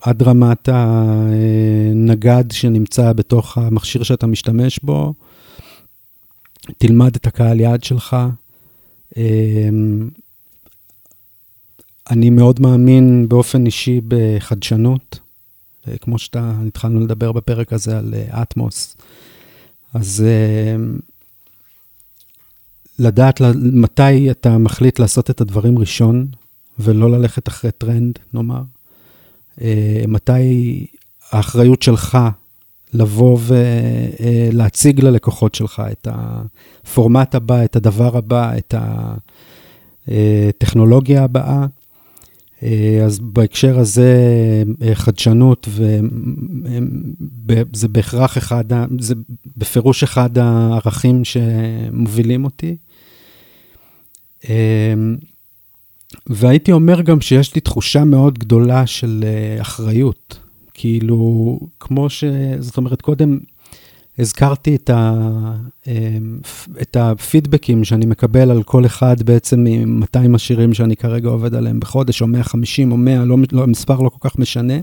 עד 0.01 0.23
רמת 0.23 0.69
הנגד 0.71 2.43
שנמצא 2.51 3.13
בתוך 3.13 3.57
המכשיר 3.57 4.03
שאתה 4.03 4.27
משתמש 4.27 4.79
בו, 4.83 5.13
תלמד 6.77 7.15
את 7.15 7.27
הקהל 7.27 7.59
יעד 7.59 7.83
שלך. 7.83 8.17
אני 12.11 12.29
מאוד 12.29 12.59
מאמין 12.59 13.29
באופן 13.29 13.65
אישי 13.65 14.01
בחדשנות, 14.07 15.19
אה, 15.87 15.97
כמו 15.97 16.19
שאתה, 16.19 16.53
התחלנו 16.67 16.99
לדבר 16.99 17.31
בפרק 17.31 17.73
הזה 17.73 17.97
על 17.97 18.13
אטמוס. 18.29 18.97
אז 19.93 20.25
אמ, 20.75 20.97
לדעת 22.99 23.41
מתי 23.55 24.31
אתה 24.31 24.57
מחליט 24.57 24.99
לעשות 24.99 25.29
את 25.29 25.41
הדברים 25.41 25.79
ראשון, 25.79 26.27
ולא 26.79 27.11
ללכת 27.11 27.47
אחרי 27.47 27.71
טרנד, 27.71 28.19
נאמר. 28.33 28.61
אה, 29.61 30.03
מתי 30.07 30.85
האחריות 31.31 31.81
שלך 31.81 32.17
לבוא 32.93 33.39
ולהציג 34.51 35.01
ללקוחות 35.01 35.55
שלך 35.55 35.81
את 35.91 36.07
הפורמט 36.11 37.35
הבא, 37.35 37.63
את 37.63 37.75
הדבר 37.75 38.17
הבא, 38.17 38.53
את 38.57 38.73
הטכנולוגיה 40.07 41.23
הבאה. 41.23 41.65
אה, 42.63 43.01
אז 43.05 43.19
בהקשר 43.19 43.79
הזה, 43.79 44.13
אה, 44.81 44.95
חדשנות, 44.95 45.67
וזה 47.45 47.87
בהכרח 47.87 48.37
אחד, 48.37 48.63
זה 48.99 49.15
בפירוש 49.57 50.03
אחד 50.03 50.37
הערכים 50.37 51.21
שמובילים 51.25 52.45
אותי. 52.45 52.77
והייתי 56.27 56.71
אומר 56.71 57.01
גם 57.01 57.21
שיש 57.21 57.55
לי 57.55 57.61
תחושה 57.61 58.03
מאוד 58.03 58.39
גדולה 58.39 58.87
של 58.87 59.25
אחריות. 59.61 60.39
כאילו, 60.73 61.59
כמו 61.79 62.09
ש... 62.09 62.23
זאת 62.59 62.77
אומרת, 62.77 63.01
קודם 63.01 63.39
הזכרתי 64.19 64.75
את, 64.75 64.89
ה, 64.89 65.13
um, 65.83 65.87
את 66.81 66.95
הפידבקים 66.95 67.83
שאני 67.83 68.05
מקבל 68.05 68.51
על 68.51 68.63
כל 68.63 68.85
אחד 68.85 69.23
בעצם 69.23 69.63
מ-200 69.63 70.35
השירים 70.35 70.73
שאני 70.73 70.95
כרגע 70.95 71.29
עובד 71.29 71.55
עליהם 71.55 71.79
בחודש, 71.79 72.21
או 72.21 72.27
150 72.27 72.91
או 72.91 72.97
100, 72.97 73.25
לא, 73.25 73.37
לא, 73.51 73.63
המספר 73.63 74.01
לא 74.01 74.09
כל 74.09 74.29
כך 74.29 74.39
משנה. 74.39 74.77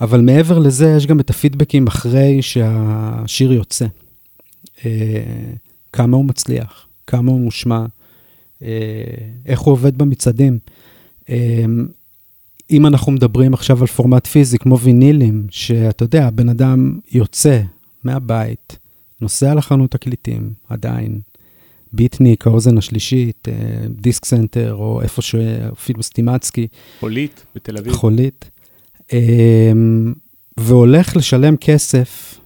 אבל 0.00 0.20
מעבר 0.20 0.58
לזה, 0.58 0.94
יש 0.96 1.06
גם 1.06 1.20
את 1.20 1.30
הפידבקים 1.30 1.86
אחרי 1.86 2.42
שהשיר 2.42 3.52
יוצא. 3.52 3.86
Uh, 4.76 4.82
כמה 5.92 6.16
הוא 6.16 6.24
מצליח, 6.24 6.86
כמה 7.06 7.30
הוא 7.30 7.40
מושמע. 7.40 7.86
אה, 8.62 8.68
איך 9.46 9.60
הוא 9.60 9.72
עובד 9.72 9.98
במצעדים. 9.98 10.58
אה, 11.30 11.64
אם 12.70 12.86
אנחנו 12.86 13.12
מדברים 13.12 13.54
עכשיו 13.54 13.80
על 13.80 13.86
פורמט 13.86 14.26
פיזי, 14.26 14.58
כמו 14.58 14.78
וינילים, 14.78 15.46
שאתה 15.50 16.04
יודע, 16.04 16.26
הבן 16.26 16.48
אדם 16.48 16.98
יוצא 17.12 17.60
מהבית, 18.04 18.78
נוסע 19.20 19.54
לחנות 19.54 19.90
תקליטים, 19.90 20.52
עדיין. 20.68 21.20
ביטניק, 21.92 22.46
האוזן 22.46 22.78
השלישית, 22.78 23.48
אה, 23.48 23.54
דיסק 23.88 24.24
סנטר, 24.24 24.74
או 24.74 25.02
איפה 25.02 25.22
ש... 25.22 25.34
אפילו 25.72 26.02
סטימצקי. 26.02 26.66
חולית 27.00 27.44
בתל 27.54 27.76
אביב. 27.76 27.92
חולית. 27.92 28.50
אמ, 29.12 30.12
והולך 30.56 31.16
לשלם 31.16 31.56
כסף, 31.56 32.38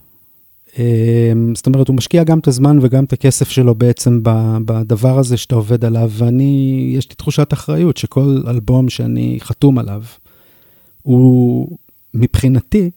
אמ, 0.79 1.55
זאת 1.55 1.65
אומרת, 1.65 1.87
הוא 1.87 1.95
משקיע 1.95 2.23
גם 2.23 2.39
את 2.39 2.47
הזמן 2.47 2.79
וגם 2.81 3.03
את 3.03 3.13
הכסף 3.13 3.49
שלו 3.49 3.75
בעצם 3.75 4.19
בדבר 4.65 5.19
הזה 5.19 5.37
שאתה 5.37 5.55
עובד 5.55 5.85
עליו, 5.85 6.11
ואני, 6.13 6.91
יש 6.97 7.09
לי 7.09 7.15
תחושת 7.15 7.53
אחריות 7.53 7.97
שכל 7.97 8.41
אלבום 8.47 8.89
שאני 8.89 9.37
חתום 9.41 9.77
עליו, 9.77 10.03
הוא 11.01 11.77
מבחינתי 12.13 12.91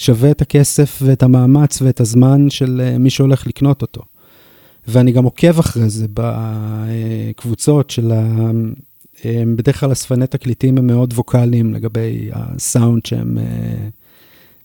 שווה 0.00 0.30
את 0.30 0.42
הכסף 0.42 0.98
ואת 1.02 1.22
המאמץ 1.22 1.82
ואת 1.82 2.00
הזמן 2.00 2.50
של 2.50 2.82
אה, 2.84 2.98
מי 2.98 3.10
שהולך 3.10 3.46
לקנות 3.46 3.82
אותו. 3.82 4.02
ואני 4.88 5.12
גם 5.12 5.24
עוקב 5.24 5.58
אחרי 5.58 5.90
זה 5.90 6.06
בקבוצות 6.14 7.90
של 7.90 8.12
ה... 8.12 8.50
בדרך 9.56 9.80
כלל 9.80 9.92
אספני 9.92 10.26
תקליטים 10.26 10.78
הם 10.78 10.86
מאוד 10.86 11.12
ווקאליים 11.12 11.74
לגבי 11.74 12.30
הסאונד 12.32 13.06
שהם 13.06 13.38
אה, 13.38 13.88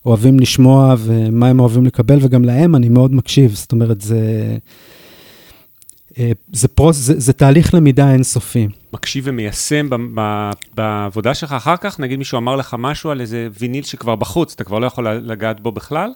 אוהבים 0.06 0.40
לשמוע 0.40 0.96
ומה 1.00 1.48
הם 1.48 1.60
אוהבים 1.60 1.86
לקבל, 1.86 2.18
וגם 2.22 2.46
להם 2.46 2.76
אני 2.76 2.90
מאוד 2.90 3.14
מקשיב. 3.14 3.54
זאת 3.54 3.72
אומרת, 3.72 4.02
זה... 4.02 4.58
אה, 6.20 6.32
זה, 6.52 6.68
process, 6.68 6.96
זה, 6.96 7.20
זה 7.20 7.34
תהליך 7.34 7.74
למידה 7.74 8.12
אינסופי. 8.12 8.68
מקשיב 8.94 9.24
ומיישם 9.28 9.90
בעבודה 10.76 11.34
שלך 11.34 11.52
אחר 11.52 11.78
כך? 11.78 12.00
נגיד 12.00 12.20
מישהו 12.20 12.38
אמר 12.38 12.56
לך 12.56 12.76
משהו 12.80 13.10
על 13.10 13.22
איזה 13.22 13.48
ויניל 13.60 13.84
שכבר 13.84 14.16
בחוץ, 14.16 14.54
אתה 14.54 14.64
כבר 14.64 14.80
לא 14.80 14.86
יכול 14.86 15.10
לגעת 15.10 15.60
בו 15.60 15.72
בכלל? 15.72 16.10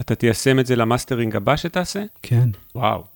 אתה 0.00 0.14
תיישם 0.14 0.58
את 0.58 0.66
זה 0.66 0.76
למאסטרינג 0.76 1.36
הבא 1.36 1.56
שתעשה? 1.56 2.02
כן. 2.22 2.48
וואו. 2.74 3.15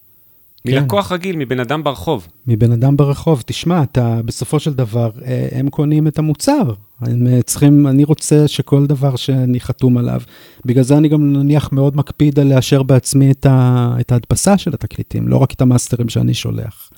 כן. 0.67 0.81
מלקוח 0.81 1.13
רגיל, 1.13 1.37
מבן 1.37 1.61
אדם 1.61 1.85
ברחוב. 1.85 2.29
מבן 2.47 2.73
אדם 2.73 2.97
ברחוב. 2.97 3.43
תשמע, 3.47 3.83
אתה, 3.83 4.21
בסופו 4.25 4.61
של 4.61 4.75
דבר, 4.75 5.11
אה, 5.25 5.49
הם 5.53 5.69
קונים 5.69 6.07
את 6.07 6.19
המוצר. 6.19 6.73
הם 7.01 7.27
אה, 7.27 7.43
צריכים, 7.43 7.87
אני 7.87 8.05
רוצה 8.05 8.49
שכל 8.49 8.87
דבר 8.87 9.17
שאני 9.17 9.61
חתום 9.61 9.99
עליו, 9.99 10.21
בגלל 10.65 10.85
זה 10.85 10.97
אני 10.97 11.09
גם 11.09 11.33
נניח 11.33 11.73
מאוד 11.73 11.97
מקפיד 11.97 12.39
על 12.39 12.55
לאשר 12.55 12.83
בעצמי 12.83 13.31
את, 13.31 13.47
ה, 13.47 13.95
את 14.01 14.13
ההדפסה 14.13 14.59
של 14.59 14.71
התקליטים, 14.75 15.29
לא 15.29 15.37
רק 15.37 15.53
את 15.53 15.61
המאסטרים 15.61 16.09
שאני 16.09 16.35
שולח. 16.35 16.91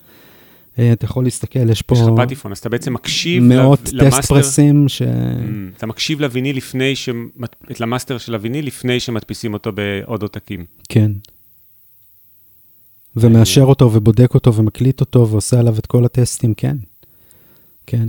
אה, 0.79 0.93
אתה 0.93 1.05
יכול 1.05 1.23
להסתכל, 1.23 1.69
יש 1.69 1.81
פה... 1.81 1.95
יש 1.95 2.01
לך 2.01 2.07
פטיפון, 2.17 2.51
אז 2.51 2.57
אתה 2.57 2.69
בעצם 2.69 2.93
מקשיב 2.93 3.43
מאות 3.43 3.79
test 3.99 4.25
press־ים 4.25 4.89
ש... 4.89 5.01
Mm, 5.01 5.05
אתה 5.77 5.85
מקשיב 5.85 6.21
לוויניל 6.21 6.57
לפני, 6.57 6.95
ש... 6.95 7.09
למאסטר 7.79 8.17
של 8.17 8.33
הוויניל 8.33 8.67
לפני 8.67 8.99
שמדפיסים 8.99 9.53
אותו 9.53 9.71
בעוד 9.71 10.21
עותקים. 10.21 10.65
כן. 10.89 11.11
ומאשר 13.15 13.63
אותו 13.63 13.93
ובודק 13.93 14.33
אותו 14.33 14.53
ומקליט 14.53 15.01
אותו 15.01 15.27
ועושה 15.29 15.59
עליו 15.59 15.79
את 15.79 15.85
כל 15.85 16.05
הטסטים, 16.05 16.53
כן. 16.53 16.77
כן. 17.85 18.07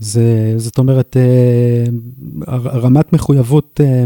זה, 0.00 0.54
זאת 0.56 0.78
אומרת, 0.78 1.16
אה, 1.16 1.84
רמת 2.56 3.12
מחויבות 3.12 3.80
אה, 3.80 4.04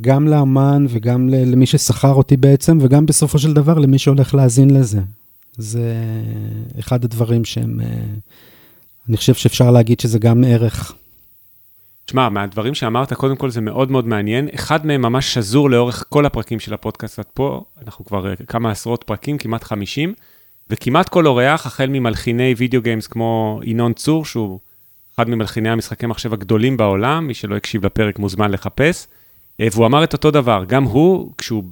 גם 0.00 0.28
לאמן 0.28 0.86
וגם 0.88 1.28
למי 1.28 1.66
ששכר 1.66 2.12
אותי 2.12 2.36
בעצם, 2.36 2.78
וגם 2.80 3.06
בסופו 3.06 3.38
של 3.38 3.52
דבר 3.52 3.78
למי 3.78 3.98
שהולך 3.98 4.34
להאזין 4.34 4.70
לזה. 4.70 5.00
זה 5.56 5.94
אחד 6.78 7.04
הדברים 7.04 7.44
שהם, 7.44 7.80
אה, 7.80 7.86
אני 9.08 9.16
חושב 9.16 9.34
שאפשר 9.34 9.70
להגיד 9.70 10.00
שזה 10.00 10.18
גם 10.18 10.44
ערך. 10.46 10.94
תשמע, 12.12 12.28
מהדברים 12.28 12.74
שאמרת, 12.74 13.12
קודם 13.12 13.36
כל 13.36 13.50
זה 13.50 13.60
מאוד 13.60 13.90
מאוד 13.90 14.06
מעניין. 14.06 14.48
אחד 14.54 14.86
מהם 14.86 15.02
ממש 15.02 15.34
שזור 15.34 15.70
לאורך 15.70 16.04
כל 16.08 16.26
הפרקים 16.26 16.60
של 16.60 16.74
הפודקאסט 16.74 17.18
עד 17.18 17.24
פה, 17.34 17.64
אנחנו 17.84 18.04
כבר 18.04 18.34
כמה 18.34 18.70
עשרות 18.70 19.04
פרקים, 19.04 19.38
כמעט 19.38 19.64
50. 19.64 20.14
וכמעט 20.70 21.08
כל 21.08 21.26
אורח, 21.26 21.66
החל 21.66 21.86
ממלחיני 21.88 22.54
וידאו 22.56 22.82
גיימס 22.82 23.06
כמו 23.06 23.60
ינון 23.64 23.92
צור, 23.92 24.24
שהוא 24.24 24.58
אחד 25.14 25.28
ממלחיני 25.28 25.70
המשחקי 25.70 26.06
מחשב 26.06 26.32
הגדולים 26.32 26.76
בעולם, 26.76 27.26
מי 27.26 27.34
שלא 27.34 27.56
הקשיב 27.56 27.86
לפרק 27.86 28.18
מוזמן 28.18 28.50
לחפש, 28.50 29.06
אה, 29.60 29.68
והוא 29.72 29.86
אמר 29.86 30.04
את 30.04 30.12
אותו 30.12 30.30
דבר, 30.30 30.64
גם 30.68 30.84
הוא, 30.84 31.32
כשהוא 31.38 31.64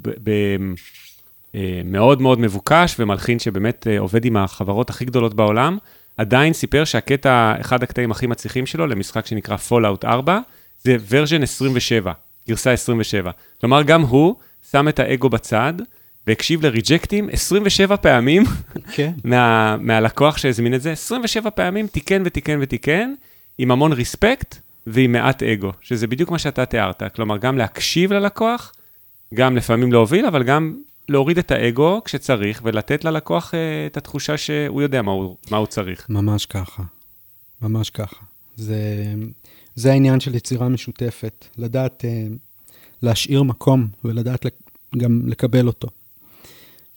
אה, 1.54 1.80
מאוד 1.84 2.22
מאוד 2.22 2.40
מבוקש 2.40 2.96
ומלחין 2.98 3.38
שבאמת 3.38 3.86
אה, 3.86 3.98
עובד 3.98 4.24
עם 4.24 4.36
החברות 4.36 4.90
הכי 4.90 5.04
גדולות 5.04 5.34
בעולם, 5.34 5.78
עדיין 6.16 6.52
סיפר 6.52 6.84
שהקטע, 6.84 7.54
אחד 7.60 7.82
הקטעים 7.82 8.10
הכי 8.10 8.26
מצליחים 8.26 8.66
שלו 8.66 8.86
למשחק 8.86 9.26
שנקרא 9.26 9.56
Fallout 9.68 10.04
4, 10.04 10.38
זה 10.82 10.96
ורז'ן 11.08 11.42
27, 11.42 12.12
גרסה 12.48 12.72
27. 12.72 13.30
כלומר, 13.60 13.82
גם 13.82 14.02
הוא 14.02 14.34
שם 14.70 14.88
את 14.88 14.98
האגו 14.98 15.28
בצד, 15.28 15.74
והקשיב 16.26 16.66
לריג'קטים 16.66 17.28
27 17.32 17.96
פעמים 17.96 18.44
כן. 18.92 19.12
מה, 19.24 19.76
מהלקוח 19.80 20.36
שהזמין 20.36 20.74
את 20.74 20.82
זה, 20.82 20.92
27 20.92 21.50
פעמים 21.50 21.86
תיקן 21.86 22.22
ותיקן 22.24 22.58
ותיקן, 22.62 23.14
עם 23.58 23.70
המון 23.70 23.92
ריספקט 23.92 24.58
ועם 24.86 25.12
מעט 25.12 25.42
אגו, 25.42 25.72
שזה 25.80 26.06
בדיוק 26.06 26.30
מה 26.30 26.38
שאתה 26.38 26.66
תיארת. 26.66 27.02
כלומר, 27.14 27.38
גם 27.38 27.58
להקשיב 27.58 28.12
ללקוח, 28.12 28.72
גם 29.34 29.56
לפעמים 29.56 29.92
להוביל, 29.92 30.26
אבל 30.26 30.42
גם 30.42 30.74
להוריד 31.10 31.38
את 31.38 31.50
האגו 31.50 32.00
כשצריך, 32.04 32.60
ולתת 32.64 33.04
ללקוח 33.04 33.50
uh, 33.50 33.56
את 33.86 33.96
התחושה 33.96 34.36
שהוא 34.36 34.82
יודע 34.82 35.02
מה 35.02 35.12
הוא, 35.12 35.36
מה 35.50 35.56
הוא 35.56 35.66
צריך. 35.66 36.06
ממש 36.10 36.46
ככה, 36.46 36.82
ממש 37.62 37.90
ככה. 37.90 38.16
זה, 38.56 39.14
זה 39.74 39.92
העניין 39.92 40.20
של 40.20 40.34
יצירה 40.34 40.68
משותפת, 40.68 41.44
לדעת 41.58 42.04
uh, 42.04 42.32
להשאיר 43.02 43.42
מקום 43.42 43.88
ולדעת 44.04 44.46
גם 44.96 45.22
לקבל 45.26 45.66
אותו. 45.66 45.88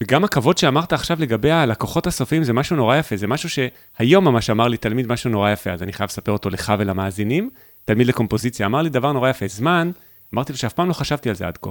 וגם 0.04 0.24
הכבוד 0.24 0.58
שאמרת 0.58 0.94
עכשיו 0.94 1.18
לגבי 1.20 1.52
הלקוחות 1.52 2.08
הסופיים 2.08 2.44
זה 2.44 2.54
משהו 2.54 2.76
נורא 2.76 2.98
יפה, 2.98 3.18
זה 3.18 3.28
משהו 3.28 3.50
שהיום 3.50 4.26
ממש 4.26 4.50
אמר 4.50 4.68
לי 4.68 4.78
תלמיד 4.78 5.08
משהו 5.08 5.30
נורא 5.30 5.52
יפה, 5.52 5.72
אז 5.72 5.84
אני 5.84 5.94
חייב 5.94 6.10
לספר 6.10 6.32
אותו 6.32 6.50
לך 6.50 6.74
ולמאזינים. 6.80 7.50
תלמיד 7.86 8.08
לקומפוזיציה 8.08 8.66
אמר 8.66 8.82
לי 8.82 8.90
דבר 8.90 9.12
נורא 9.12 9.30
יפה, 9.30 9.48
זמן, 9.48 9.92
אמרתי 10.34 10.52
לו 10.52 10.58
שאף 10.58 10.74
פעם 10.74 10.88
לא 10.88 10.94
חשבתי 10.94 11.30
על 11.30 11.36
זה 11.36 11.48
עד 11.48 11.58
כה. 11.58 11.70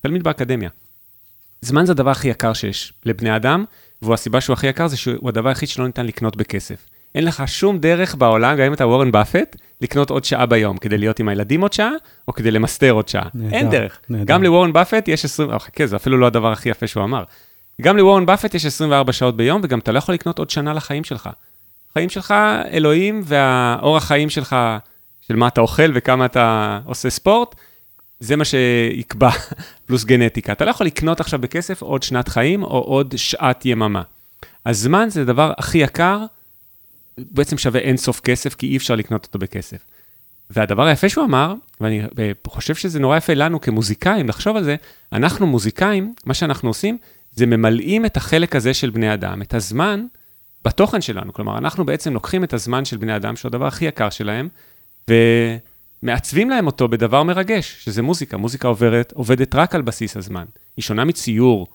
תלמיד 0.00 0.22
באקדמיה. 0.22 0.70
זמן 1.64 1.86
זה 1.86 1.92
הדבר 1.92 2.10
הכי 2.10 2.28
יקר 2.28 2.52
שיש 2.52 2.92
לבני 3.04 3.36
אדם, 3.36 3.64
והוא 4.02 4.14
הסיבה 4.14 4.40
שהוא 4.40 4.54
הכי 4.54 4.66
יקר 4.66 4.86
זה 4.86 4.96
שהוא 4.96 5.28
הדבר 5.28 5.48
היחיד 5.48 5.68
שלא 5.68 5.86
ניתן 5.86 6.06
לקנות 6.06 6.36
בכסף. 6.36 6.86
אין 7.14 7.24
לך 7.24 7.42
שום 7.46 7.78
דרך 7.78 8.14
בעולם, 8.14 8.56
גם 8.56 8.64
אם 8.64 8.72
אתה 8.72 8.86
וורן 8.86 9.12
באפט, 9.12 9.56
לקנות 9.80 10.10
עוד 10.10 10.24
שעה 10.24 10.46
ביום, 10.46 10.76
כדי 10.76 10.98
להיות 10.98 11.18
עם 11.18 11.28
הילדים 11.28 11.60
עוד 11.60 11.72
שעה, 11.72 11.90
או 12.28 12.32
כדי 12.32 12.50
למסתר 12.50 12.90
עוד 12.90 13.08
שעה. 13.08 13.28
נהדר, 13.34 13.56
אין 13.56 13.70
דרך. 13.70 13.98
נהדר. 14.08 14.24
גם 14.24 14.42
לוורן 14.42 14.72
באפט 14.72 15.08
יש 15.08 15.24
20, 15.24 15.58
חכה, 15.58 15.70
כן, 15.70 15.86
זה 15.86 15.96
אפילו 15.96 16.18
לא 16.18 16.26
הדבר 16.26 16.52
הכי 16.52 16.68
יפה 16.68 16.86
שהוא 16.86 17.04
אמר. 17.04 17.24
גם 17.82 17.96
לוורן 17.96 18.26
באפט 18.26 18.54
יש 18.54 18.66
24 18.66 19.12
שעות 19.12 19.36
ביום, 19.36 19.60
וגם 19.64 19.78
אתה 19.78 19.92
לא 19.92 19.98
יכול 19.98 20.14
לקנות 20.14 20.38
עוד 20.38 20.50
שנה 20.50 20.72
לחיים 20.72 21.04
שלך. 21.04 21.28
חיים 21.92 22.08
שלך, 22.08 22.34
אלוהים, 22.72 23.22
והאורח 23.24 24.04
חיים 24.04 24.30
שלך, 24.30 24.56
של 25.20 25.36
מה 25.36 25.48
אתה 25.48 25.60
אוכל 25.60 25.90
וכמה 25.94 26.24
אתה 26.24 26.80
עושה 26.84 27.10
ספורט, 27.10 27.54
זה 28.24 28.36
מה 28.36 28.44
שיקבע, 28.44 29.30
פלוס 29.86 30.04
גנטיקה. 30.04 30.52
אתה 30.52 30.64
לא 30.64 30.70
יכול 30.70 30.86
לקנות 30.86 31.20
עכשיו 31.20 31.40
בכסף 31.40 31.82
עוד 31.82 32.02
שנת 32.02 32.28
חיים 32.28 32.62
או 32.62 32.78
עוד 32.78 33.14
שעת 33.16 33.66
יממה. 33.66 34.02
הזמן 34.66 35.08
זה 35.10 35.22
הדבר 35.22 35.52
הכי 35.58 35.78
יקר, 35.78 36.24
בעצם 37.18 37.58
שווה 37.58 37.80
אין 37.80 37.96
סוף 37.96 38.20
כסף, 38.20 38.54
כי 38.54 38.66
אי 38.66 38.76
אפשר 38.76 38.94
לקנות 38.94 39.24
אותו 39.26 39.38
בכסף. 39.38 39.78
והדבר 40.50 40.86
היפה 40.86 41.08
שהוא 41.08 41.24
אמר, 41.24 41.54
ואני 41.80 42.02
חושב 42.46 42.74
שזה 42.74 43.00
נורא 43.00 43.16
יפה 43.16 43.34
לנו 43.34 43.60
כמוזיקאים 43.60 44.28
לחשוב 44.28 44.56
על 44.56 44.64
זה, 44.64 44.76
אנחנו 45.12 45.46
מוזיקאים, 45.46 46.14
מה 46.24 46.34
שאנחנו 46.34 46.70
עושים, 46.70 46.98
זה 47.32 47.46
ממלאים 47.46 48.06
את 48.06 48.16
החלק 48.16 48.56
הזה 48.56 48.74
של 48.74 48.90
בני 48.90 49.14
אדם, 49.14 49.42
את 49.42 49.54
הזמן 49.54 50.04
בתוכן 50.64 51.00
שלנו. 51.00 51.32
כלומר, 51.32 51.58
אנחנו 51.58 51.86
בעצם 51.86 52.14
לוקחים 52.14 52.44
את 52.44 52.52
הזמן 52.52 52.84
של 52.84 52.96
בני 52.96 53.16
אדם, 53.16 53.36
שהוא 53.36 53.48
הדבר 53.48 53.66
הכי 53.66 53.84
יקר 53.84 54.10
שלהם, 54.10 54.48
ומעצבים 56.04 56.50
להם 56.50 56.66
אותו 56.66 56.88
בדבר 56.88 57.22
מרגש, 57.22 57.76
שזה 57.80 58.02
מוזיקה. 58.02 58.36
מוזיקה 58.36 58.68
עוברת, 58.68 59.12
עובדת 59.12 59.54
רק 59.54 59.74
על 59.74 59.82
בסיס 59.82 60.16
הזמן. 60.16 60.44
היא 60.76 60.82
שונה 60.82 61.04
מציור, 61.04 61.66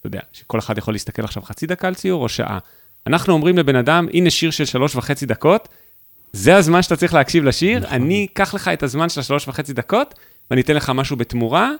אתה 0.00 0.06
יודע, 0.06 0.20
שכל 0.32 0.58
אחד 0.58 0.78
יכול 0.78 0.94
להסתכל 0.94 1.24
עכשיו 1.24 1.42
חצי 1.42 1.66
דקה 1.66 1.88
על 1.88 1.94
ציור 1.94 2.22
או 2.22 2.28
שעה. 2.28 2.58
אנחנו 3.06 3.32
אומרים 3.32 3.58
לבן 3.58 3.76
אדם, 3.76 4.06
הנה 4.12 4.30
שיר 4.30 4.50
של 4.50 4.64
שלוש 4.64 4.96
וחצי 4.96 5.26
דקות, 5.26 5.68
זה 6.32 6.56
הזמן 6.56 6.82
שאתה 6.82 6.96
צריך 6.96 7.14
להקשיב 7.14 7.44
לשיר, 7.44 7.80
נכון. 7.80 7.94
אני 7.94 8.26
אקח 8.32 8.54
לך 8.54 8.68
את 8.68 8.82
הזמן 8.82 9.08
של 9.08 9.20
השלוש 9.20 9.48
וחצי 9.48 9.72
דקות, 9.72 10.14
ואני 10.50 10.60
אתן 10.60 10.74
לך 10.74 10.90
משהו 10.90 11.16
בתמורה, 11.16 11.70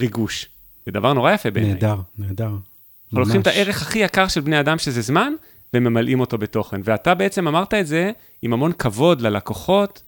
ריגוש. 0.00 0.48
זה 0.86 0.92
דבר 0.92 1.12
נורא 1.12 1.32
יפה 1.32 1.50
בעיניי. 1.50 1.72
נהדר, 1.72 1.96
נהדר. 2.18 2.44
אנחנו 2.44 3.20
לוקחים 3.20 3.40
את 3.40 3.46
הערך 3.46 3.82
הכי 3.82 3.98
יקר 3.98 4.28
של 4.28 4.40
בני 4.40 4.60
אדם, 4.60 4.78
שזה 4.78 5.00
זמן, 5.00 5.32
וממלאים 5.74 6.20
אותו 6.20 6.38
בתוכן. 6.38 6.80
ואתה 6.84 7.14
בעצם 7.14 7.48
אמרת 7.48 7.74
את 7.74 7.86
זה 7.86 8.10
עם 8.42 8.52
המון 8.52 8.72
כבוד 8.72 9.20
ללקוחות 9.20 10.02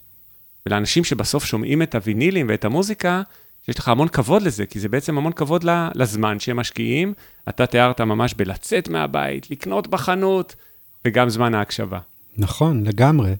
ולאנשים 0.66 1.04
שבסוף 1.04 1.44
שומעים 1.44 1.82
את 1.82 1.94
הווינילים 1.94 2.46
ואת 2.48 2.64
המוזיקה, 2.64 3.22
שיש 3.66 3.78
לך 3.78 3.88
המון 3.88 4.08
כבוד 4.08 4.42
לזה, 4.42 4.66
כי 4.66 4.80
זה 4.80 4.88
בעצם 4.88 5.18
המון 5.18 5.32
כבוד 5.32 5.64
לזמן 5.94 6.38
שהם 6.38 6.56
משקיעים. 6.56 7.14
אתה 7.48 7.66
תיארת 7.66 8.00
ממש 8.00 8.34
בלצאת 8.34 8.88
מהבית, 8.88 9.50
לקנות 9.50 9.88
בחנות, 9.88 10.56
וגם 11.04 11.28
זמן 11.28 11.54
ההקשבה. 11.54 11.98
נכון, 12.38 12.86
לגמרי. 12.86 13.34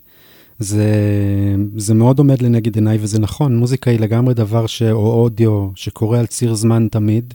זה, 0.59 0.85
זה 1.77 1.93
מאוד 1.93 2.19
עומד 2.19 2.41
לנגד 2.41 2.75
עיניי, 2.75 2.97
וזה 3.01 3.19
נכון, 3.19 3.55
מוזיקה 3.55 3.91
היא 3.91 3.99
לגמרי 3.99 4.33
דבר 4.33 4.67
ש... 4.67 4.81
או 4.81 5.21
אודיו 5.21 5.69
שקורה 5.75 6.19
על 6.19 6.25
ציר 6.25 6.53
זמן 6.53 6.87
תמיד. 6.91 7.33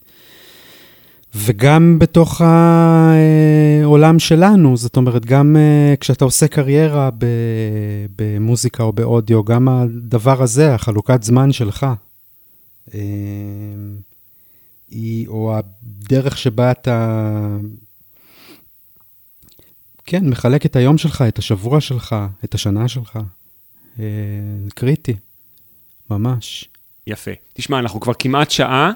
וגם 1.36 1.98
בתוך 1.98 2.40
העולם 2.40 4.18
שלנו, 4.18 4.76
זאת 4.76 4.96
אומרת, 4.96 5.26
גם 5.26 5.56
אה, 5.56 5.94
כשאתה 6.00 6.24
עושה 6.24 6.48
קריירה 6.48 7.10
במוזיקה 8.16 8.82
או 8.82 8.92
באודיו, 8.92 9.44
גם 9.44 9.68
הדבר 9.68 10.42
הזה, 10.42 10.74
החלוקת 10.74 11.22
זמן 11.22 11.52
שלך, 11.52 11.86
אה, 12.94 13.00
היא, 14.90 15.28
או 15.28 15.54
הדרך 15.56 16.38
שבה 16.38 16.70
אתה, 16.70 17.28
כן, 20.04 20.28
מחלק 20.28 20.66
את 20.66 20.76
היום 20.76 20.98
שלך, 20.98 21.24
את 21.28 21.38
השבוע 21.38 21.80
שלך, 21.80 22.16
את 22.44 22.54
השנה 22.54 22.88
שלך, 22.88 23.18
אה, 23.98 24.04
קריטי, 24.74 25.16
ממש. 26.10 26.68
יפה. 27.06 27.30
תשמע, 27.54 27.78
אנחנו 27.78 28.00
כבר 28.00 28.12
כמעט 28.18 28.50
שעה. 28.50 28.92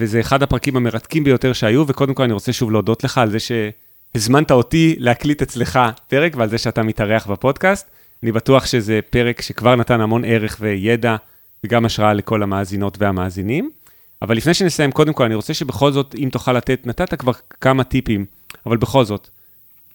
וזה 0.00 0.20
אחד 0.20 0.42
הפרקים 0.42 0.76
המרתקים 0.76 1.24
ביותר 1.24 1.52
שהיו, 1.52 1.84
וקודם 1.86 2.14
כל 2.14 2.22
אני 2.22 2.32
רוצה 2.32 2.52
שוב 2.52 2.70
להודות 2.70 3.04
לך 3.04 3.18
על 3.18 3.30
זה 3.30 3.38
שהזמנת 3.40 4.50
אותי 4.50 4.94
להקליט 4.98 5.42
אצלך 5.42 5.78
פרק, 6.08 6.32
ועל 6.36 6.48
זה 6.48 6.58
שאתה 6.58 6.82
מתארח 6.82 7.26
בפודקאסט. 7.26 7.90
אני 8.22 8.32
בטוח 8.32 8.66
שזה 8.66 9.00
פרק 9.10 9.40
שכבר 9.40 9.76
נתן 9.76 10.00
המון 10.00 10.24
ערך 10.24 10.56
וידע, 10.60 11.16
וגם 11.64 11.84
השראה 11.84 12.12
לכל 12.12 12.42
המאזינות 12.42 12.96
והמאזינים. 13.00 13.70
אבל 14.22 14.36
לפני 14.36 14.54
שנסיים, 14.54 14.92
קודם 14.92 15.12
כל, 15.12 15.24
אני 15.24 15.34
רוצה 15.34 15.54
שבכל 15.54 15.92
זאת, 15.92 16.14
אם 16.18 16.28
תוכל 16.32 16.52
לתת, 16.52 16.86
נתת 16.86 17.14
כבר 17.14 17.32
כמה 17.60 17.84
טיפים, 17.84 18.26
אבל 18.66 18.76
בכל 18.76 19.04
זאת, 19.04 19.28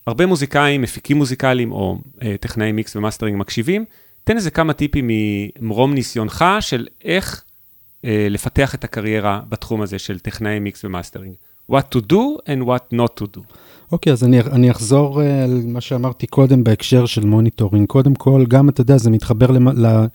הרבה 0.07 0.25
מוזיקאים, 0.25 0.81
מפיקים 0.81 1.17
מוזיקליים 1.17 1.71
או 1.71 1.97
אה, 2.21 2.35
טכנאי 2.39 2.71
מיקס 2.71 2.95
ומאסטרינג 2.95 3.39
מקשיבים, 3.39 3.85
תן 4.23 4.35
איזה 4.35 4.51
כמה 4.51 4.73
טיפים 4.73 5.09
ממרום 5.09 5.93
ניסיונך 5.93 6.45
של 6.59 6.87
איך 7.03 7.43
לפתח 8.29 8.75
את 8.75 8.83
הקריירה 8.83 9.41
בתחום 9.49 9.81
הזה 9.81 9.99
של 9.99 10.19
טכנאי 10.19 10.59
מיקס 10.59 10.85
ומאסטרינג. 10.85 11.35
What 11.71 11.95
to 11.95 11.99
do 12.11 12.41
and 12.47 12.67
what 12.67 12.95
not 12.95 13.21
to 13.21 13.25
do. 13.37 13.41
אוקיי, 13.91 14.11
okay, 14.11 14.13
אז 14.13 14.23
אני, 14.23 14.39
אני 14.39 14.71
אחזור 14.71 15.21
uh, 15.21 15.23
על 15.43 15.61
מה 15.65 15.81
שאמרתי 15.81 16.27
קודם 16.27 16.63
בהקשר 16.63 17.05
של 17.05 17.25
monitoring. 17.25 17.87
קודם 17.87 18.15
כל, 18.15 18.45
גם, 18.47 18.69
אתה 18.69 18.81
יודע, 18.81 18.97
זה 18.97 19.09
מתחבר 19.09 19.51
למ, 19.51 19.67
ל, 19.67 20.05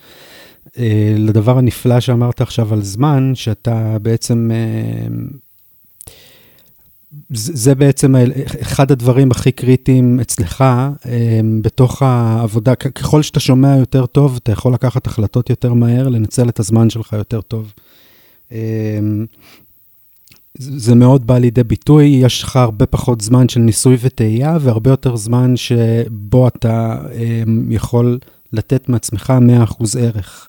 uh, 0.66 0.70
לדבר 1.16 1.58
הנפלא 1.58 2.00
שאמרת 2.00 2.40
עכשיו 2.40 2.72
על 2.72 2.82
זמן, 2.82 3.32
שאתה 3.34 3.96
בעצם... 4.02 4.50
זה 7.30 7.74
בעצם 7.74 8.14
אחד 8.60 8.92
הדברים 8.92 9.30
הכי 9.30 9.52
קריטיים 9.52 10.20
אצלך 10.20 10.64
בתוך 11.62 12.02
העבודה. 12.02 12.74
ככל 12.74 13.22
שאתה 13.22 13.40
שומע 13.40 13.76
יותר 13.76 14.06
טוב, 14.06 14.38
אתה 14.42 14.52
יכול 14.52 14.74
לקחת 14.74 15.06
החלטות 15.06 15.50
יותר 15.50 15.74
מהר, 15.74 16.08
לנצל 16.08 16.48
את 16.48 16.60
הזמן 16.60 16.90
שלך 16.90 17.12
יותר 17.12 17.40
טוב. 17.40 17.72
זה 20.58 20.94
מאוד 20.94 21.26
בא 21.26 21.38
לידי 21.38 21.64
ביטוי, 21.64 22.06
יש 22.06 22.42
לך 22.42 22.56
הרבה 22.56 22.86
פחות 22.86 23.20
זמן 23.20 23.48
של 23.48 23.60
ניסוי 23.60 23.96
וטעייה, 24.00 24.58
והרבה 24.60 24.90
יותר 24.90 25.16
זמן 25.16 25.56
שבו 25.56 26.48
אתה 26.48 26.98
יכול 27.70 28.18
לתת 28.52 28.88
מעצמך 28.88 29.32
100% 29.80 29.98
ערך, 29.98 30.48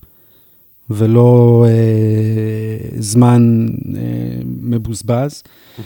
ולא 0.90 1.66
זמן 3.00 3.68
מבוזבז. 4.46 5.44
Mm-hmm. 5.44 5.82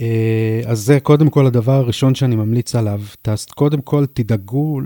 אה, 0.00 0.60
אז 0.66 0.80
זה 0.80 1.00
קודם 1.00 1.30
כל 1.30 1.46
הדבר 1.46 1.72
הראשון 1.72 2.14
שאני 2.14 2.36
ממליץ 2.36 2.74
עליו. 2.74 3.00
קודם 3.54 3.80
כל 3.80 4.06
תדאגו 4.12 4.80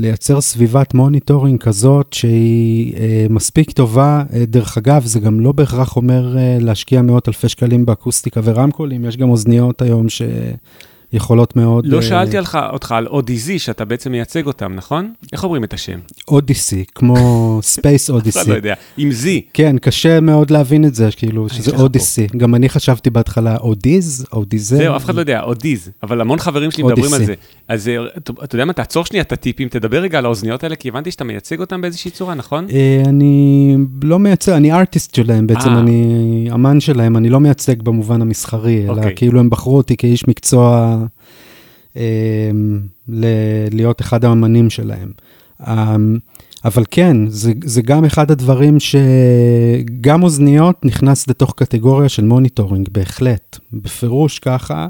לייצר 0.00 0.40
סביבת 0.40 0.94
monitoring 0.94 1.60
כזאת 1.60 2.12
שהיא 2.12 2.94
אה, 2.96 3.26
מספיק 3.30 3.70
טובה. 3.70 4.22
אה, 4.32 4.44
דרך 4.46 4.78
אגב, 4.78 5.04
זה 5.04 5.20
גם 5.20 5.40
לא 5.40 5.52
בהכרח 5.52 5.96
אומר 5.96 6.36
להשקיע 6.60 7.02
מאות 7.02 7.28
אלפי 7.28 7.48
שקלים 7.48 7.86
באקוסטיקה 7.86 8.40
ורמקולים, 8.44 9.04
יש 9.04 9.16
גם 9.16 9.30
אוזניות 9.30 9.82
היום 9.82 10.08
ש... 10.08 10.22
יכולות 11.12 11.56
מאוד... 11.56 11.86
לא 11.86 11.98
uh... 11.98 12.02
שאלתי 12.02 12.36
עליך, 12.36 12.58
אותך 12.72 12.92
על 12.92 13.06
Audeze, 13.06 13.58
שאתה 13.58 13.84
בעצם 13.84 14.12
מייצג 14.12 14.46
אותם, 14.46 14.74
נכון? 14.74 15.12
איך 15.32 15.44
אומרים 15.44 15.64
את 15.64 15.74
השם? 15.74 15.98
אודיסי, 16.28 16.84
כמו 16.94 17.58
Space 17.62 18.10
Odyssey. 18.10 18.40
אתה 18.40 18.50
לא 18.50 18.54
יודע, 18.54 18.74
עם 18.96 19.12
Z. 19.12 19.42
כן, 19.54 19.76
קשה 19.78 20.20
מאוד 20.20 20.50
להבין 20.50 20.84
את 20.84 20.94
זה, 20.94 21.08
כאילו, 21.16 21.48
שזה 21.48 21.76
אודיסי. 21.76 22.26
גם 22.36 22.54
אני 22.54 22.68
חשבתי 22.68 23.10
בהתחלה 23.10 23.56
אודיז, 23.56 24.26
אודיזה. 24.32 24.76
זהו, 24.76 24.96
אף 24.96 25.04
אחד 25.04 25.14
לא 25.14 25.20
יודע, 25.20 25.42
אודיז, 25.42 25.90
אבל 26.02 26.20
המון 26.20 26.38
חברים 26.38 26.70
שלי 26.70 26.82
מדברים 26.82 27.14
על 27.14 27.24
זה. 27.24 27.34
אז 27.68 27.88
אה, 27.88 27.96
אתה 28.44 28.54
יודע 28.54 28.64
מה, 28.64 28.72
תעצור 28.72 29.04
שנייה 29.04 29.22
את 29.22 29.32
הטיפים, 29.32 29.68
תדבר 29.68 29.98
רגע 29.98 30.18
על 30.18 30.24
האוזניות 30.24 30.64
האלה, 30.64 30.76
כי 30.76 30.88
הבנתי 30.88 31.10
שאתה 31.10 31.24
מייצג 31.24 31.60
אותם 31.60 31.80
באיזושהי 31.80 32.10
צורה, 32.10 32.34
נכון? 32.34 32.66
אה, 32.72 33.02
אני 33.06 33.76
לא 34.02 34.18
מייצג, 34.18 34.52
אני 34.52 34.72
artist 34.72 35.14
שלהם 35.14 35.46
בעצם, 35.46 35.70
אני 35.70 36.48
אמן 36.54 36.80
שלהם, 36.80 37.16
אני 37.16 37.28
לא 37.28 37.40
מייצג 37.40 37.82
במובן 37.82 38.22
המסחרי, 38.22 38.84
אלא 38.84 38.92
אוקיי. 38.92 39.12
כאילו 39.16 39.40
הם 39.40 39.50
בחרו 39.50 39.76
אותי 39.76 39.96
כאיש 39.96 40.28
מקצוע. 40.28 40.96
אמ, 41.96 42.80
להיות 43.70 44.00
אחד 44.00 44.24
האמנים 44.24 44.70
שלהם. 44.70 45.12
אמ, 45.60 46.18
אבל 46.64 46.84
כן, 46.90 47.16
זה, 47.28 47.52
זה 47.64 47.82
גם 47.82 48.04
אחד 48.04 48.30
הדברים 48.30 48.76
שגם 48.80 50.22
אוזניות 50.22 50.84
נכנס 50.84 51.28
לתוך 51.28 51.54
קטגוריה 51.56 52.08
של 52.08 52.24
monitoring, 52.24 52.88
בהחלט, 52.92 53.58
בפירוש 53.72 54.38
ככה. 54.38 54.88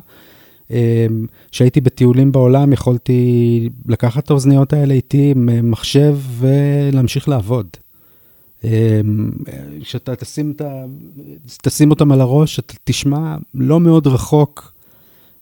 כשהייתי 1.51 1.81
בטיולים 1.81 2.33
בעולם, 2.33 2.73
יכולתי 2.73 3.69
לקחת 3.87 4.25
את 4.25 4.31
האוזניות 4.31 4.73
האלה 4.73 4.95
איתי 4.95 5.31
עם 5.31 5.71
מחשב 5.71 6.17
ולהמשיך 6.39 7.29
לעבוד. 7.29 7.67
כשאתה 9.81 10.17
תשים, 10.17 10.53
תשים 11.63 11.91
אותם 11.91 12.13
על 12.13 12.21
הראש, 12.21 12.59
אתה 12.59 12.75
תשמע 12.85 13.37
לא 13.55 13.81
מאוד 13.81 14.07
רחוק 14.07 14.73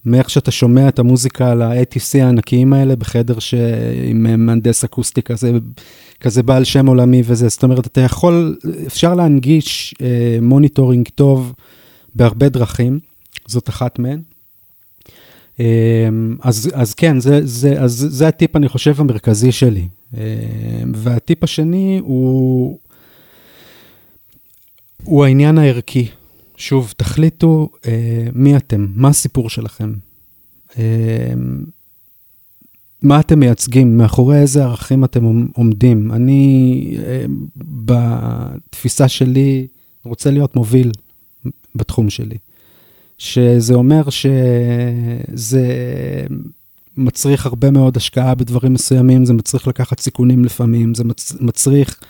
מאיך 0.05 0.31
שאתה 0.31 0.51
שומע 0.51 0.89
את 0.89 0.99
המוזיקה 0.99 1.51
על 1.51 1.63
ה-ATC 1.63 2.23
הענקיים 2.23 2.73
האלה 2.73 2.97
בחדר 2.97 3.39
ש... 3.39 3.55
עם 4.05 4.47
מהנדס 4.47 4.85
אקוסטי 4.85 5.23
כזה, 5.23 5.53
כזה 6.21 6.43
בעל 6.43 6.65
שם 6.65 6.87
עולמי 6.87 7.23
וזה, 7.25 7.49
זאת 7.49 7.63
אומרת, 7.63 7.87
אתה 7.87 8.01
יכול, 8.01 8.57
אפשר 8.87 9.15
להנגיש 9.15 9.95
אה, 10.03 10.39
monitoring 10.43 11.09
טוב 11.15 11.55
בהרבה 12.15 12.49
דרכים, 12.49 12.99
זאת 13.47 13.69
אחת 13.69 13.99
מהן. 13.99 14.21
אה, 15.61 16.09
אז, 16.43 16.71
אז 16.75 16.95
כן, 16.95 17.21
זה, 17.21 17.41
זה, 17.47 17.81
אז 17.81 18.07
זה 18.11 18.29
הטיפ, 18.29 18.57
אני 18.57 18.69
חושב, 18.69 19.01
המרכזי 19.01 19.53
שלי. 19.53 19.89
אה, 20.17 20.23
והטיפ 20.95 21.45
השני 21.45 22.01
הוא, 22.03 22.79
הוא 25.05 25.25
העניין 25.25 25.59
הערכי. 25.59 26.09
שוב, 26.59 26.95
תחליטו 26.97 27.69
אה, 27.87 28.29
מי 28.35 28.57
אתם, 28.57 28.87
מה 28.95 29.09
הסיפור 29.09 29.51
שלכם, 29.51 29.93
אה, 30.79 31.33
מה 33.03 33.21
אתם 33.21 33.41
מייצגים, 33.41 33.99
מאחורי 33.99 34.39
איזה 34.41 34.65
ערכים 34.65 35.05
אתם 35.05 35.47
עומדים. 35.55 36.13
אני, 36.13 36.97
אה, 37.07 37.25
בתפיסה 37.85 39.09
שלי, 39.09 39.67
רוצה 40.05 40.31
להיות 40.31 40.57
מוביל 40.57 40.93
בתחום 41.75 42.11
שלי. 42.11 42.37
שזה 43.19 43.75
אומר 43.75 44.03
שזה 44.11 45.67
מצריך 46.97 47.47
הרבה 47.47 47.71
מאוד 47.71 47.97
השקעה 47.97 48.35
בדברים 48.35 48.73
מסוימים, 48.73 49.25
זה 49.25 49.33
מצריך 49.33 49.69
לקחת 49.69 50.01
סיכונים 50.01 50.45
לפעמים, 50.45 50.95
זה 50.95 51.05
מצריך 51.41 52.01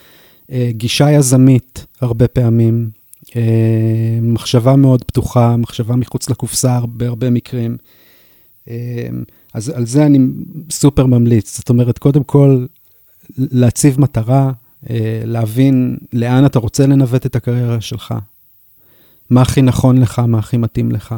אה, 0.53 0.71
גישה 0.73 1.11
יזמית 1.11 1.87
הרבה 2.01 2.29
פעמים, 2.29 2.91
מחשבה 4.23 4.77
מאוד 4.77 5.05
פתוחה, 5.05 5.57
מחשבה 5.57 5.97
מחוץ 5.97 6.31
לקופסה 6.31 6.81
בהרבה 6.87 7.31
מקרים. 7.31 7.77
אה, 8.69 9.09
אז 9.55 9.69
על 9.69 9.87
זה 9.87 10.07
אני 10.07 10.19
סופר 10.71 11.07
ממליץ. 11.07 11.57
זאת 11.57 11.69
אומרת, 11.69 11.99
קודם 11.99 12.25
כל, 12.25 12.67
להציב 13.39 14.01
מטרה, 14.01 14.53
אה, 14.91 15.23
להבין 15.25 15.99
לאן 16.13 16.47
אתה 16.47 16.59
רוצה 16.59 16.87
לנווט 16.87 17.27
את 17.27 17.37
הקריירה 17.37 17.81
שלך. 17.81 18.15
מה 19.31 19.43
הכי 19.43 19.63
נכון 19.63 19.99
לך, 19.99 20.19
מה 20.19 20.39
הכי 20.39 20.57
מתאים 20.57 20.93
לך. 20.93 21.15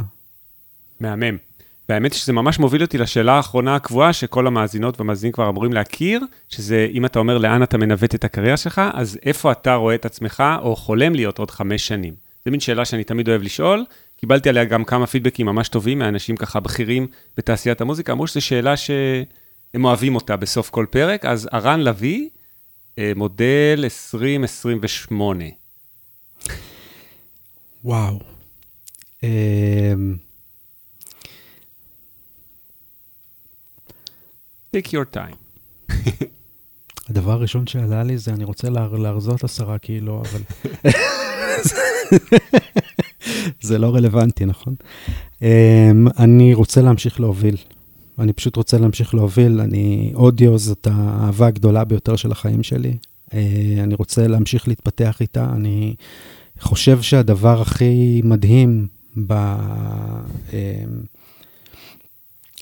מהמם. 1.00 1.49
והאמת 1.90 2.12
שזה 2.12 2.32
ממש 2.32 2.58
מוביל 2.58 2.82
אותי 2.82 2.98
לשאלה 2.98 3.32
האחרונה 3.32 3.74
הקבועה, 3.74 4.12
שכל 4.12 4.46
המאזינות 4.46 5.00
והמאזינים 5.00 5.32
כבר 5.32 5.48
אמורים 5.48 5.72
להכיר, 5.72 6.20
שזה 6.48 6.88
אם 6.92 7.04
אתה 7.04 7.18
אומר 7.18 7.38
לאן 7.38 7.62
אתה 7.62 7.78
מנווט 7.78 8.14
את 8.14 8.24
הקריירה 8.24 8.56
שלך, 8.56 8.80
אז 8.94 9.18
איפה 9.22 9.52
אתה 9.52 9.74
רואה 9.74 9.94
את 9.94 10.04
עצמך 10.04 10.42
או 10.62 10.76
חולם 10.76 11.14
להיות 11.14 11.38
עוד 11.38 11.50
חמש 11.50 11.88
שנים? 11.88 12.14
זו 12.44 12.50
מין 12.50 12.60
שאלה 12.60 12.84
שאני 12.84 13.04
תמיד 13.04 13.28
אוהב 13.28 13.42
לשאול. 13.42 13.84
קיבלתי 14.16 14.48
עליה 14.48 14.64
גם 14.64 14.84
כמה 14.84 15.06
פידבקים 15.06 15.46
ממש 15.46 15.68
טובים 15.68 15.98
מאנשים 15.98 16.36
ככה 16.36 16.60
בכירים 16.60 17.06
בתעשיית 17.36 17.80
המוזיקה, 17.80 18.12
אמרו 18.12 18.26
שזו 18.26 18.40
שאלה 18.40 18.76
שהם 18.76 19.84
אוהבים 19.84 20.14
אותה 20.14 20.36
בסוף 20.36 20.70
כל 20.70 20.86
פרק, 20.90 21.24
אז 21.24 21.48
ארן 21.52 21.80
לביא, 21.80 22.28
אה, 22.98 23.12
מודל 23.16 23.80
2028. 23.84 25.44
וואו. 27.84 28.20
אמ, 29.22 30.29
take 34.76 34.88
your 34.88 35.16
time. 35.16 35.36
הדבר 37.10 37.32
הראשון 37.32 37.66
שעלה 37.66 38.02
לי 38.02 38.18
זה, 38.18 38.32
אני 38.32 38.44
רוצה 38.44 38.70
לה, 38.70 38.88
להרזות 38.98 39.44
עשרה 39.44 39.78
קילו, 39.78 40.22
אבל... 40.22 40.40
זה 43.60 43.78
לא 43.78 43.94
רלוונטי, 43.94 44.44
נכון? 44.44 44.74
Um, 45.38 45.42
אני 46.18 46.54
רוצה 46.54 46.82
להמשיך 46.82 47.20
להוביל. 47.20 47.56
אני 48.18 48.32
פשוט 48.32 48.56
רוצה 48.56 48.78
להמשיך 48.78 49.14
להוביל. 49.14 49.60
אני, 49.60 50.12
אודיו 50.14 50.58
זאת 50.58 50.86
האהבה 50.90 51.46
הגדולה 51.46 51.84
ביותר 51.84 52.16
של 52.16 52.32
החיים 52.32 52.62
שלי. 52.62 52.96
Uh, 53.30 53.34
אני 53.82 53.94
רוצה 53.94 54.26
להמשיך 54.26 54.68
להתפתח 54.68 55.20
איתה. 55.20 55.44
אני 55.52 55.94
חושב 56.60 57.02
שהדבר 57.02 57.60
הכי 57.60 58.20
מדהים 58.24 58.86
במסלול 59.16 59.40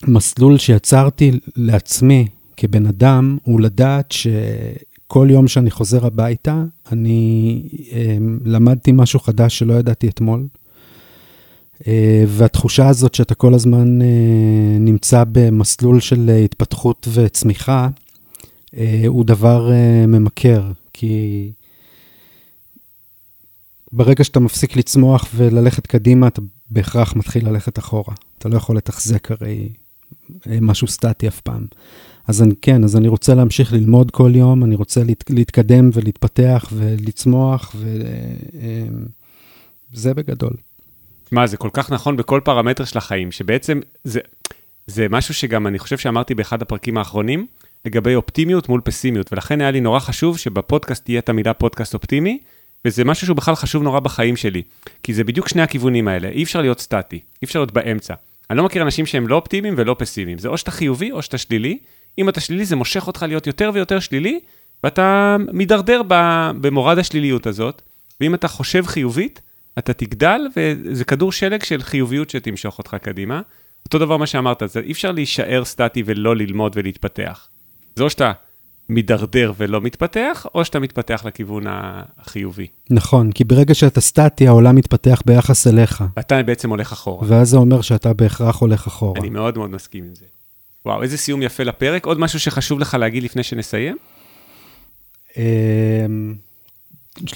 אמ, 0.08 0.58
שיצרתי 0.58 1.30
לעצמי 1.56 2.26
כבן 2.56 2.86
אדם, 2.86 3.38
הוא 3.42 3.60
לדעת 3.60 4.12
שכל 4.12 5.28
יום 5.30 5.48
שאני 5.48 5.70
חוזר 5.70 6.06
הביתה, 6.06 6.64
אני 6.92 7.62
אמ, 7.92 8.38
למדתי 8.44 8.92
משהו 8.92 9.20
חדש 9.20 9.58
שלא 9.58 9.74
ידעתי 9.74 10.08
אתמול. 10.08 10.46
אה, 11.86 12.24
והתחושה 12.26 12.88
הזאת 12.88 13.14
שאתה 13.14 13.34
כל 13.34 13.54
הזמן 13.54 14.02
אה, 14.02 14.06
נמצא 14.80 15.24
במסלול 15.32 16.00
של 16.00 16.30
התפתחות 16.44 17.08
וצמיחה, 17.12 17.88
אה, 18.76 19.02
הוא 19.06 19.24
דבר 19.24 19.70
ממכר, 20.08 20.72
כי 20.92 21.52
ברגע 23.92 24.24
שאתה 24.24 24.40
מפסיק 24.40 24.76
לצמוח 24.76 25.28
וללכת 25.34 25.86
קדימה, 25.86 26.28
אתה 26.28 26.40
בהכרח 26.70 27.16
מתחיל 27.16 27.48
ללכת 27.48 27.78
אחורה. 27.78 28.14
אתה 28.38 28.48
לא 28.48 28.56
יכול 28.56 28.76
לתחזק 28.76 29.30
הרי 29.30 29.68
משהו 30.60 30.88
סטטי 30.88 31.28
אף 31.28 31.40
פעם. 31.40 31.66
אז 32.28 32.42
אני 32.42 32.54
כן, 32.62 32.84
אז 32.84 32.96
אני 32.96 33.08
רוצה 33.08 33.34
להמשיך 33.34 33.72
ללמוד 33.72 34.10
כל 34.10 34.32
יום, 34.34 34.64
אני 34.64 34.74
רוצה 34.74 35.04
להת, 35.04 35.24
להתקדם 35.30 35.90
ולהתפתח 35.92 36.68
ולצמוח, 36.72 37.76
וזה 39.92 40.14
בגדול. 40.14 40.52
מה, 41.32 41.46
זה 41.46 41.56
כל 41.56 41.70
כך 41.72 41.92
נכון 41.92 42.16
בכל 42.16 42.40
פרמטר 42.44 42.84
של 42.84 42.98
החיים, 42.98 43.32
שבעצם 43.32 43.80
זה, 44.04 44.20
זה 44.86 45.06
משהו 45.10 45.34
שגם 45.34 45.66
אני 45.66 45.78
חושב 45.78 45.98
שאמרתי 45.98 46.34
באחד 46.34 46.62
הפרקים 46.62 46.98
האחרונים, 46.98 47.46
לגבי 47.84 48.14
אופטימיות 48.14 48.68
מול 48.68 48.80
פסימיות, 48.80 49.32
ולכן 49.32 49.60
היה 49.60 49.70
לי 49.70 49.80
נורא 49.80 49.98
חשוב 49.98 50.38
שבפודקאסט 50.38 51.04
תהיה 51.04 51.18
את 51.18 51.28
המילה 51.28 51.54
פודקאסט 51.54 51.94
אופטימי, 51.94 52.38
וזה 52.84 53.04
משהו 53.04 53.26
שהוא 53.26 53.36
בכלל 53.36 53.54
חשוב 53.54 53.82
נורא 53.82 54.00
בחיים 54.00 54.36
שלי, 54.36 54.62
כי 55.02 55.14
זה 55.14 55.24
בדיוק 55.24 55.48
שני 55.48 55.62
הכיוונים 55.62 56.08
האלה, 56.08 56.28
אי 56.28 56.42
אפשר 56.42 56.60
להיות 56.60 56.80
סטטי, 56.80 57.16
אי 57.16 57.44
אפשר 57.44 57.58
להיות 57.58 57.72
באמצע. 57.72 58.14
אני 58.50 58.58
לא 58.58 58.64
מכיר 58.64 58.82
אנשים 58.82 59.06
שהם 59.06 59.28
לא 59.28 59.36
אופטימיים 59.36 59.74
ולא 59.76 59.96
פסימיים, 59.98 60.38
זה 60.38 60.48
או 60.48 60.58
שאתה 60.58 60.70
חיובי 60.70 61.12
או 61.12 61.22
שאתה 61.22 61.38
שלילי, 61.38 61.78
אם 62.18 62.28
אתה 62.28 62.40
שלילי 62.40 62.64
זה 62.64 62.76
מושך 62.76 63.06
אותך 63.06 63.24
להיות 63.28 63.46
יותר 63.46 63.70
ויותר 63.74 64.00
שלילי, 64.00 64.40
ואתה 64.84 65.36
מידרדר 65.52 66.02
במורד 66.60 66.98
השליליות 66.98 67.46
הזאת, 67.46 67.82
ואם 68.20 68.34
אתה 68.34 68.48
חושב 68.48 68.86
חיובית, 68.86 69.40
אתה 69.78 69.92
תגדל, 69.92 70.40
וזה 70.56 71.04
כדור 71.04 71.32
שלג 71.32 71.62
של 71.62 71.82
חיוביות 71.82 72.30
שתמשוך 72.30 72.78
אותך 72.78 72.96
קדימה. 73.02 73.40
אותו 73.84 73.98
דבר 73.98 74.16
מה 74.16 74.26
שאמרת, 74.26 74.62
זה 74.66 74.80
אי 74.80 74.92
אפשר 74.92 75.12
להישאר 75.12 75.64
סטטי 75.64 76.02
ולא 76.06 76.36
ללמוד 76.36 76.72
ולהתפתח. 76.76 77.48
זה 77.96 78.04
או 78.04 78.10
שאתה 78.10 78.32
מידרדר 78.88 79.52
ולא 79.56 79.80
מתפתח, 79.80 80.46
או 80.54 80.64
שאתה 80.64 80.80
מתפתח 80.80 81.22
לכיוון 81.24 81.64
החיובי. 81.68 82.66
נכון, 82.90 83.32
כי 83.32 83.44
ברגע 83.44 83.74
שאתה 83.74 84.00
סטטי, 84.00 84.48
העולם 84.48 84.76
מתפתח 84.76 85.22
ביחס 85.26 85.66
אליך. 85.66 86.04
ואתה 86.16 86.42
בעצם 86.42 86.70
הולך 86.70 86.92
אחורה. 86.92 87.28
ואז 87.28 87.48
זה 87.48 87.56
אומר 87.56 87.80
שאתה 87.80 88.12
בהכרח 88.12 88.56
הולך 88.56 88.86
אחורה. 88.86 89.20
אני 89.20 89.30
מאוד 89.30 89.58
מאוד 89.58 89.70
מסכים 89.70 90.04
עם 90.04 90.14
זה. 90.14 90.24
וואו, 90.86 91.02
איזה 91.02 91.16
סיום 91.16 91.42
יפה 91.42 91.62
לפרק. 91.62 92.06
עוד 92.06 92.20
משהו 92.20 92.40
שחשוב 92.40 92.80
לך 92.80 92.94
להגיד 92.94 93.22
לפני 93.22 93.42
שנסיים? 93.42 93.96
אמ, 95.36 96.34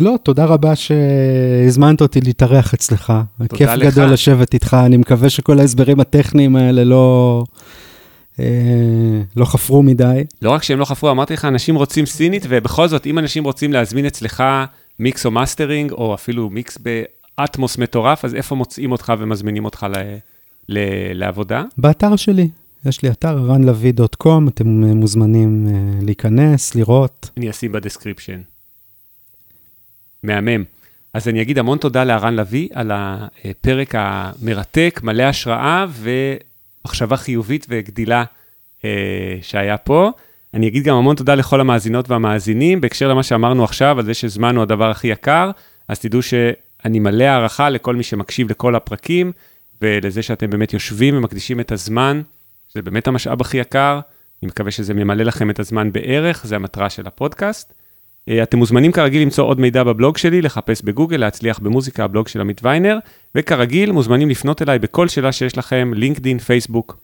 לא, 0.01 0.15
תודה 0.23 0.45
רבה 0.45 0.77
שהזמנת 0.77 2.01
אותי 2.01 2.21
להתארח 2.21 2.75
אצלך. 2.75 3.13
כיף 3.55 3.71
לך. 3.71 3.93
גדול 3.93 4.13
לשבת 4.13 4.55
איתך, 4.55 4.77
אני 4.87 4.97
מקווה 4.97 5.31
שכל 5.31 5.59
ההסברים 5.59 6.01
הטכניים 6.01 6.57
האלה 6.57 6.85
לא... 6.85 7.45
אה, 8.41 8.45
לא 9.37 9.45
חפרו 9.45 9.83
מדי. 9.83 10.25
לא 10.43 10.51
רק 10.51 10.63
שהם 10.63 10.79
לא 10.79 10.85
חפרו, 10.85 11.11
אמרתי 11.11 11.35
לך, 11.35 11.45
אנשים 11.45 11.75
רוצים 11.75 12.07
סינית, 12.07 12.47
ובכל 12.49 12.89
זאת, 12.89 13.07
אם 13.07 13.19
אנשים 13.19 13.45
רוצים 13.45 13.73
להזמין 13.73 14.07
אצלך 14.07 14.45
מיקס 14.99 15.27
או 15.27 15.31
מאסטרינג, 15.31 15.93
או 15.93 16.15
אפילו 16.15 16.51
מיקס 16.51 16.79
באטמוס 16.79 17.79
מטורף, 17.79 18.25
אז 18.25 18.35
איפה 18.35 18.55
מוצאים 18.55 18.93
אותך 18.93 19.13
ומזמינים 19.19 19.65
אותך 19.65 19.87
ל, 19.91 19.97
ל, 20.69 20.79
לעבודה? 21.15 21.65
באתר 21.79 22.17
שלי. 22.17 22.49
יש 22.87 23.03
לי 23.03 23.11
אתר, 23.11 23.39
ranlavi.com, 23.39 24.49
אתם 24.49 24.69
מוזמנים 24.69 25.67
uh, 25.67 26.05
להיכנס, 26.05 26.75
לראות. 26.75 27.31
אני 27.37 27.51
אשים 27.51 27.73
ב 27.73 27.78
description. 27.78 28.41
מהמם. 30.23 30.65
אז 31.15 31.29
אני 31.29 31.43
אגיד 31.43 31.59
המון 31.59 31.79
תודה 31.79 32.05
לרן 32.05 32.35
לביא 32.35 32.69
על 32.75 32.91
הפרק 32.95 33.95
המרתק, 33.99 35.01
מלא 35.03 35.23
השראה 35.23 35.87
ומחשבה 36.85 37.17
חיובית 37.17 37.67
וגדילה 37.69 38.25
אה, 38.85 39.39
שהיה 39.43 39.77
פה. 39.77 40.11
אני 40.55 40.69
אגיד 40.69 40.85
גם 40.85 40.97
המון 40.97 41.17
תודה 41.17 41.35
לכל 41.35 41.61
המאזינות 41.61 42.11
והמאזינים, 42.11 42.81
בהקשר 42.81 43.09
למה 43.09 43.23
שאמרנו 43.23 43.65
עכשיו, 43.65 43.99
על 43.99 44.05
זה 44.05 44.15
שזמן 44.15 44.57
הוא 44.57 44.63
הדבר 44.63 44.91
הכי 44.91 45.09
יקר, 45.09 45.51
אז 45.89 45.99
תדעו 46.01 46.23
שאני 46.23 46.99
מלא 46.99 47.25
הערכה 47.25 47.71
לכל 47.71 47.97
מי 47.97 48.03
שמקשיב 48.03 48.51
לכל 48.51 48.75
הפרקים, 48.75 49.33
ולזה 49.83 50.23
שאתם 50.23 50.51
באמת 50.51 50.73
יושבים 50.73 51.17
ומקדישים 51.17 51.61
את 51.61 51.73
הזמן, 51.73 52.23
זה 52.75 52.83
באמת 52.83 53.09
המשאב 53.09 53.41
הכי 53.41 53.59
יקר. 53.59 54.01
אני 54.43 54.49
מקווה 54.49 54.71
שזה 54.71 54.95
ממלא 54.95 55.23
לכם 55.23 55.51
את 55.51 55.61
הזמן 55.61 55.93
בערך, 55.93 56.47
זה 56.47 56.57
המטרה 56.57 56.91
של 56.91 57.07
הפודקאסט. 57.07 57.75
אה, 58.29 58.43
אתם 58.43 58.59
מוזמנים 58.59 58.93
כרגיל 58.93 59.23
למצוא 59.23 59.45
עוד 59.45 59.61
מידע 59.61 59.85
בבלוג 59.85 60.17
שלי, 60.17 60.43
לחפש 60.43 60.83
בגוגל, 60.83 61.17
להצליח 61.17 61.59
במוזיקה, 61.59 62.05
הבלוג 62.05 62.29
של 62.29 62.41
עמית 62.41 62.61
ויינר, 62.65 62.99
וכרגיל 63.35 63.93
מוזמנים 63.93 64.31
לפנות 64.31 64.63
אליי 64.63 64.79
בכל 64.79 65.09
שאלה 65.09 65.33
שיש 65.33 65.59
לכם, 65.59 65.93
לינקדין, 65.95 66.39
פייסבוק, 66.39 66.99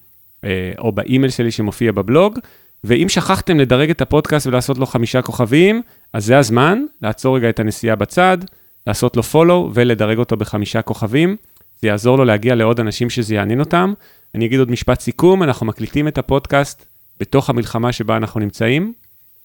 אה, 0.45 0.73
או 0.79 0.93
באימייל 0.93 1.31
שלי 1.31 1.51
שמופיע 1.51 1.93
בבלוג. 1.93 2.39
ואם 2.85 3.09
שכחתם 3.09 3.61
לדרג 3.61 3.91
את 3.91 4.01
הפודקאסט 4.01 4.47
ולעשות 4.47 4.79
לו 4.79 4.87
חמישה 4.87 5.23
כוכבים, 5.23 5.83
אז 6.13 6.25
זה 6.25 6.39
הזמן 6.39 6.85
לעצור 7.03 7.37
רגע 7.37 7.49
את 7.49 7.61
הנסיעה 7.61 7.97
בצד, 7.97 8.39
לעשות 8.87 9.17
לו 9.17 9.23
follow 9.33 9.71
ולדרג 9.75 10.19
אותו 10.19 10.37
בחמישה 10.37 10.83
כוכבים. 10.83 11.37
זה 11.81 11.89
יעזור 11.89 12.19
לו 12.19 12.25
להגיע 12.25 12.55
לעוד 12.55 12.81
אנשים 12.81 13.11
שזה 13.11 13.35
יעניין 13.35 13.61
אותם. 13.61 13.93
אני 14.35 14.47
אגיד 14.47 14.59
עוד 14.59 14.71
משפט 14.71 15.01
סיכום, 15.01 15.43
אנחנו 15.43 15.67
מקליטים 15.67 16.09
את 16.09 16.19
הפודקאסט 16.19 16.87
בתוך 17.21 17.51
המלחמה 17.51 17.93
שבה 17.93 18.17
אנחנו 18.17 18.41
נמצאים. 18.41 18.93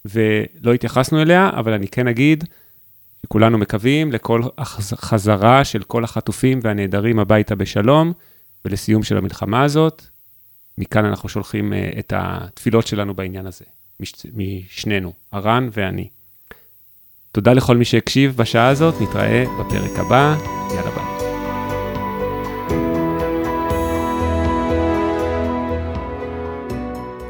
ולא 0.06 0.74
התייחסנו 0.74 1.22
אליה, 1.22 1.50
אבל 1.54 1.74
אני 1.74 1.88
כן 1.88 2.08
אגיד 2.08 2.44
שכולנו 3.26 3.58
מקווים 3.58 4.12
לכל 4.12 4.42
החזרה 4.58 5.66
של 5.66 5.84
כל 5.84 6.04
החטופים 6.04 6.60
והנעדרים 6.64 7.20
הביתה 7.20 7.56
בשלום, 7.56 8.14
ולסיום 8.66 9.04
של 9.04 9.18
המלחמה 9.18 9.64
הזאת. 9.64 10.04
מכאן 10.78 11.06
אנחנו 11.06 11.30
שולחים 11.30 11.74
uh, 11.74 12.00
את 12.00 12.14
התפילות 12.16 12.88
שלנו 12.88 13.14
בעניין 13.14 13.46
הזה, 13.46 13.66
מש, 14.00 14.14
משנינו, 14.36 15.14
הרן 15.32 15.70
ואני. 15.72 16.10
תודה 17.32 17.54
לכל 17.54 17.78
מי 17.78 17.86
שהקשיב 17.86 18.36
בשעה 18.38 18.68
הזאת, 18.68 19.02
נתראה 19.02 19.44
בפרק 19.60 20.00
הבא, 20.00 20.36
יאללה 20.76 20.92
ביי. 20.92 21.13